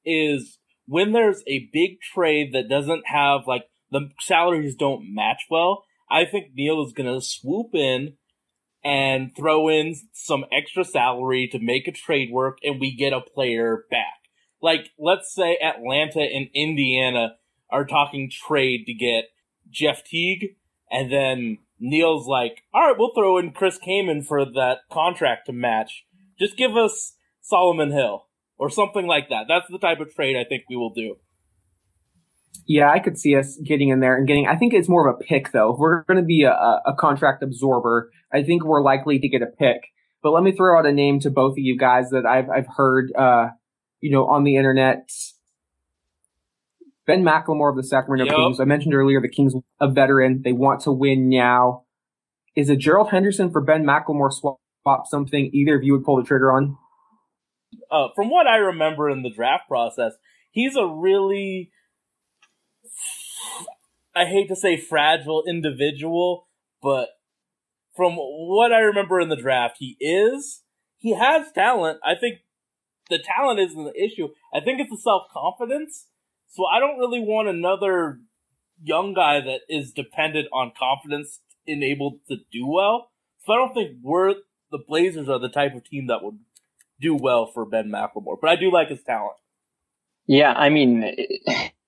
[0.04, 5.84] is when there's a big trade that doesn't have like the salaries don't match well,
[6.08, 8.14] I think Neil is gonna swoop in
[8.84, 13.20] and throw in some extra salary to make a trade work and we get a
[13.20, 14.14] player back.
[14.60, 17.36] Like, let's say Atlanta and Indiana
[17.70, 19.24] are talking trade to get
[19.70, 20.56] Jeff Teague
[20.90, 26.04] and then Neil's like, alright, we'll throw in Chris Kaman for that contract to match.
[26.38, 28.26] Just give us Solomon Hill
[28.56, 29.46] or something like that.
[29.48, 31.16] That's the type of trade I think we will do.
[32.66, 34.46] Yeah, I could see us getting in there and getting.
[34.46, 35.72] I think it's more of a pick though.
[35.72, 39.42] If we're going to be a, a contract absorber, I think we're likely to get
[39.42, 39.82] a pick.
[40.22, 42.66] But let me throw out a name to both of you guys that I've I've
[42.76, 43.48] heard, uh,
[44.00, 45.10] you know, on the internet.
[47.06, 48.36] Ben McLemore of the Sacramento Yep.
[48.36, 48.60] Kings.
[48.60, 50.42] I mentioned earlier the Kings, a veteran.
[50.44, 51.84] They want to win now.
[52.54, 56.16] Is a Gerald Henderson for Ben McLemore swap, swap something either of you would pull
[56.16, 56.76] the trigger on?
[57.90, 60.12] Uh, from what I remember in the draft process,
[60.50, 61.70] he's a really,
[64.18, 66.48] I hate to say fragile individual,
[66.82, 67.10] but
[67.94, 70.62] from what I remember in the draft, he is,
[70.96, 72.00] he has talent.
[72.04, 72.38] I think
[73.08, 74.28] the talent isn't the issue.
[74.52, 76.06] I think it's the self-confidence.
[76.48, 78.20] So I don't really want another
[78.82, 83.10] young guy that is dependent on confidence and able to do well.
[83.44, 84.34] So I don't think we're,
[84.70, 86.38] the Blazers are the type of team that would
[87.00, 89.36] do well for Ben McLemore, but I do like his talent.
[90.26, 91.04] Yeah, I mean,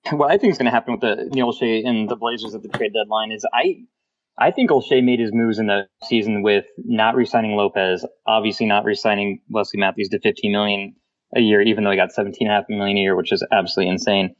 [0.09, 2.63] what I think is going to happen with the Neil Shea and the Blazers at
[2.63, 3.83] the trade deadline is I,
[4.37, 8.85] I think Olshey made his moves in the season with not re-signing Lopez, obviously not
[8.85, 10.95] re-signing Wesley Matthews to 15 million
[11.35, 13.45] a year, even though he got 17 and a half million a year, which is
[13.51, 14.35] absolutely insane.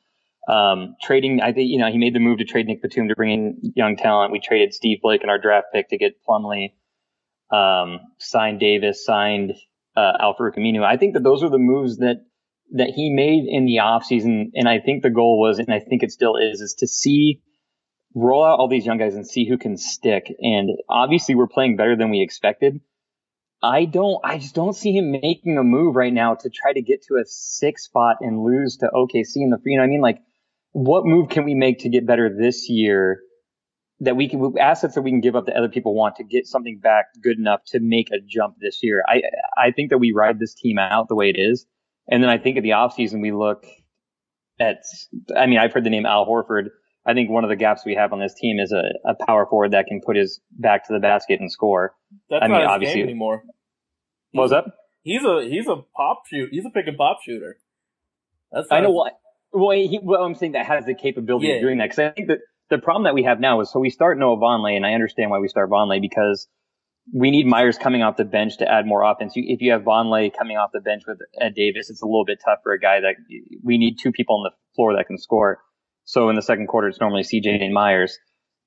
[0.47, 3.15] Um, trading, I think, you know, he made the move to trade Nick Batum to
[3.15, 4.31] bring in young talent.
[4.31, 6.73] We traded Steve Blake in our draft pick to get Plumlee,
[7.51, 9.53] um, signed Davis, signed,
[9.95, 10.83] uh, Al-Farouq Aminu.
[10.83, 12.25] I think that those are the moves that,
[12.71, 14.51] that he made in the offseason.
[14.53, 17.41] And I think the goal was, and I think it still is, is to see,
[18.15, 20.33] roll out all these young guys and see who can stick.
[20.39, 22.79] And obviously we're playing better than we expected.
[23.63, 26.81] I don't, I just don't see him making a move right now to try to
[26.81, 29.73] get to a six spot and lose to OKC in the free.
[29.73, 30.01] You know I mean?
[30.01, 30.19] Like,
[30.71, 33.19] what move can we make to get better this year
[33.99, 36.47] that we can, assets that we can give up that other people want to get
[36.47, 39.03] something back good enough to make a jump this year?
[39.07, 39.21] I,
[39.57, 41.67] I think that we ride this team out the way it is.
[42.11, 43.65] And then I think at the offseason, we look
[44.59, 44.77] at,
[45.35, 46.65] I mean, I've heard the name Al Horford.
[47.05, 49.47] I think one of the gaps we have on this team is a, a power
[49.49, 51.95] forward that can put his back to the basket and score.
[52.29, 53.43] That's I mean, not his obviously- game anymore.
[54.33, 54.65] What was that?
[55.03, 56.49] He's a he's a pop shoot.
[56.51, 57.57] He's a pick and pop shooter.
[58.51, 59.13] That's I know what.
[59.51, 61.55] Well, he, well, I'm saying that has the capability Yeah.
[61.55, 62.37] of doing that because I think that
[62.69, 65.31] the problem that we have now is so we start Noah Vonleh, and I understand
[65.31, 66.47] why we start Vonleh because
[67.13, 69.33] we need Meyers coming off the bench to add more offense.
[69.35, 72.39] If you have Vonleh coming off the bench with Ed Davis, it's a little bit
[72.43, 73.15] tough for a guy that
[73.63, 75.59] we need two people on the floor that can score.
[76.05, 78.17] So in the second quarter, it's normally CJ and Meyers.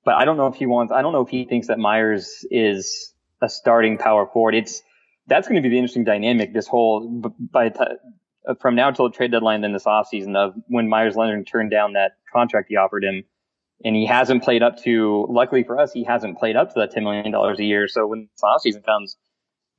[0.03, 0.93] But I don't know if he wants.
[0.93, 4.55] I don't know if he thinks that Meyers is a starting power forward.
[4.55, 4.81] It's
[5.27, 6.53] that's going to be the interesting dynamic.
[6.53, 7.07] This whole
[7.51, 7.71] by
[8.61, 11.93] from now until the trade deadline, then this offseason of when Meyers Leonard turned down
[11.93, 13.23] that contract he offered him,
[13.85, 15.25] and he hasn't played up to.
[15.29, 17.87] Luckily for us, he hasn't played up to that ten million dollars a year.
[17.87, 19.15] So when this offseason comes,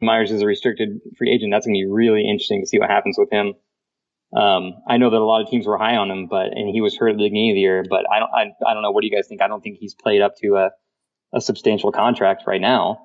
[0.01, 1.51] Meyers is a restricted free agent.
[1.53, 3.53] That's going to be really interesting to see what happens with him.
[4.37, 6.81] Um, I know that a lot of teams were high on him, but and he
[6.81, 7.85] was hurt at the beginning of the year.
[7.89, 8.91] But I don't, I, I don't know.
[8.91, 9.43] What do you guys think?
[9.43, 10.71] I don't think he's played up to a,
[11.37, 12.99] a substantial contract right now.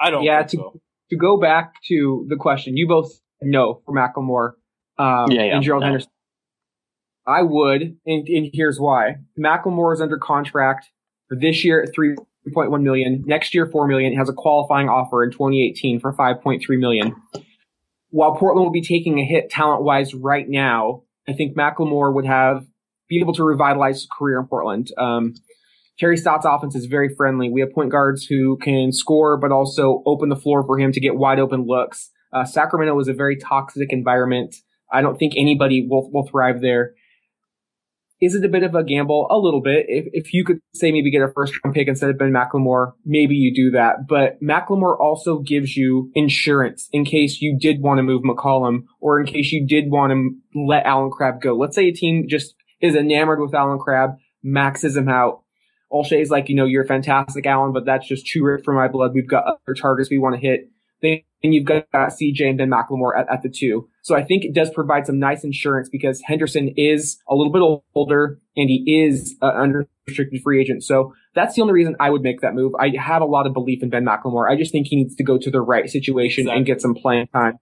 [0.00, 0.80] I don't Yeah, think to- so.
[1.10, 3.12] To go back to the question, you both
[3.42, 4.52] know for McLemore
[4.98, 5.86] um, Yeah, yeah, and Gerald no.
[5.88, 6.10] Henderson.
[7.26, 9.16] I would, and, and here's why.
[9.38, 10.90] McLemore is under contract
[11.28, 15.30] for this year at 3.1 million, next year 4 million, has a qualifying offer in
[15.30, 17.14] 2018 for 5.3 million.
[18.10, 22.26] While Portland will be taking a hit talent wise right now, I think McLemore would
[22.26, 22.66] have
[23.08, 24.90] be able to revitalize his career in Portland.
[24.96, 25.34] Um,
[25.98, 27.50] Terry Stotts' offense is very friendly.
[27.50, 31.00] We have point guards who can score, but also open the floor for him to
[31.00, 32.10] get wide open looks.
[32.32, 34.56] Uh, Sacramento is a very toxic environment.
[34.92, 36.94] I don't think anybody will, will thrive there.
[38.20, 39.26] Is it a bit of a gamble?
[39.30, 39.86] A little bit.
[39.88, 42.92] If, if you could say maybe get a first round pick instead of Ben McLemore,
[43.04, 44.06] maybe you do that.
[44.08, 49.20] But McLemore also gives you insurance in case you did want to move McCollum or
[49.20, 50.30] in case you did want to
[50.66, 51.54] let Allen Crabbe go.
[51.54, 55.42] Let's say a team just is enamored with Allen Crabbe, maxes him out.
[55.92, 59.12] Olshey's like, you know, you're fantastic, Allen, but that's just too rich for my blood.
[59.14, 60.70] We've got other targets we want to hit.
[61.02, 63.88] Then you've got CJ and Ben McLemore at, at the two.
[64.04, 67.62] So I think it does provide some nice insurance because Henderson is a little bit
[67.94, 70.84] older and he is an unrestricted free agent.
[70.84, 72.72] So that's the only reason I would make that move.
[72.78, 74.46] I have a lot of belief in Ben McLemore.
[74.46, 76.56] I just think he needs to go to the right situation exactly.
[76.58, 77.58] and get some playing time.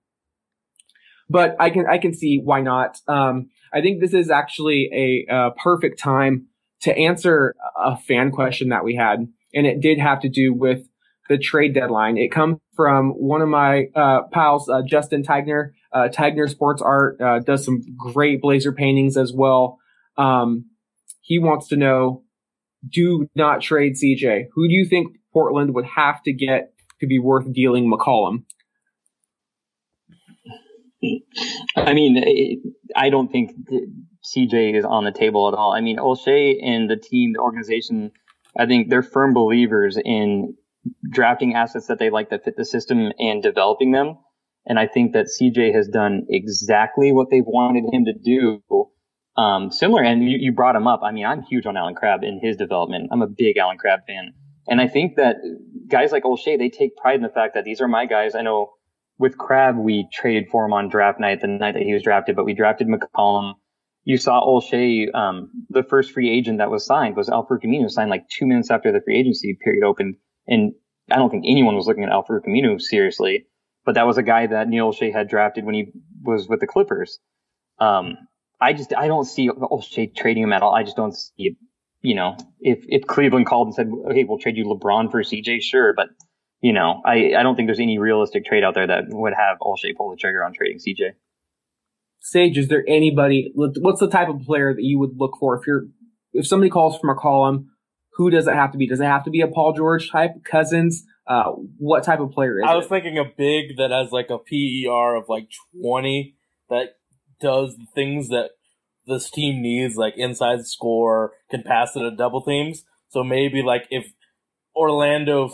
[1.31, 2.99] But I can I can see why not.
[3.07, 6.49] Um, I think this is actually a, a perfect time
[6.81, 10.81] to answer a fan question that we had, and it did have to do with
[11.29, 12.19] the trade deadline.
[12.19, 15.71] It comes from one of my uh, pals, uh, Justin Tigner.
[15.93, 19.79] Uh, Tigner Sports Art uh, does some great Blazer paintings as well.
[20.17, 20.67] Um,
[21.21, 22.23] he wants to know:
[22.89, 24.47] Do not trade CJ.
[24.55, 28.45] Who do you think Portland would have to get to be worth dealing McCollum?
[31.77, 32.63] I mean,
[32.95, 33.51] I don't think
[34.25, 35.73] CJ is on the table at all.
[35.73, 38.13] I mean, Olshey and the team, the organization,
[38.57, 40.55] I think they're firm believers in
[41.11, 44.19] drafting assets that they like that fit the system and developing them.
[44.67, 48.63] And I think that CJ has done exactly what they've wanted him to do.
[49.37, 51.01] Um, similar, and you, you brought him up.
[51.03, 53.09] I mean, I'm huge on Allen Crabbe in his development.
[53.11, 54.35] I'm a big Allen Crabbe fan.
[54.69, 55.37] And I think that
[55.89, 58.35] guys like Olshey, they take pride in the fact that these are my guys.
[58.35, 58.73] I know
[59.19, 62.37] with Crabbe, we traded for him on draft night, the night that he was drafted,
[62.37, 63.55] but we drafted McCollum.
[64.05, 68.11] You saw Olshey, um, the first free agent that was signed was Al-Farouq Aminu signed
[68.11, 70.17] like two minutes after the free agency period opened.
[70.47, 70.73] And
[71.11, 73.47] I don't think anyone was looking at Al-Farouq Aminu seriously,
[73.85, 76.67] but that was a guy that Neil Olshey had drafted when he was with the
[76.67, 77.19] Clippers.
[77.79, 78.17] Um,
[78.61, 80.75] I just, I don't see Olshey trading him at all.
[80.75, 81.57] I just don't see,
[82.01, 85.63] you know, if, if Cleveland called and said, Hey, we'll trade you LeBron for CJ,
[85.63, 85.93] sure.
[85.95, 86.11] But
[86.63, 89.59] you know, I, I don't think there's any realistic trade out there that would have
[89.61, 91.15] Olshey pull the trigger on trading CJ.
[92.21, 93.51] Sage, is there anybody?
[93.55, 95.87] What's the type of player that you would look for if you're
[96.33, 97.71] if somebody calls from a column?
[98.15, 98.87] Who does it have to be?
[98.87, 101.05] Does it have to be a Paul George type, Cousins?
[101.27, 102.89] Uh, what type of player is I was it?
[102.89, 105.49] thinking a big that has like a PER of like
[105.81, 106.35] 20
[106.69, 106.97] that
[107.41, 108.51] does the things that
[109.07, 112.85] this team needs, like inside score, can pass it to double teams.
[113.09, 114.13] So maybe like if
[114.75, 115.51] Orlando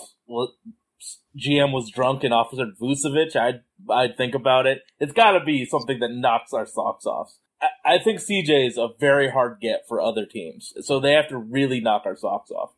[1.37, 4.83] GM was drunk and Officer Vucevic, I'd I'd think about it.
[4.99, 7.33] It's got to be something that knocks our socks off.
[7.61, 11.29] I, I think CJ is a very hard get for other teams, so they have
[11.29, 12.71] to really knock our socks off.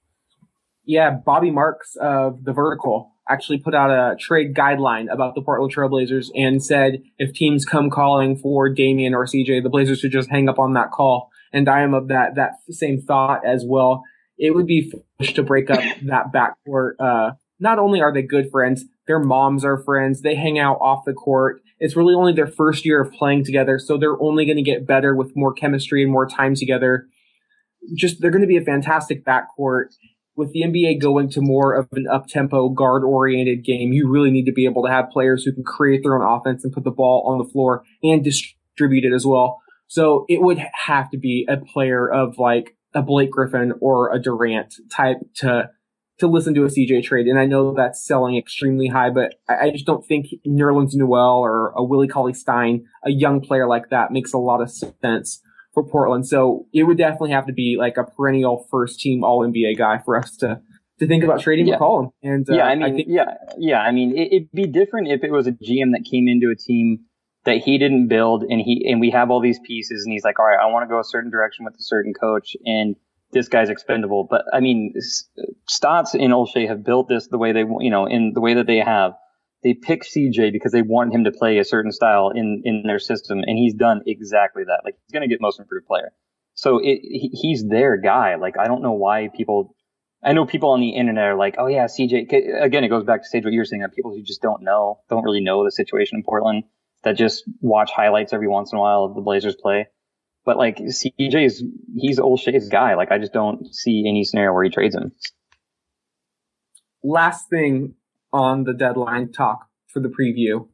[0.90, 5.72] Yeah, Bobby Marks of the Vertical actually put out a trade guideline about the Portland
[5.72, 10.28] Trailblazers and said if teams come calling for Damian or CJ, the Blazers should just
[10.30, 11.30] hang up on that call.
[11.52, 14.02] And I am of that that same thought as well.
[14.36, 16.94] It would be foolish to break up that backcourt.
[16.98, 20.22] Uh, not only are they good friends, their moms are friends.
[20.22, 21.60] They hang out off the court.
[21.78, 24.88] It's really only their first year of playing together, so they're only going to get
[24.88, 27.06] better with more chemistry and more time together.
[27.94, 29.90] Just they're going to be a fantastic backcourt.
[30.40, 34.52] With the NBA going to more of an up-tempo, guard-oriented game, you really need to
[34.52, 37.24] be able to have players who can create their own offense and put the ball
[37.26, 39.60] on the floor and distribute it as well.
[39.86, 44.18] So it would have to be a player of like a Blake Griffin or a
[44.18, 45.68] Durant type to
[46.20, 47.26] to listen to a CJ trade.
[47.26, 51.72] And I know that's selling extremely high, but I, just don't think Nerlens Noel or
[51.76, 55.42] a Willie Cauley Stein, a young player like that, makes a lot of sense
[55.72, 56.26] for Portland.
[56.26, 59.98] So it would definitely have to be like a perennial first team All NBA guy
[60.04, 60.60] for us to
[61.00, 61.78] to think about trading yeah.
[61.78, 62.10] McCollum.
[62.22, 63.80] And uh, yeah, I mean, I think- yeah, yeah.
[63.80, 66.56] I mean, it, it'd be different if it was a GM that came into a
[66.56, 67.00] team
[67.44, 70.38] that he didn't build, and he and we have all these pieces, and he's like,
[70.38, 72.96] all right, I want to go a certain direction with a certain coach, and
[73.32, 74.26] this guy's expendable.
[74.28, 74.92] But I mean,
[75.66, 78.66] Stotts and Olshey have built this the way they, you know, in the way that
[78.66, 79.12] they have.
[79.62, 82.98] They pick CJ because they want him to play a certain style in, in their
[82.98, 84.80] system, and he's done exactly that.
[84.84, 86.12] Like he's going to get most improved player.
[86.54, 88.36] So it, he's their guy.
[88.36, 89.74] Like I don't know why people.
[90.22, 92.62] I know people on the internet are like, oh yeah, CJ.
[92.62, 93.82] Again, it goes back to Sage what you're saying.
[93.82, 96.64] That people who just don't know, don't really know the situation in Portland,
[97.04, 99.86] that just watch highlights every once in a while of the Blazers play
[100.44, 101.64] But like CJ is
[101.96, 102.94] he's Olshey's guy.
[102.94, 105.12] Like I just don't see any scenario where he trades him.
[107.02, 107.94] Last thing
[108.32, 110.68] on the deadline talk for the preview.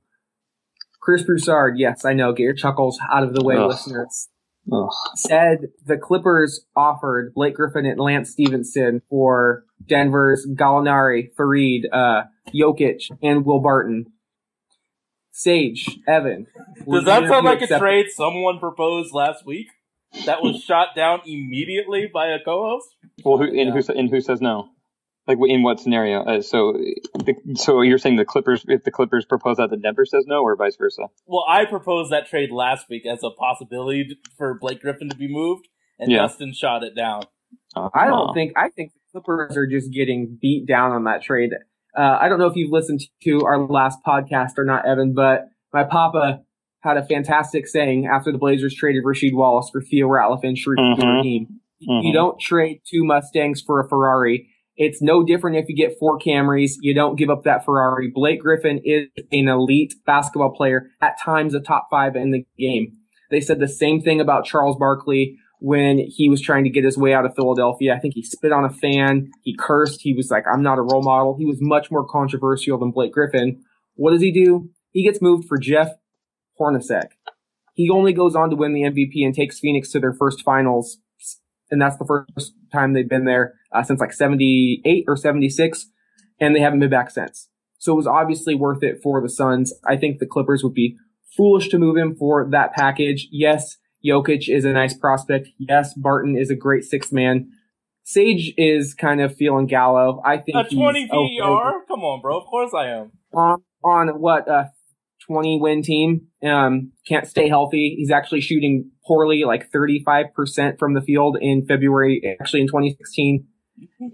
[1.00, 3.68] Chris Broussard, yes, I know, get your chuckles out of the way, Ugh.
[3.68, 4.28] listeners.
[4.72, 4.90] Ugh.
[5.14, 13.02] Said the Clippers offered Blake Griffin and Lance Stephenson for Denver's Gallinari, Faried, uh, Jokic,
[13.22, 14.07] and Will Barton.
[15.30, 16.46] Sage, Evan.
[16.90, 19.66] Does that sound you like a trade someone proposed last week
[20.24, 22.88] that was shot down immediately by a co-host?
[23.24, 23.70] Well, who and Yeah.
[23.80, 24.70] who and who says no?
[25.27, 26.22] Like in what scenario?
[26.22, 26.72] Uh, so,
[27.14, 30.43] the, so you're saying the Clippers, if the Clippers propose that, the Denver says no,
[30.43, 31.09] or vice versa?
[31.27, 35.27] Well, I proposed that trade last week as a possibility for Blake Griffin to be
[35.29, 35.66] moved,
[35.99, 36.18] and Yeah.
[36.18, 37.22] Dustin shot it down.
[37.74, 41.22] Uh, I don't think I think the Clippers are just getting beat down on that
[41.22, 41.51] trade.
[41.97, 45.49] Uh, I don't know if you've listened to our last podcast or not, Evan, but
[45.72, 46.43] my papa
[46.81, 50.99] had a fantastic saying after the Blazers traded Rasheed Wallace for Theo Ratliff and Shareef
[50.99, 51.16] Mhm.
[51.16, 51.61] Rahim.
[51.89, 52.05] Mhm.
[52.05, 54.51] You don't trade two Mustangs for a Ferrari.
[54.77, 56.72] It's no different if you get four Camrys.
[56.81, 58.11] You don't give up that Ferrari.
[58.14, 62.93] Blake Griffin is an elite basketball player, at times a top five in the game.
[63.31, 66.99] They said the same thing about Charles Barkley when he was trying to get his
[66.99, 67.95] way out of Philadelphia.
[67.95, 69.31] I think he spit on a fan.
[69.43, 70.03] He cursed.
[70.03, 71.37] He was like, I'm not a role model.
[71.39, 73.62] He was much more controversial than Blake Griffin.
[73.95, 74.70] What does he do?
[74.93, 75.93] He gets moved for Jeff
[76.61, 77.09] Hornacek.
[77.74, 80.99] He only goes on to win the MVP and takes Phoenix to their first finals.
[81.70, 85.86] And that's the first time they've been there uh, since like 78 or 76.
[86.40, 87.48] And they haven't been back since.
[87.78, 89.72] So it was obviously worth it for the Suns.
[89.86, 90.96] I think the Clippers would be
[91.36, 93.28] foolish to move him for that package.
[93.30, 95.48] Yes, Jokic is a nice prospect.
[95.58, 97.50] Yes, Barton is a great sixth man.
[98.04, 100.22] Sage is kind of feeling Gallo.
[100.24, 101.38] I think A 20 okay
[101.88, 102.38] Come on, bro.
[102.38, 103.12] Of course I am.
[103.32, 104.70] on on what a
[105.26, 106.28] 20 win team.
[106.42, 107.94] Um, can't stay healthy.
[107.98, 113.46] He's actually shooting poorly, like 35% from the field in February, actually in 2016.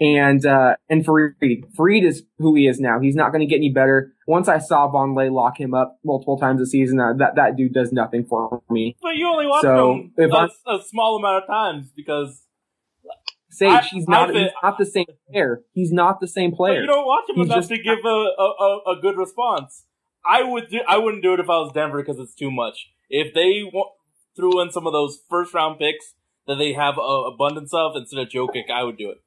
[0.00, 1.34] And, uh, and Faried,
[1.76, 2.98] Faried is who he is now.
[3.00, 4.12] He's not going to get any better.
[4.26, 7.72] Once I saw Vonleh lock him up multiple times a season, uh, that, that dude
[7.72, 8.96] does nothing for me.
[9.02, 12.42] But you only watched So, him a, a small amount of times because
[13.50, 15.62] Sage, I- he's not, been- he's not the same player.
[15.74, 16.80] He's not the same player.
[16.80, 19.84] you don't watch him He's enough just- to give a, a, a, good response.
[20.24, 22.88] I would do, I wouldn't do it if I was Denver because it's too much.
[23.10, 23.70] If they
[24.36, 26.14] threw in some of those first round picks
[26.46, 29.18] that they have a abundance of instead of Jokic, I would do it.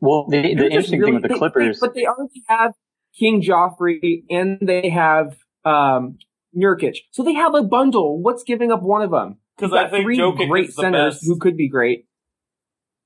[0.00, 2.72] Well, the, the interesting really- thing with the they- Clippers, but they already have
[3.18, 6.18] King Joffrey and they have um
[6.56, 8.20] Nurkic, so they have a bundle.
[8.22, 9.38] What's giving up one of them?
[9.56, 11.26] Because You've I got think three Jokic great is the centers best.
[11.26, 12.06] who could be great,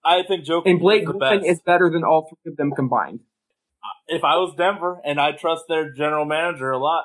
[0.04, 1.48] I think Jokic and Blake is the Griffin best.
[1.50, 3.20] is better than all three of them combined.
[4.08, 7.04] if I was Denver and I trust their general manager a lot,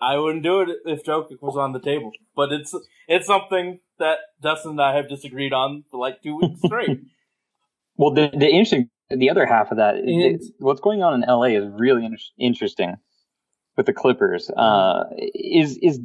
[0.00, 2.10] I wouldn't do it if Jokic was on the table.
[2.36, 2.74] But it's
[3.08, 6.98] it's something that Dustin and I have disagreed on for like two weeks straight.
[7.96, 11.56] well, the, the interesting, the other half of that, And- what's going on in LA
[11.56, 12.94] is really inter- interesting
[13.76, 14.50] with the Clippers.
[14.50, 15.04] Uh,
[15.34, 16.00] is is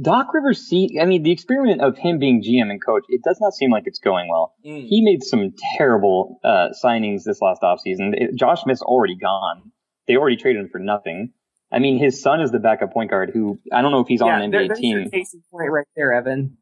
[0.00, 0.98] Doc Rivers see?
[1.00, 3.84] I mean, the experiment of him being GM and coach, it does not seem like
[3.86, 4.54] it's going well.
[4.64, 4.86] Mm.
[4.88, 8.14] He made some terrible uh, signings this last offseason.
[8.14, 9.70] It- Josh Smith's already gone.
[10.06, 11.32] They already traded him for nothing.
[11.72, 14.20] I mean, his son is the backup point guard who I don't know if he's
[14.20, 15.10] on an NBA there's team.
[15.10, 16.56] case in point right there, Evan.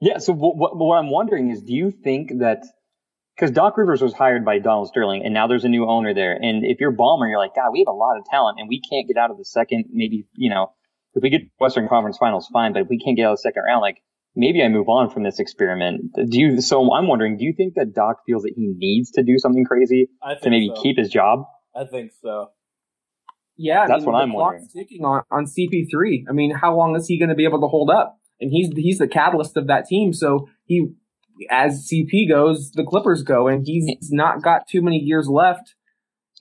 [0.00, 0.18] Yeah.
[0.18, 2.64] So what, what, what I'm wondering is, do you think that
[3.40, 6.32] because Doc Rivers was hired by Donald Sterling, and now there's a new owner there,
[6.32, 8.82] and if you're Ballmer, you're like, God, we have a lot of talent, and we
[8.82, 9.86] can't get out of the second.
[9.90, 10.72] Maybe you know,
[11.14, 13.42] if we get Western Conference Finals, fine, but if we can't get out of the
[13.42, 14.02] second round, like
[14.36, 16.12] maybe I move on from this experiment.
[16.14, 16.60] Do you?
[16.60, 19.64] So I'm wondering, do you think that Doc feels that he needs to do something
[19.64, 20.82] crazy I think to maybe so.
[20.82, 21.44] keep his job?
[21.74, 22.50] I think so.
[23.56, 24.68] Yeah, I That's mean, what I'm clock's wondering.
[24.74, 26.24] ticking on on CP3.
[26.28, 28.18] I mean, how long is he going to be able to hold up?
[28.40, 30.12] And he's he's the catalyst of that team.
[30.12, 30.92] So he,
[31.48, 35.74] as CP goes, the Clippers go, and he's not got too many years left.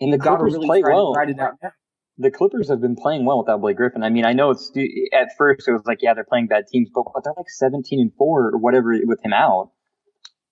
[0.01, 1.13] And the Clippers really play well.
[1.13, 1.71] ride it out now.
[2.17, 4.03] the Clippers have been playing well without Blake Griffin.
[4.03, 4.71] I mean, I know it's
[5.13, 8.11] at first it was like, yeah, they're playing bad teams, but they're like 17 and
[8.17, 9.71] four or whatever with him out.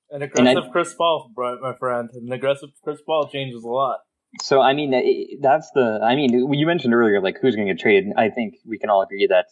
[0.09, 2.09] An And I- aggressive Chris Paul, bro- my friend.
[2.13, 3.99] An aggressive Chris Paul changes a lot.
[4.41, 4.91] So I mean,
[5.41, 5.99] that's the.
[6.03, 8.11] I mean, you mentioned earlier like who's going to get traded.
[8.17, 9.45] I think we can all agree that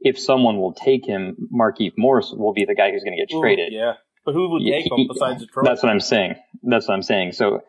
[0.00, 3.36] if someone will take him, Markieff Morris will be the guy who's going to get
[3.36, 3.72] Ooh, traded.
[3.72, 3.94] yeah.
[4.24, 5.66] But who would Yeah, take him he- besides Detroit?
[5.66, 6.34] That's what I'm saying.
[6.62, 7.32] That's what I'm saying.
[7.32, 7.62] So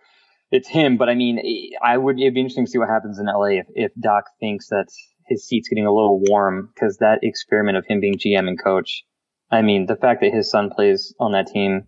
[0.51, 1.39] it's him, but I mean,
[1.81, 2.19] I would.
[2.19, 4.87] It'd be interesting to see what happens in LA if, if Doc thinks that
[5.27, 9.03] his seat's getting a little warm because that experiment of him being GM and coach.
[9.49, 11.83] I mean, the fact that his son plays on that team,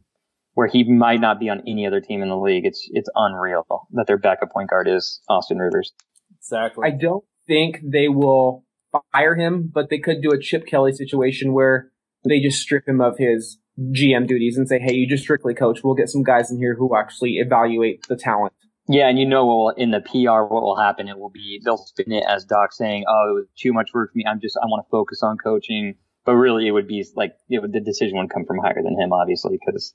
[0.53, 3.65] where he might not be on any other team in the league, it's it's unreal
[3.91, 5.91] that their backup point guard is Austin Rivers.
[6.37, 6.87] exactly.
[6.87, 8.63] I don't think they will
[9.11, 11.91] fire him, but they could do a Chip Kelly situation where
[12.25, 15.83] they just strip him of his GM duties and say, "Hey, you just strictly coach.
[15.83, 18.53] We'll get some guys in here who actually evaluate the talent."
[18.87, 21.07] Yeah, and you know what will, in the PR what will happen?
[21.07, 24.11] It will be they'll spin it as Doc saying, "Oh, it was too much work
[24.11, 24.25] for me.
[24.27, 25.95] I'm just I want to focus on coaching."
[26.25, 28.99] But really, it would be like it would, the decision would come from higher than
[28.99, 29.93] him, obviously, because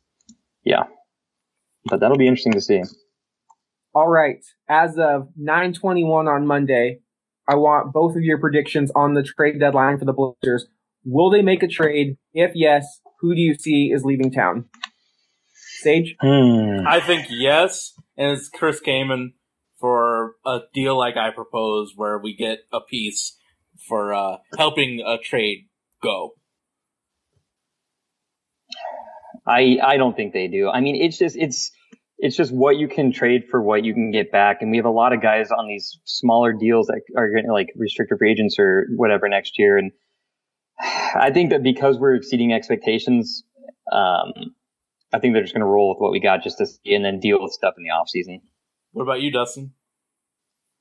[0.64, 0.84] yeah.
[1.84, 2.82] But that'll be interesting to see.
[3.94, 4.44] All right.
[4.68, 7.00] As of 9:21 on Monday,
[7.48, 10.66] I want both of your predictions on the trade deadline for the Blazers.
[11.04, 12.16] Will they make a trade?
[12.34, 14.66] If yes, who do you see is leaving town?
[15.80, 16.16] Sage?
[16.20, 16.86] Hmm.
[16.86, 19.34] I think yes, and it's Chris Kaman
[19.78, 23.36] for a deal like I propose, where we get a piece
[23.88, 25.68] for uh, helping a trade
[26.02, 26.32] go.
[29.46, 30.68] I I don't think they do.
[30.68, 31.70] I mean, it's just it's
[32.18, 34.86] it's just what you can trade for what you can get back, and we have
[34.86, 38.32] a lot of guys on these smaller deals that are going to like restricted free
[38.32, 39.92] agents or whatever next year, and
[40.80, 43.44] I think that because we're exceeding expectations,
[43.92, 44.54] um,
[45.12, 47.04] I think they're just going to roll with what we got just to see and
[47.04, 48.42] then deal with stuff in the off season.
[48.92, 49.72] What about you, Dustin?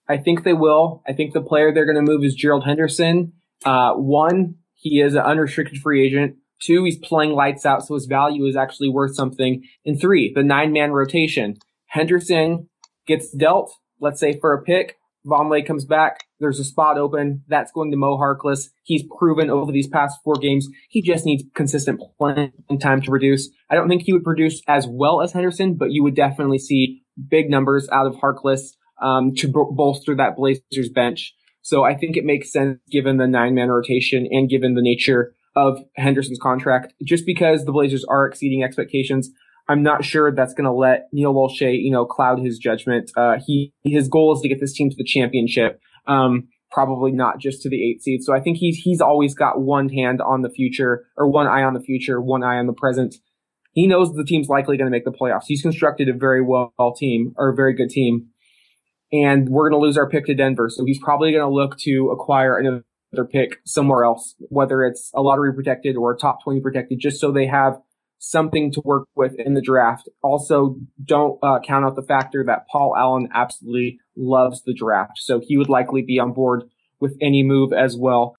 [0.07, 1.03] I think they will.
[1.07, 3.33] I think the player they're going to move is Gerald Henderson.
[3.65, 6.35] Uh, one, he is an unrestricted free agent.
[6.61, 9.63] Two, he's playing lights out, so his value is actually worth something.
[9.85, 11.57] And three, the nine man rotation.
[11.87, 12.69] Henderson
[13.05, 14.97] gets dealt, let's say for a pick.
[15.27, 16.23] Vonleh comes back.
[16.39, 17.43] There's a spot open.
[17.47, 18.67] That's going to Mo Harkless.
[18.83, 20.67] He's proven over these past four games.
[20.89, 23.49] He just needs consistent playing time to produce.
[23.69, 27.01] I don't think he would produce as well as Henderson, but you would definitely see
[27.29, 31.33] big numbers out of Harkless um, to bo- bolster that Blazers bench.
[31.61, 35.33] So I think it makes sense given the nine man rotation and given the nature
[35.55, 39.31] of Henderson's contract, just because the Blazers are exceeding expectations.
[39.69, 43.11] I'm not sure that's going to let Neil Olshey, you know, cloud his judgment.
[43.17, 45.79] Uh, he, his goal is to get this team to the championship.
[46.07, 48.23] Um, probably not just to the eight seed.
[48.23, 51.63] So I think he's, he's always got one hand on the future or one eye
[51.63, 53.15] on the future, one eye on the present.
[53.73, 55.45] He knows the team's likely going to make the playoffs.
[55.47, 58.27] He's constructed a very well team or a very good team.
[59.11, 60.69] And we're going to lose our pick to Denver.
[60.69, 62.83] So he's probably going to look to acquire another
[63.31, 67.31] pick somewhere else, whether it's a lottery protected or a top 20 protected, just so
[67.31, 67.77] they have
[68.19, 70.09] something to work with in the draft.
[70.21, 75.17] Also, don't uh, count out the factor that Paul Allen absolutely loves the draft.
[75.17, 76.63] So he would likely be on board
[76.99, 78.35] with any move as well.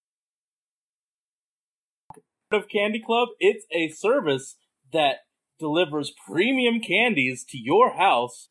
[2.51, 4.57] of Candy Club, it's a service
[4.93, 5.19] that
[5.59, 8.49] delivers premium candies to your house.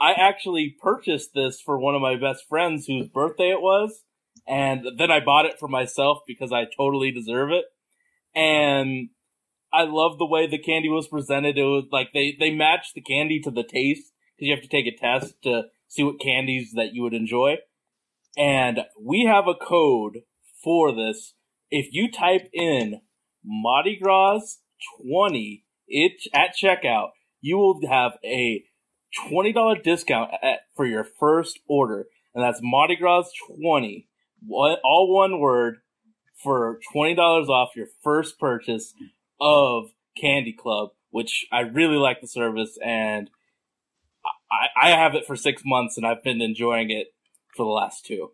[0.00, 4.02] I actually purchased this for one of my best friends whose birthday it was,
[4.46, 7.64] and then I bought it for myself because I totally deserve it.
[8.34, 9.10] And
[9.72, 11.56] I love the way the candy was presented.
[11.56, 14.68] It was like they, they matched the candy to the taste because you have to
[14.68, 17.58] take a test to see what candies that you would enjoy.
[18.36, 20.18] And we have a code
[20.62, 21.34] for this.
[21.70, 23.00] If you type in
[23.44, 24.58] Mardi Gras
[25.02, 27.10] 20 it, at checkout,
[27.40, 28.64] you will have a
[29.28, 32.06] $20 discount at, for your first order.
[32.34, 34.08] And that's Mardi Gras 20.
[34.48, 35.78] All one word
[36.42, 37.18] for $20
[37.48, 38.94] off your first purchase
[39.40, 43.30] of Candy Club, which I really like the service and
[44.50, 47.08] I, I have it for six months and I've been enjoying it
[47.56, 48.32] for the last two.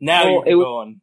[0.00, 1.00] Now Well, you it can w- go on.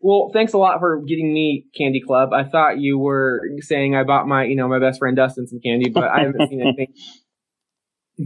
[0.00, 2.32] Well, thanks a lot for getting me Candy Club.
[2.32, 5.60] I thought you were saying I bought my, you know, my best friend Dustin some
[5.60, 6.88] candy, but I haven't seen anything.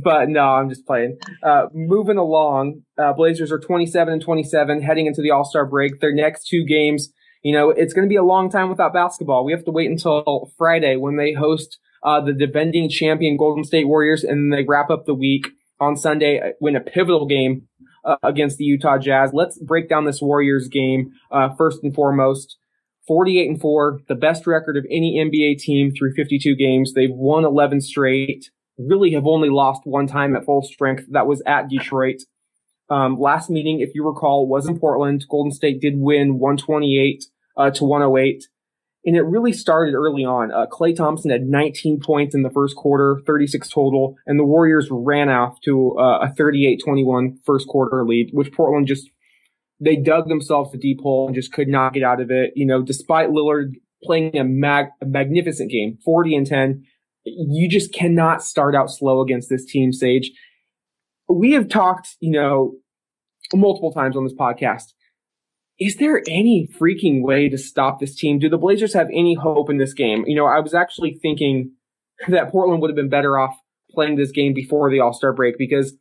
[0.03, 1.17] But no, I'm just playing.
[1.43, 6.01] Uh, moving along, uh, Blazers are 27 and 27 heading into the All Star break.
[6.01, 7.09] Their next two games,
[7.47, 9.45] you know, it's going to be a long time without basketball.
[9.45, 13.87] We have to wait until Friday when they host uh, the defending champion Golden State
[13.87, 15.47] Warriors, and they wrap up the week
[15.79, 17.69] on Sunday, uh, win a pivotal game
[18.05, 19.31] uh, against the Utah Jazz.
[19.33, 22.57] Let's break down this Warriors game uh, first and foremost.
[23.07, 26.95] 48 and 4, the best record of any NBA team through 52 games.
[26.95, 28.51] They've won 11 straight.
[28.77, 31.05] Really have only lost one time at full strength.
[31.13, 32.23] That was at Detroit.
[32.91, 35.27] Um, last meeting, if you recall, was in Portland.
[35.31, 37.25] Golden State did win 128
[37.57, 38.45] uh, to 108.
[39.05, 40.51] And it really started early on.
[40.51, 44.89] Uh, Klay Thompson had 19 points in the first quarter, 36 total, and the Warriors
[44.91, 49.09] ran off to uh, a 38-21 first quarter lead, which Portland just
[49.79, 52.53] they dug themselves a deep hole and just could not get out of it.
[52.57, 56.85] You know, despite Lillard playing a, mag- a magnificent game, 40 and 10,
[57.25, 60.31] you just cannot start out slow against this team, Sage.
[61.29, 62.75] We have talked, you know,
[63.55, 64.93] multiple times on this podcast.
[65.79, 68.39] Is there any freaking way to stop this team?
[68.39, 70.25] Do the Blazers have any hope in this game?
[70.27, 71.73] You know, I was actually thinking
[72.29, 73.57] that Portland would have been better off
[73.91, 75.95] playing this game before the All Star break because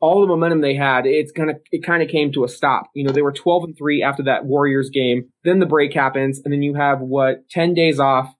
[0.00, 2.86] all the momentum they had, it's gonna it kind of came to a stop.
[2.94, 5.28] You know, they were 12 and 3 after that Warriors game.
[5.44, 8.32] Then the break happens, and then you have what 10 days off.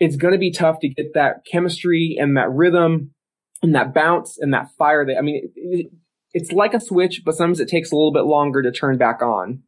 [0.00, 3.12] It's gonna be tough to get that chemistry and that rhythm
[3.62, 5.06] and that bounce and that fire.
[5.06, 5.86] That I mean, it, it,
[6.32, 9.22] it's like a switch, but sometimes it takes a little bit longer to turn back
[9.22, 9.62] on.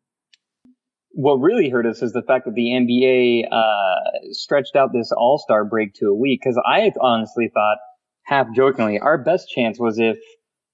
[1.16, 5.38] What really hurt us is the fact that the NBA uh, stretched out this All
[5.38, 6.40] Star break to a week.
[6.42, 7.78] Because I honestly thought,
[8.24, 10.18] half jokingly, our best chance was if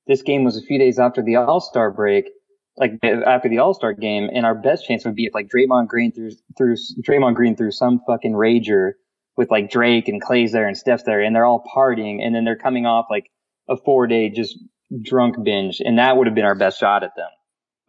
[0.08, 2.24] this game was a few days after the All Star break,
[2.76, 5.86] like after the All Star game, and our best chance would be if like Draymond
[5.86, 6.74] Green through through
[7.06, 8.94] Draymond Green through some fucking rager
[9.36, 12.44] with like Drake and Klay's there and Steph's there, and they're all partying, and then
[12.44, 13.30] they're coming off like
[13.68, 14.58] a four day just
[15.04, 17.28] drunk binge, and that would have been our best shot at them.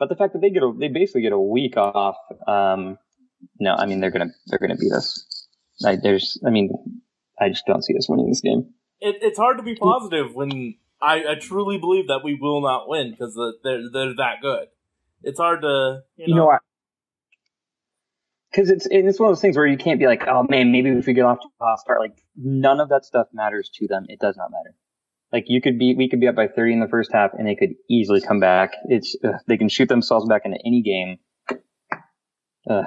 [0.03, 2.97] But the fact that they get a, they basically get a week off, um,
[3.57, 5.47] no, I mean they're gonna they're gonna beat us.
[5.85, 6.71] I, there's, I mean,
[7.39, 8.73] I just don't see us winning this game.
[8.99, 12.89] It, it's hard to be positive when I, I truly believe that we will not
[12.89, 14.67] win because they're they're that good.
[15.21, 16.33] It's hard to you know.
[16.33, 16.61] You know what?
[18.51, 20.89] Because it's it's one of those things where you can't be like, oh man, maybe
[20.89, 23.87] if we get off to a hot start, like none of that stuff matters to
[23.87, 24.05] them.
[24.09, 24.75] It does not matter.
[25.33, 27.47] Like you could be, we could be up by 30 in the first half, and
[27.47, 28.73] they could easily come back.
[28.85, 31.17] It's uh, they can shoot themselves back into any game.
[32.69, 32.83] Uh,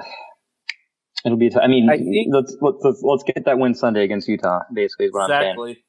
[1.25, 1.49] it'll be.
[1.49, 4.59] T- I mean, I think- let's, let's let's let's get that win Sunday against Utah.
[4.73, 5.51] Basically, is what I'm saying.
[5.51, 5.83] exactly.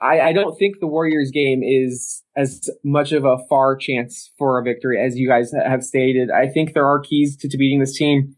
[0.00, 4.58] I, I don't think the Warriors game is as much of a far chance for
[4.58, 6.30] a victory as you guys have stated.
[6.30, 8.35] I think there are keys to, to beating this team.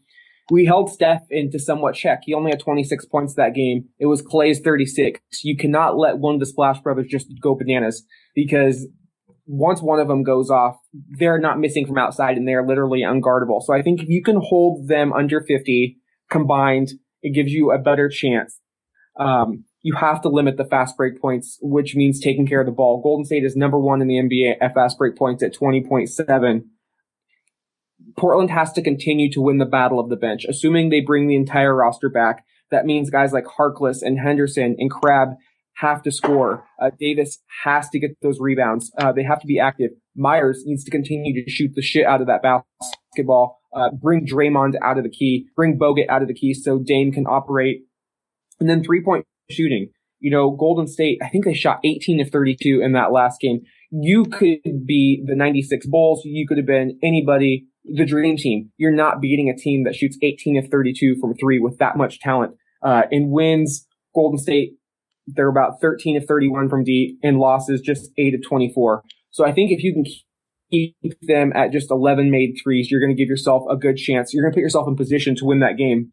[0.51, 2.21] We held Steph into somewhat check.
[2.23, 3.85] He only had 26 points that game.
[3.99, 5.19] It was Klay's 36.
[5.43, 8.03] You cannot let one of the Splash Brothers just go bananas
[8.33, 8.87] because
[9.45, 10.77] once one of them goes off,
[11.17, 13.61] they're not missing from outside and they're literally unguardable.
[13.61, 15.97] So I think if you can hold them under 50
[16.29, 16.89] combined,
[17.21, 18.59] it gives you a better chance.
[19.19, 22.71] Um, you have to limit the fast break points, which means taking care of the
[22.71, 23.01] ball.
[23.01, 26.61] Golden State is number one in the NBA at fast break points at 20.7.
[28.19, 30.45] Portland has to continue to win the battle of the bench.
[30.47, 34.91] Assuming they bring the entire roster back, that means guys like Harkless and Henderson and
[34.91, 35.35] Crabbe
[35.75, 36.65] have to score.
[36.81, 38.91] Uh, Davis has to get those rebounds.
[38.97, 39.91] Uh, they have to be active.
[40.15, 43.61] Meyers needs to continue to shoot the shit out of that basketball.
[43.73, 45.47] Uh, bring Draymond out of the key.
[45.55, 47.83] Bring Bogut out of the key so Dame can operate.
[48.59, 49.89] And then three point shooting.
[50.19, 53.61] You know, Golden State, I think they shot 18 of 32 in that last game.
[53.89, 56.23] You could be the 96 Bulls.
[56.25, 58.71] You could have been anybody, the dream team.
[58.77, 62.19] You're not beating a team that shoots 18 of 32 from three with that much
[62.19, 62.55] talent.
[62.83, 64.73] Uh, in wins, Golden State,
[65.27, 67.17] they're about 13 of 31 from deep.
[67.21, 69.03] In losses, just 8 of 24.
[69.31, 70.05] So I think if you can
[70.71, 74.33] keep them at just 11 made threes, you're going to give yourself a good chance.
[74.33, 76.11] You're going to put yourself in position to win that game.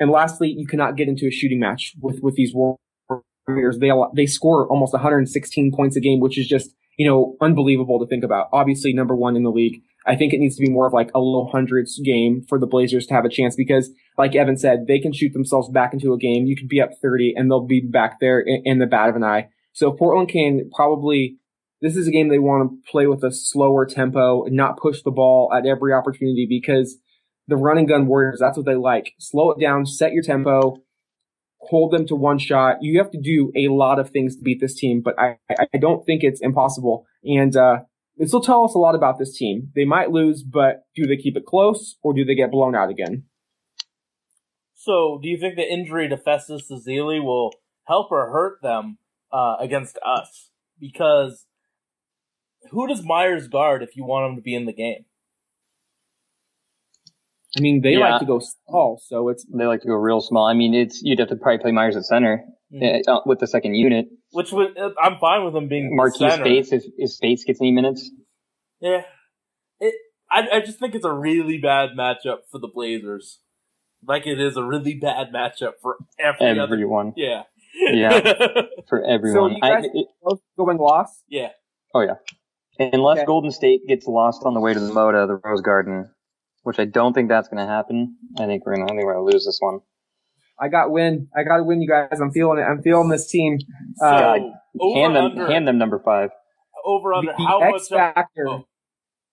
[0.00, 3.78] And lastly, you cannot get into a shooting match with, with these Warriors.
[3.78, 8.06] They, they score almost 116 points a game, which is just, you know, unbelievable to
[8.06, 8.48] think about.
[8.52, 9.80] Obviously, number one in the league.
[10.04, 12.66] I think it needs to be more of like a low hundreds game for the
[12.66, 16.12] Blazers to have a chance because, like Evan said, they can shoot themselves back into
[16.12, 16.46] a game.
[16.46, 19.16] You could be up 30 and they'll be back there in, in the bat of
[19.16, 19.48] an eye.
[19.72, 21.38] So Portland can probably,
[21.80, 25.02] this is a game they want to play with a slower tempo and not push
[25.02, 26.98] the ball at every opportunity because
[27.46, 29.12] the run and gun Warriors, that's what they like.
[29.20, 30.78] Slow it down, set your tempo,
[31.58, 32.78] hold them to one shot.
[32.80, 35.78] You have to do a lot of things to beat this team, but I, I
[35.78, 37.06] don't think it's impossible.
[37.24, 37.80] And, uh,
[38.18, 39.70] this will tell us a lot about this team.
[39.76, 42.90] They might lose, but do they keep it close or do they get blown out
[42.90, 43.24] again?
[44.74, 47.52] So, do you think the injury to Festus Ezeli will
[47.86, 48.98] help or hurt them
[49.32, 50.50] uh, against us?
[50.80, 51.46] Because
[52.70, 55.04] who does Meyers guard if you want him to be in the game?
[57.58, 58.10] I mean, they Yeah.
[58.12, 60.46] like to go small, so it's They like to go real small.
[60.46, 63.02] I mean, it's you'd have to probably play Meyers at center Mhm.
[63.08, 64.06] uh, with the second unit.
[64.32, 66.44] Which would uh, I'm fine with them being the Marquise center.
[66.44, 68.10] Spates if, if Spates gets any minutes.
[68.80, 69.02] Yeah,
[69.80, 69.94] it.
[70.30, 73.40] I I just think it's a really bad matchup for the Blazers.
[74.06, 76.62] Like it is a really bad matchup for every other.
[76.62, 77.42] Everyone, Yeah.
[77.74, 78.20] Yeah.
[78.88, 79.50] for everyone.
[79.50, 81.22] So you guys- I, it, both going loss.
[81.28, 81.48] yeah.
[81.94, 82.14] oh yeah,
[82.78, 83.26] unless Okay.
[83.26, 86.10] Golden State gets lost on the way to the Moda, the Rose Garden,
[86.62, 88.16] which I don't think that's going to happen.
[88.38, 89.80] I think we're gonna, I think we're gonna lose this one.
[90.60, 91.28] I got win.
[91.36, 92.20] I got to win, you guys.
[92.20, 92.62] I'm feeling it.
[92.62, 93.58] I'm feeling this team.
[93.96, 94.38] So Uh,
[94.80, 96.30] over hand them, under hand them number five.
[96.84, 97.98] over under the how X much?
[98.00, 98.48] factor.
[98.48, 98.64] oh.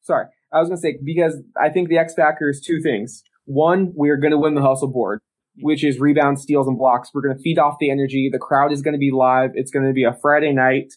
[0.01, 3.23] Sorry, I was gonna say because I think the X factor is two things.
[3.45, 5.19] One, we're gonna win the hustle board,
[5.61, 7.09] which is rebounds, steals, and blocks.
[7.13, 8.29] We're gonna feed off the energy.
[8.31, 9.51] The crowd is gonna be live.
[9.55, 10.93] It's gonna be a Friday night.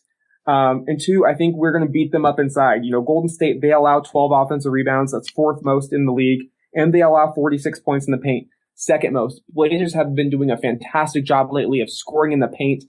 [0.48, 2.84] Um, and two, I think we're gonna beat them up inside.
[2.84, 5.12] You know, Golden State they allow 12 offensive rebounds.
[5.12, 8.48] That's fourth most in the league, and they allow 46 points in the paint.
[8.74, 9.42] Second most.
[9.50, 12.84] Blazers have been doing a fantastic job lately of scoring in the paint.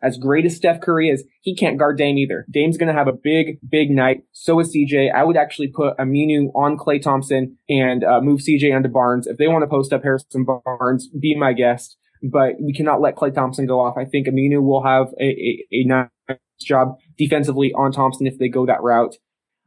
[0.00, 2.46] As great as Steph Curry is, he can't guard Dame either.
[2.48, 4.22] Dame's going to have a big, big night.
[4.30, 5.12] So is CJ.
[5.12, 9.26] I would actually put Aminu on Klay Thompson and uh, move CJ onto Barnes.
[9.26, 11.96] If they want to post up Harrison Barnes, be my guest.
[12.22, 13.96] But we cannot let Klay Thompson go off.
[13.96, 18.48] I think Aminu will have a, a, a nice job defensively on Thompson if they
[18.48, 19.16] go that route.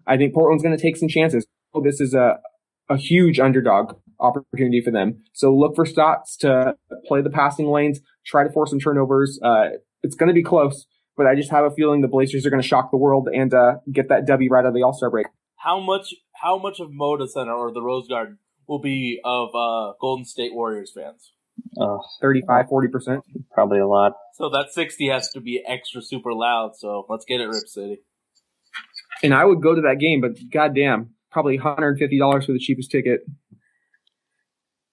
[0.05, 1.45] I think Portland's going to take some chances.
[1.83, 2.39] This is a,
[2.89, 5.23] a huge underdog opportunity for them.
[5.33, 6.75] So look for Stotts to
[7.07, 9.39] play the passing lanes, try to force some turnovers.
[9.43, 9.69] Uh,
[10.03, 12.61] it's going to be close, but I just have a feeling the Blazers are going
[12.61, 15.09] to shock the world and uh, get that W right out of the All Star
[15.09, 15.27] break.
[15.57, 16.13] How much?
[16.33, 20.53] How much of Moda Center or the Rose Garden will be of uh, Golden State
[20.53, 21.33] Warriors fans?
[21.79, 23.21] Oh, 35, 40%.
[23.53, 24.13] probably a lot.
[24.35, 26.75] So that sixty has to be extra super loud.
[26.75, 28.01] So let's get it, Rip City.
[29.23, 33.21] And I would go to that game, but goddamn, probably $150 for the cheapest ticket.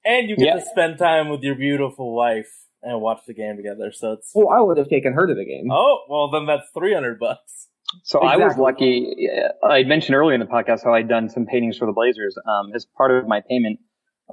[0.04, 0.54] And you get Yeah.
[0.54, 2.50] to spend time with your beautiful wife
[2.82, 3.90] and watch the game together.
[3.92, 5.68] So it's Well, I would have taken her to the game.
[5.70, 7.68] oh well, then that's three hundred bucks.
[8.04, 9.28] So I was lucky.
[9.62, 12.36] I mentioned earlier in the podcast how I'd done some paintings for the Blazers.
[12.46, 13.80] Um, as part of my payment,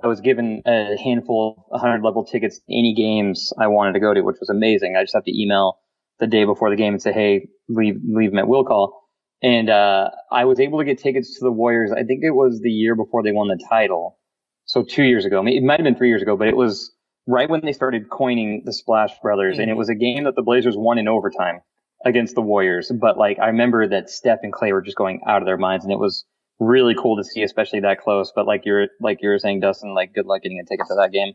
[0.03, 3.99] I was given a handful, of 100 level tickets to any games I wanted to
[3.99, 4.95] go to, which was amazing.
[4.95, 5.79] I just have to email
[6.19, 9.03] the day before the game and say, "Hey, leave leave them at will call."
[9.41, 11.91] And uh, I was able to get tickets to the Warriors.
[11.91, 14.17] I think it was the year before they won the title,
[14.65, 15.45] so two years ago.
[15.45, 16.91] It might have been three years ago, but it was
[17.27, 20.43] right when they started coining the Splash Brothers, and it was a game that the
[20.43, 21.61] Blazers won in overtime
[22.05, 22.91] against the Warriors.
[22.99, 25.85] But like, I remember that Steph and Klay were just going out of their minds,
[25.85, 26.25] and it was
[26.59, 28.31] really cool to see, especially that close.
[28.35, 30.95] But like you're like you were saying, Dustin, like good luck getting a ticket to
[30.95, 31.33] that game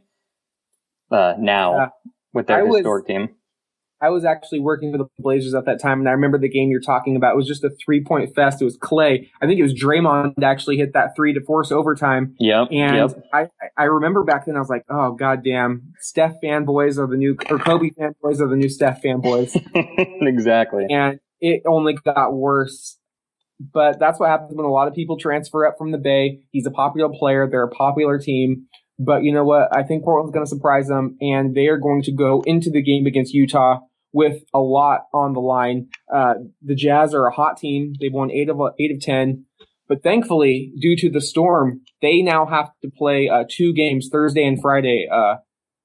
[1.10, 1.92] uh, now
[2.32, 3.30] with their I was- historic team.
[4.02, 6.70] I was actually working for the Blazers at that time, and I remember the game
[6.70, 7.34] you're talking about.
[7.34, 8.62] It was just a three point fest.
[8.62, 9.28] It was Klay.
[9.42, 12.34] I think it was Draymond actually hit that three to force overtime.
[12.38, 12.68] Yep.
[12.72, 13.28] And yep.
[13.32, 17.36] I, I remember back then I was like, oh goddamn, Steph fanboys are the new
[17.51, 19.55] or Kobe fanboys are the new Steph fanboys,
[20.22, 20.86] exactly.
[20.88, 22.97] and it only got worse.
[23.61, 26.41] But that's what happens when a lot of people transfer up from the Bay.
[26.51, 27.47] He's a popular player.
[27.49, 28.66] They're a popular team.
[28.99, 29.74] But you know what?
[29.74, 32.82] I think Portland's going to surprise them, and they are going to go into the
[32.82, 33.81] game against Utah
[34.12, 35.89] with a lot on the line.
[36.12, 37.95] Uh, the Jazz are a hot team.
[38.01, 39.45] They've won eight of eight of ten.
[39.89, 44.47] But thankfully, due to the storm, they now have to play uh, two games Thursday
[44.47, 45.37] and Friday uh,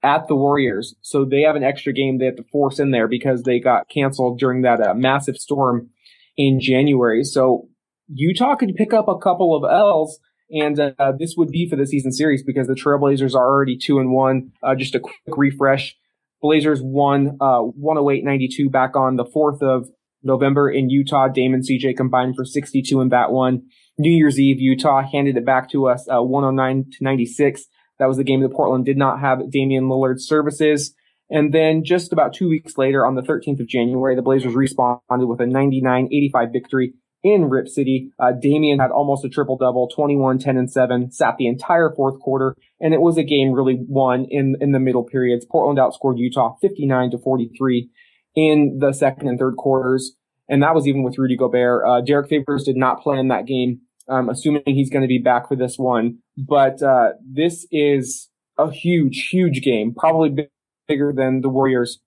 [0.03, 0.95] at the Warriors.
[1.01, 3.89] So they have an extra game they have to force in there because they got
[3.89, 5.89] canceled during that uh, massive storm
[6.37, 7.23] in January.
[7.23, 7.69] So
[8.07, 10.19] Utah could pick up a couple of L's,
[10.51, 13.99] and uh, this would be for the season series because the Trailblazers are already two
[13.99, 14.51] and one.
[14.61, 15.95] Uh, just a quick refresh:
[16.41, 19.87] Blazers won uh, 108-92 back on the fourth of
[20.23, 21.27] November in Utah.
[21.27, 23.63] Damon CJ combined for 62 in that one.
[23.97, 27.65] New Year's Eve, Utah handed it back to us uh, 109 to 96.
[27.97, 30.93] That was the game that Portland did not have Damian Lillard's services.
[31.29, 35.25] And then just about two weeks later, on the 13th of January, the Blazers responded
[35.25, 36.93] with a 99-85 victory
[37.23, 38.11] in Rip City.
[38.19, 42.19] Uh, Damian had almost a triple double, 21, 10, and 7, sat the entire fourth
[42.19, 45.45] quarter, and it was a game really won in, in the middle periods.
[45.49, 47.89] Portland outscored Utah 59 to 43
[48.35, 50.15] in the second and third quarters.
[50.47, 51.83] And that was even with Rudy Gobert.
[51.87, 53.81] Uh, Derrick Favors did not play in that game.
[54.07, 56.19] Um, assuming he's going to be back for this one.
[56.37, 60.47] But uh, this is a huge, huge game, probably
[60.87, 61.99] bigger than the Warriors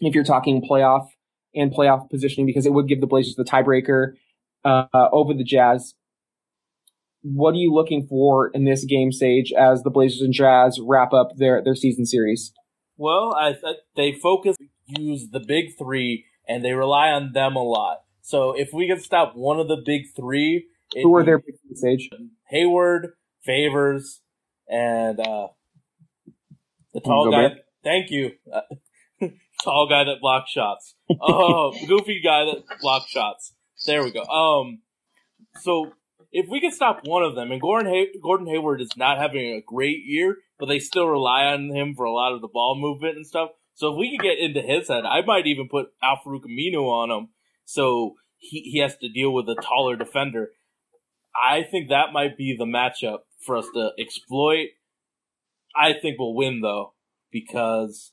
[0.00, 1.06] if you're talking playoff
[1.54, 4.14] and playoff positioning, because it would give the Blazers the tiebreaker
[4.64, 5.94] uh, over the Jazz.
[7.22, 11.12] What are you looking for in this game Sage as the Blazers and Jazz wrap
[11.12, 12.52] up their, their season series?
[12.96, 17.62] Well, I th- they focus, use the big three, and they rely on them a
[17.62, 17.98] lot.
[18.22, 22.10] So if we can stop one of the big three, Who are their big stage?
[22.48, 23.12] Hayward,
[23.44, 24.20] Favors,
[24.68, 25.48] and uh,
[26.92, 27.56] the tall guy.
[27.84, 28.32] Thank you,
[29.64, 30.94] tall guy that blocks shots.
[31.20, 33.54] Oh, goofy guy that blocks shots.
[33.86, 34.22] There we go.
[34.22, 34.82] Um,
[35.60, 35.92] so
[36.30, 39.54] if we can stop one of them, and Gordon Hay- Gordon Hayward is not having
[39.54, 42.76] a great year, but they still rely on him for a lot of the ball
[42.78, 43.50] movement and stuff.
[43.74, 47.10] So if we could get into his head, I might even put Al-Farouq Aminu on
[47.10, 47.28] him,
[47.64, 50.50] so he he has to deal with a taller defender.
[51.34, 54.68] I think that might be the matchup for us to exploit.
[55.74, 56.91] I think we'll win though,
[57.32, 58.12] because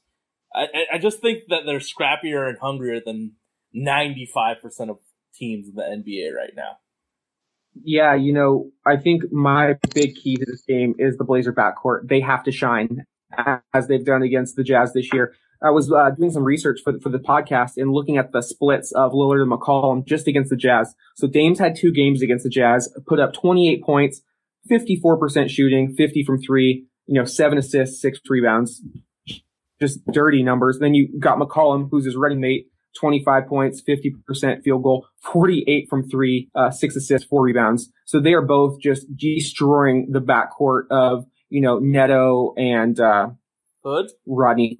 [0.55, 3.33] I, I- just think that they're scrappier and hungrier than
[3.73, 4.97] ninety five percent of
[5.35, 6.77] teams in the NBA right now.
[7.83, 12.07] Yeah, you know, I think my big key to this game is the Blazer backcourt.
[12.09, 13.05] They have to shine
[13.73, 15.33] as they've done against the Jazz this year.
[15.61, 18.41] I was uh, doing some research for the, for the podcast and looking at the
[18.41, 20.95] splits of Lillard and McCollum just against the Jazz.
[21.15, 24.21] So Dame's had two games against the Jazz, put up 28 points,
[24.69, 28.81] 54% shooting, 50 from three, you know, seven assists, six rebounds,
[29.81, 30.79] just dirty numbers.
[30.79, 32.67] Then you got McCollum, who's his running mate,
[32.99, 37.91] 25 points, 50% field goal, 48 from three, uh, six assists, four rebounds.
[38.05, 43.29] So they are both just destroying the backcourt of, you know, Neto and, uh,
[43.83, 44.07] Hood?
[44.27, 44.77] Rodney.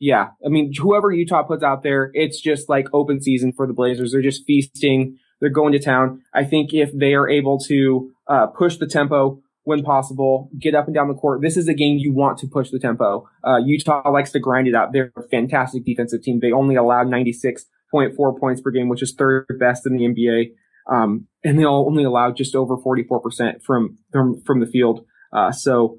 [0.00, 0.28] Yeah.
[0.44, 4.12] I mean, whoever Utah puts out there, it's just like open season for the Blazers.
[4.12, 5.18] They're just feasting.
[5.40, 6.22] They're going to town.
[6.34, 10.86] I think if they are able to, uh, push the tempo, when possible, get up
[10.86, 11.42] and down the court.
[11.42, 13.28] This is a game you want to push the tempo.
[13.46, 14.92] Uh, Utah likes to grind it out.
[14.92, 16.40] They're a fantastic defensive team.
[16.40, 20.52] They only allowed 96.4 points per game, which is third best in the NBA.
[20.90, 25.04] Um, and they only allowed just over 44% from, from, from the field.
[25.32, 25.98] Uh, so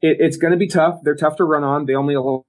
[0.00, 1.00] it, it's going to be tough.
[1.02, 1.86] They're tough to run on.
[1.86, 2.44] They only allow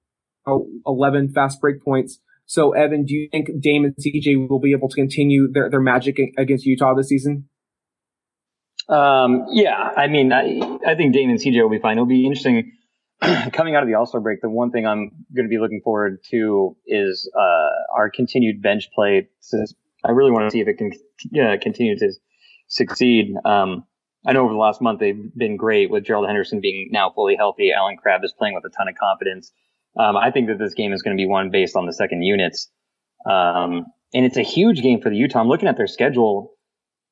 [0.86, 2.20] 11 fast break points.
[2.44, 5.80] So Evan, do you think Dame and CJ will be able to continue their, their
[5.80, 7.48] magic against Utah this season?
[8.88, 11.96] Um, yeah, I mean, I, I think Dame and CJ will be fine.
[11.96, 12.72] It'll be interesting
[13.52, 14.40] coming out of the All Star break.
[14.40, 18.88] The one thing I'm going to be looking forward to is uh, our continued bench
[18.94, 19.28] play.
[20.04, 20.92] I really want to see if it can
[21.60, 22.12] continue to
[22.68, 23.34] succeed.
[23.44, 23.84] Um,
[24.26, 27.36] I know over the last month they've been great with Gerald Henderson being now fully
[27.36, 27.72] healthy.
[27.72, 29.52] Allen Crabbe is playing with a ton of confidence.
[29.98, 32.22] Um, I think that this game is going to be one based on the second
[32.22, 32.68] units.
[33.28, 35.40] Um, and it's a huge game for the Utah.
[35.40, 36.55] I'm looking at their schedule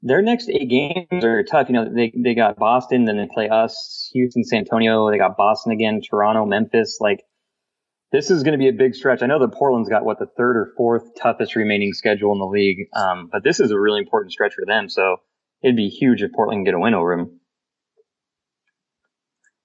[0.04, 1.68] their next eight games are tough.
[1.68, 5.10] You know, they they got Boston, then they play us, Houston, San Antonio.
[5.10, 6.98] They got Boston again, Toronto, Memphis.
[7.00, 7.24] Like
[8.12, 9.22] this is going to be a big stretch.
[9.22, 12.44] I know that Portland's got what the third or fourth toughest remaining schedule in the
[12.44, 14.90] league, um, but this is a really important stretch for them.
[14.90, 15.16] So
[15.62, 17.40] it'd be huge if Portland can get a win over them.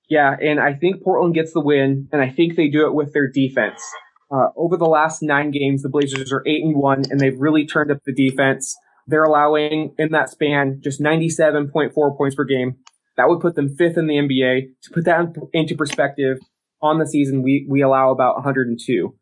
[0.10, 3.14] Yeah, and I think Portland gets the win, and I think they do it with
[3.14, 3.84] their defense.
[4.32, 7.68] Uh, over the last nine games, the Blazers are eight and one, and they've really
[7.68, 8.76] turned up the defense.
[9.10, 12.76] They're allowing in that span just 97.4 points per game.
[13.18, 14.62] That would put them fifth in the NBA.
[14.84, 16.38] To put that into perspective,
[16.82, 19.16] on the season, we, we allow about 102.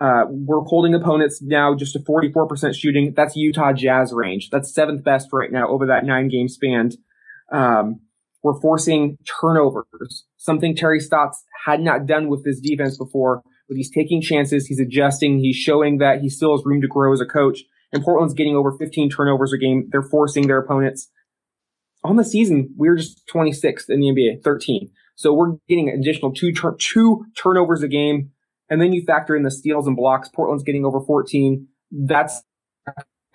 [0.00, 3.12] Uh, we're holding opponents now just a 44% shooting.
[3.16, 4.50] That's Utah Jazz range.
[4.50, 6.90] That's seventh best right now over that nine game span.
[7.52, 8.00] Um,
[8.42, 13.90] we're forcing turnovers, something Terry Stotts had not done with this defense before, but he's
[13.90, 14.66] taking chances.
[14.66, 15.38] He's adjusting.
[15.38, 17.60] He's showing that he still has room to grow as a coach
[17.94, 19.88] and Portland's getting over 15 turnovers a game.
[19.90, 21.08] They're forcing their opponents.
[22.02, 24.90] On the season, we're just 26th in the NBA, 13.
[25.16, 28.30] So we're getting an additional two tur- two turnovers a game,
[28.68, 30.28] and then you factor in the steals and blocks.
[30.28, 31.68] Portland's getting over 14.
[31.90, 32.42] That's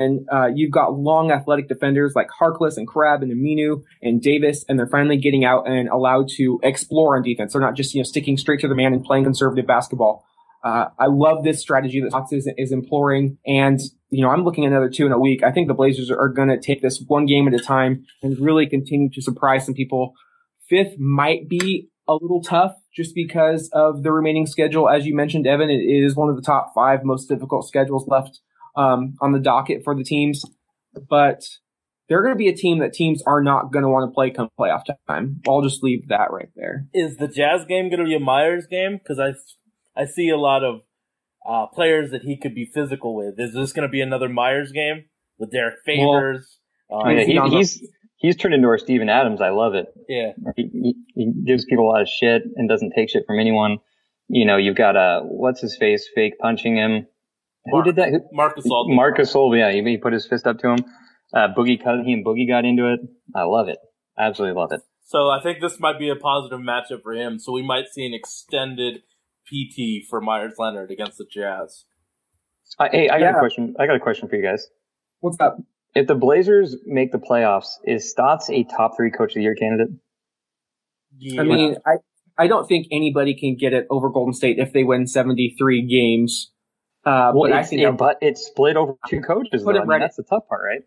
[0.02, 4.64] and uh, you've got long athletic defenders like Harkless and Crabbe and Aminu and Davis,
[4.70, 7.54] and they're finally getting out and allowed to explore on defense.
[7.54, 10.26] They're not just you know sticking straight to the man and playing conservative basketball.
[10.64, 13.38] Uh, I love this strategy that Fox is, is employing.
[13.46, 13.80] And,
[14.10, 15.44] you know, I'm looking at another two in a week.
[15.44, 18.40] I think the Blazers are, going to take this one game at a time and
[18.40, 20.14] really continue to surprise some people.
[20.68, 24.90] Fifth might be a little tough just because of the remaining schedule.
[24.90, 28.40] As you mentioned, Evan, it is one of the top five most difficult schedules left
[28.76, 30.44] um, on the docket for the teams.
[31.08, 31.44] But
[32.08, 34.32] they're going to be a team that teams are not going to want to play
[34.32, 35.42] come playoff time.
[35.48, 36.88] I'll just leave that right there.
[36.94, 38.98] Is the Jazz game going to be a Meyers game?
[38.98, 39.34] Because I
[40.00, 40.82] I see a lot of
[41.48, 43.40] uh, players that he could be physical with.
[43.40, 45.06] Is this going to be another Meyers game
[45.38, 46.60] with Derrick Favors?
[46.90, 47.88] Well, uh, yeah, he, he's
[48.18, 49.42] he's turned into our Steven Adams.
[49.42, 49.88] I love it.
[50.08, 53.40] Yeah, he, he, he, gives people a lot of shit and doesn't take shit from
[53.40, 53.78] anyone.
[54.28, 57.08] You know, you've got a what's his face fake punching him.
[57.68, 58.22] Mark, Who did that?
[58.32, 58.96] Marcus Gasol.
[58.96, 59.58] Marcus Gasol.
[59.58, 60.80] Yeah, he, he put his fist up to him.
[61.34, 63.00] Uh, Boogie, he and Boogie got into it.
[63.36, 63.78] I love it.
[64.18, 64.82] Absolutely love it.
[65.06, 67.40] So I think this might be a positive matchup for him.
[67.40, 69.02] So we might see an extended
[69.50, 71.86] PT for Meyers Leonard against the Jazz.
[72.78, 73.36] Uh, hey, I got yeah.
[73.36, 73.76] a question.
[73.80, 74.68] I got a question for you guys.
[75.22, 75.58] What's up?
[75.96, 79.56] If the Blazers make the playoffs, is Stotts a top three coach of the year
[79.56, 79.90] candidate?
[81.18, 81.42] Yeah.
[81.42, 81.96] I mean, I
[82.38, 85.82] I don't think anybody can get it over Golden State if they win seventy three
[85.82, 86.52] games.
[87.06, 89.64] Uh, well, but I think it, but it's split over two coaches.
[89.64, 89.72] Though.
[89.72, 90.82] I mean, that's the tough part, right?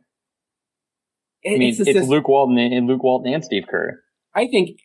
[1.43, 4.01] It, I mean, it's, it's Luke Walton and Luke Walton and Steve Kerr.
[4.35, 4.79] I think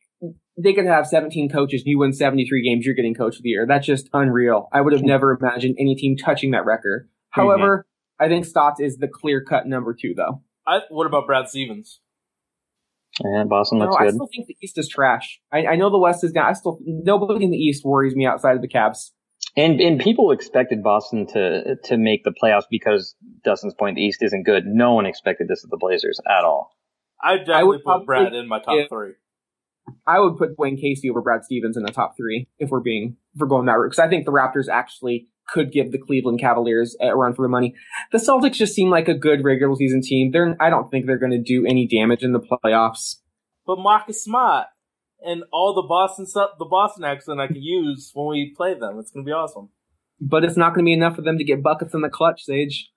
[0.58, 3.50] they could have 17 coaches and you win 73 games, you're getting coach of the
[3.50, 3.66] year.
[3.68, 4.70] That's just unreal.
[4.74, 7.10] I would have never imagined any team touching that record.
[7.30, 7.86] However,
[8.20, 8.26] mm-hmm.
[8.26, 10.42] I think Stotts is the clear cut number two, though.
[10.66, 12.02] I, what about Brad Stevens?
[13.24, 14.08] Yeah, Boston looks no, good.
[14.08, 15.40] I still think the East is trash.
[15.52, 16.46] I, I know the West is down.
[16.46, 19.12] I still nobody in the East worries me outside of the Cavs.
[19.56, 24.22] And and people expected Boston to to make the playoffs because Dustin's point the East
[24.22, 24.66] isn't good.
[24.66, 26.76] No one expected this of the Blazers at all.
[27.24, 29.14] I definitely I would put Brad in my top if, three.
[30.06, 33.18] I would put Dwane Casey over Brad Stevens in the top three if we're being
[33.34, 36.42] if we're going that route because I think the Raptors actually could give the Cleveland
[36.42, 37.74] Cavaliers a run for the money.
[38.12, 40.32] The Celtics just seem like a good regular season team.
[40.32, 43.16] They're I don't think they're going to do any damage in the playoffs.
[43.66, 44.68] But Marcus Smart
[45.26, 49.00] and all the Boston stuff, the Boston accent I can use when we play them.
[49.00, 49.70] It's going to be awesome.
[50.20, 52.44] but it's not going to be enough for them to get buckets in the clutch.
[52.44, 52.92] Sage,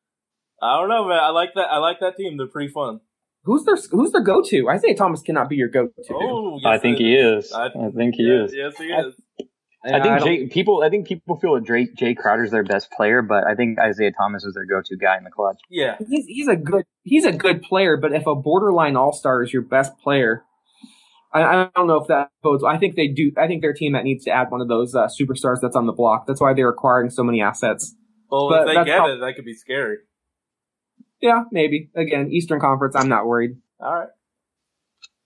[0.63, 1.19] I don't know, man.
[1.19, 1.69] I like that.
[1.71, 2.37] I like that team.
[2.37, 3.01] They're pretty fun.
[3.45, 4.69] Who's their who's their go to?
[4.69, 6.15] Isaiah Thomas cannot be your go to.
[6.15, 7.53] Oh, I think it he is.
[7.53, 8.55] I- I, think he Yeah, is.
[8.55, 9.15] Yes, he I- is.
[9.83, 10.83] I think Jae, people.
[10.85, 14.13] I think people feel that Jae, Jae Crowder's their best player, but I think Isaiah
[14.13, 15.57] Thomas is their go-to guy in the clutch.
[15.71, 15.97] Yeah.
[16.07, 19.55] he's he's a good he's a good player, but if a borderline all star is
[19.55, 20.45] your best player,
[21.33, 22.63] I, I don't know if that bodes.
[22.63, 23.33] I think they do.
[23.39, 25.87] I think their team that needs to add one of those uh, superstars that's on
[25.87, 26.27] the block.
[26.27, 27.95] That's why they're acquiring so many assets.
[28.31, 29.97] Well, But if they get how- it, that could be scary.
[31.21, 32.97] Yeah, maybe again Eastern Conference.
[32.97, 33.57] I'm not worried.
[33.81, 34.09] All right.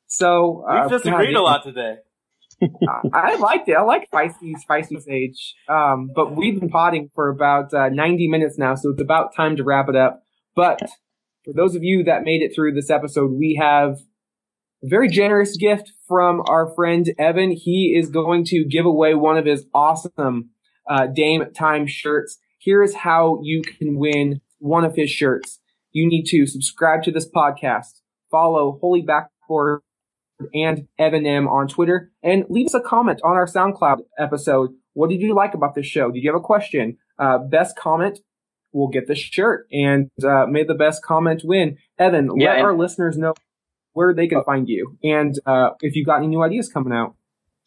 [0.06, 1.96] So We've uh, disagreed God, a lot today.
[2.62, 3.76] I, I liked it.
[3.76, 5.54] I like Feisty Feisty Sage.
[5.68, 9.56] Um, but we've been potting for about uh, 90 minutes now, so it's about time
[9.56, 10.22] to wrap it up.
[10.54, 10.80] But
[11.44, 13.98] for those of you that made it through this episode, we have
[14.82, 17.50] a very generous gift from our friend Evan.
[17.50, 20.50] He is going to give away one of his awesome
[20.88, 22.38] uh, Dame Time shirts.
[22.58, 25.60] Here is how you can win one of his shirts.
[25.94, 28.00] You need to subscribe to this podcast,
[28.30, 29.80] follow Holy Backboard
[30.52, 34.70] and Evan M on Twitter, and leave us a comment on our SoundCloud episode.
[34.94, 36.10] What did you like about this show?
[36.10, 36.98] Did you have a question?
[37.16, 38.18] Uh, best comment
[38.72, 41.78] will get the shirt, and uh, may the best comment win.
[41.96, 43.34] Evan, Yeah, let and- our listeners know
[43.92, 47.14] where they can find you, and uh, if you've got any new ideas coming out.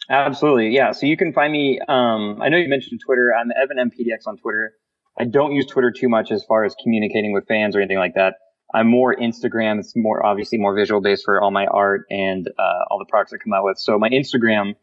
[0.09, 0.91] Absolutely, yeah.
[0.91, 1.79] So you can find me.
[1.87, 3.33] Um, I know you mentioned Twitter.
[3.33, 4.73] I'm Evan MPDX on Twitter.
[5.19, 8.13] I don't use Twitter too much as far as communicating with fans or anything like
[8.15, 8.35] that.
[8.73, 9.79] I'm more Instagram.
[9.79, 13.33] It's more obviously more visual based for all my art and uh, all the products
[13.33, 13.77] I come out with.
[13.77, 14.73] So my Instagram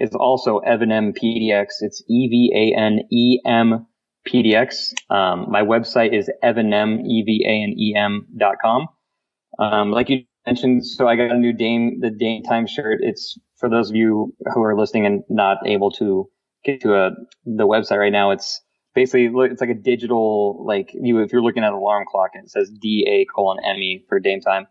[0.00, 1.66] is also Evan M PDX.
[1.80, 3.86] It's E V A N E M
[4.26, 4.92] PDX.
[5.10, 8.88] Um, my website is evanem E V A N E M dot com.
[9.58, 12.98] Um, like you mentioned, so I got a new Dame, the Dame Time shirt.
[13.02, 16.28] It's for those of you who are listening and not able to
[16.64, 17.10] get to a,
[17.44, 18.30] the website right now.
[18.32, 18.60] It's
[18.94, 22.44] basically, it's like a digital, like you, if you're looking at an alarm clock and
[22.44, 24.66] it says DA colon ME for Dame Time.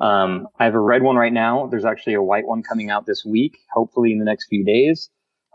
[0.00, 1.68] Um, I have a red one right now.
[1.68, 5.08] There's actually a white one coming out this week, hopefully in the next few days.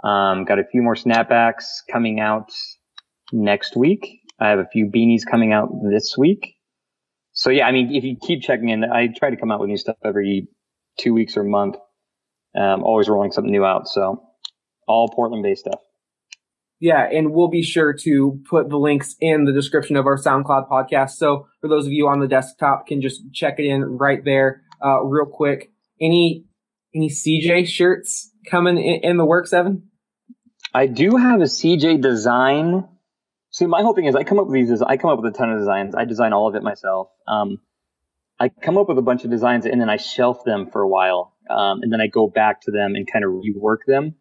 [0.03, 2.51] Um, got a few more snapbacks coming out
[3.31, 4.19] next week.
[4.39, 6.55] I have a few beanies coming out this week.
[7.33, 9.69] So yeah, I mean, if you keep checking in, I try to come out with
[9.69, 10.47] new stuff every
[10.99, 11.75] two weeks or month.
[12.55, 13.87] Um, always rolling something new out.
[13.87, 14.23] So
[14.87, 15.79] all Portland based stuff.
[16.81, 20.67] Yeah, and we'll be sure to put the links in the description of our SoundCloud
[20.67, 21.11] podcast.
[21.11, 24.63] So for those of you on the desktop, can just check it in right there,
[24.83, 25.71] uh, real quick.
[26.01, 26.45] Any
[26.93, 29.91] any CJ shirts coming in, in the works, Evan?
[30.73, 32.87] I do have a CJ design.
[33.51, 35.37] See, my whole thing is I come up with these, I come up with a
[35.37, 35.93] ton of designs.
[35.93, 37.09] I design all of it myself.
[37.27, 37.59] Um,
[38.39, 40.87] I come up with a bunch of designs and then I shelf them for a
[40.87, 41.35] while.
[41.47, 44.15] Um, and then I go back to them and kind of rework them.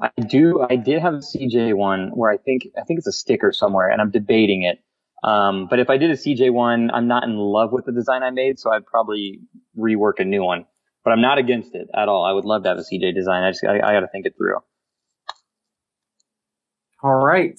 [0.00, 3.12] I do, I did have a CJ one where I think, I think it's a
[3.12, 4.78] sticker somewhere and I'm debating it.
[5.24, 8.22] Um, but if I did a CJ one, I'm not in love with the design
[8.22, 9.40] I made, so I'd probably
[9.76, 10.64] rework a new one.
[11.04, 12.24] But I'm not against it at all.
[12.24, 13.42] I would love to have a CJ design.
[13.42, 14.56] I just, I, I got to think it through.
[17.02, 17.58] All right.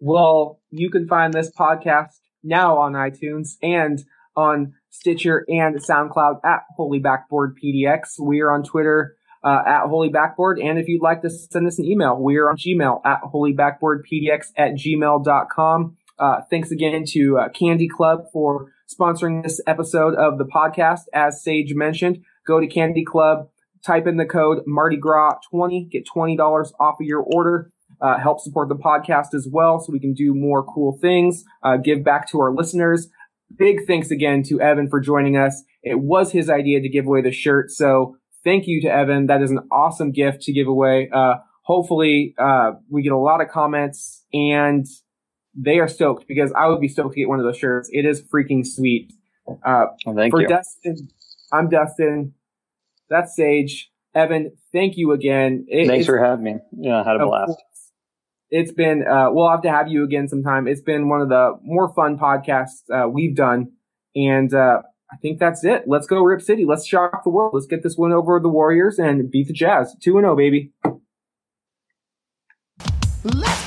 [0.00, 4.04] Well, you can find this podcast now on iTunes and
[4.36, 8.20] on Stitcher and SoundCloud at Holy Backboard PDX.
[8.20, 10.58] We are on Twitter uh, at Holy Backboard.
[10.60, 14.46] And if you'd like to send us an email, we are on Gmail at holybackboardpdx
[14.56, 15.96] at gmail.com.
[16.18, 21.02] Uh, thanks again to uh, Candy Club for sponsoring this episode of the podcast.
[21.12, 23.48] As Sage mentioned, go to Candy Club,
[23.86, 27.70] type in the code Mardi Gras 20, get $20 off of your order.
[28.00, 31.76] Uh, help support the podcast as well so we can do more cool things, uh,
[31.76, 33.08] give back to our listeners.
[33.56, 35.64] Big thanks again to Evan for joining us.
[35.82, 37.72] It was his idea to give away the shirt.
[37.72, 38.16] So
[38.48, 39.26] thank you to Evan.
[39.26, 41.10] That is an awesome gift to give away.
[41.12, 41.34] Uh,
[41.64, 44.86] hopefully, uh, we get a lot of comments and
[45.54, 47.90] they are stoked because I would be stoked to get one of those shirts.
[47.92, 49.12] It is freaking sweet.
[49.64, 50.48] Uh, Well, thank for you.
[50.48, 51.08] Dustin,
[51.52, 52.32] I'm Dustin.
[53.10, 53.90] That's Sage.
[54.14, 55.66] Evan, thank you again.
[55.68, 56.56] It- Thanks for having me.
[56.72, 57.62] Yeah, I had a blast.
[58.50, 60.66] It's been, uh, we'll have to have you again sometime.
[60.66, 63.72] It's been one of the more fun podcasts, uh, we've done.
[64.16, 65.84] And, uh, I think that's it.
[65.86, 66.64] Let's go Rip City.
[66.66, 67.52] Let's shock the world.
[67.54, 69.96] Let's get this win over the Warriors and beat the Jazz.
[70.02, 70.72] 2 0, baby.
[73.24, 73.57] Let's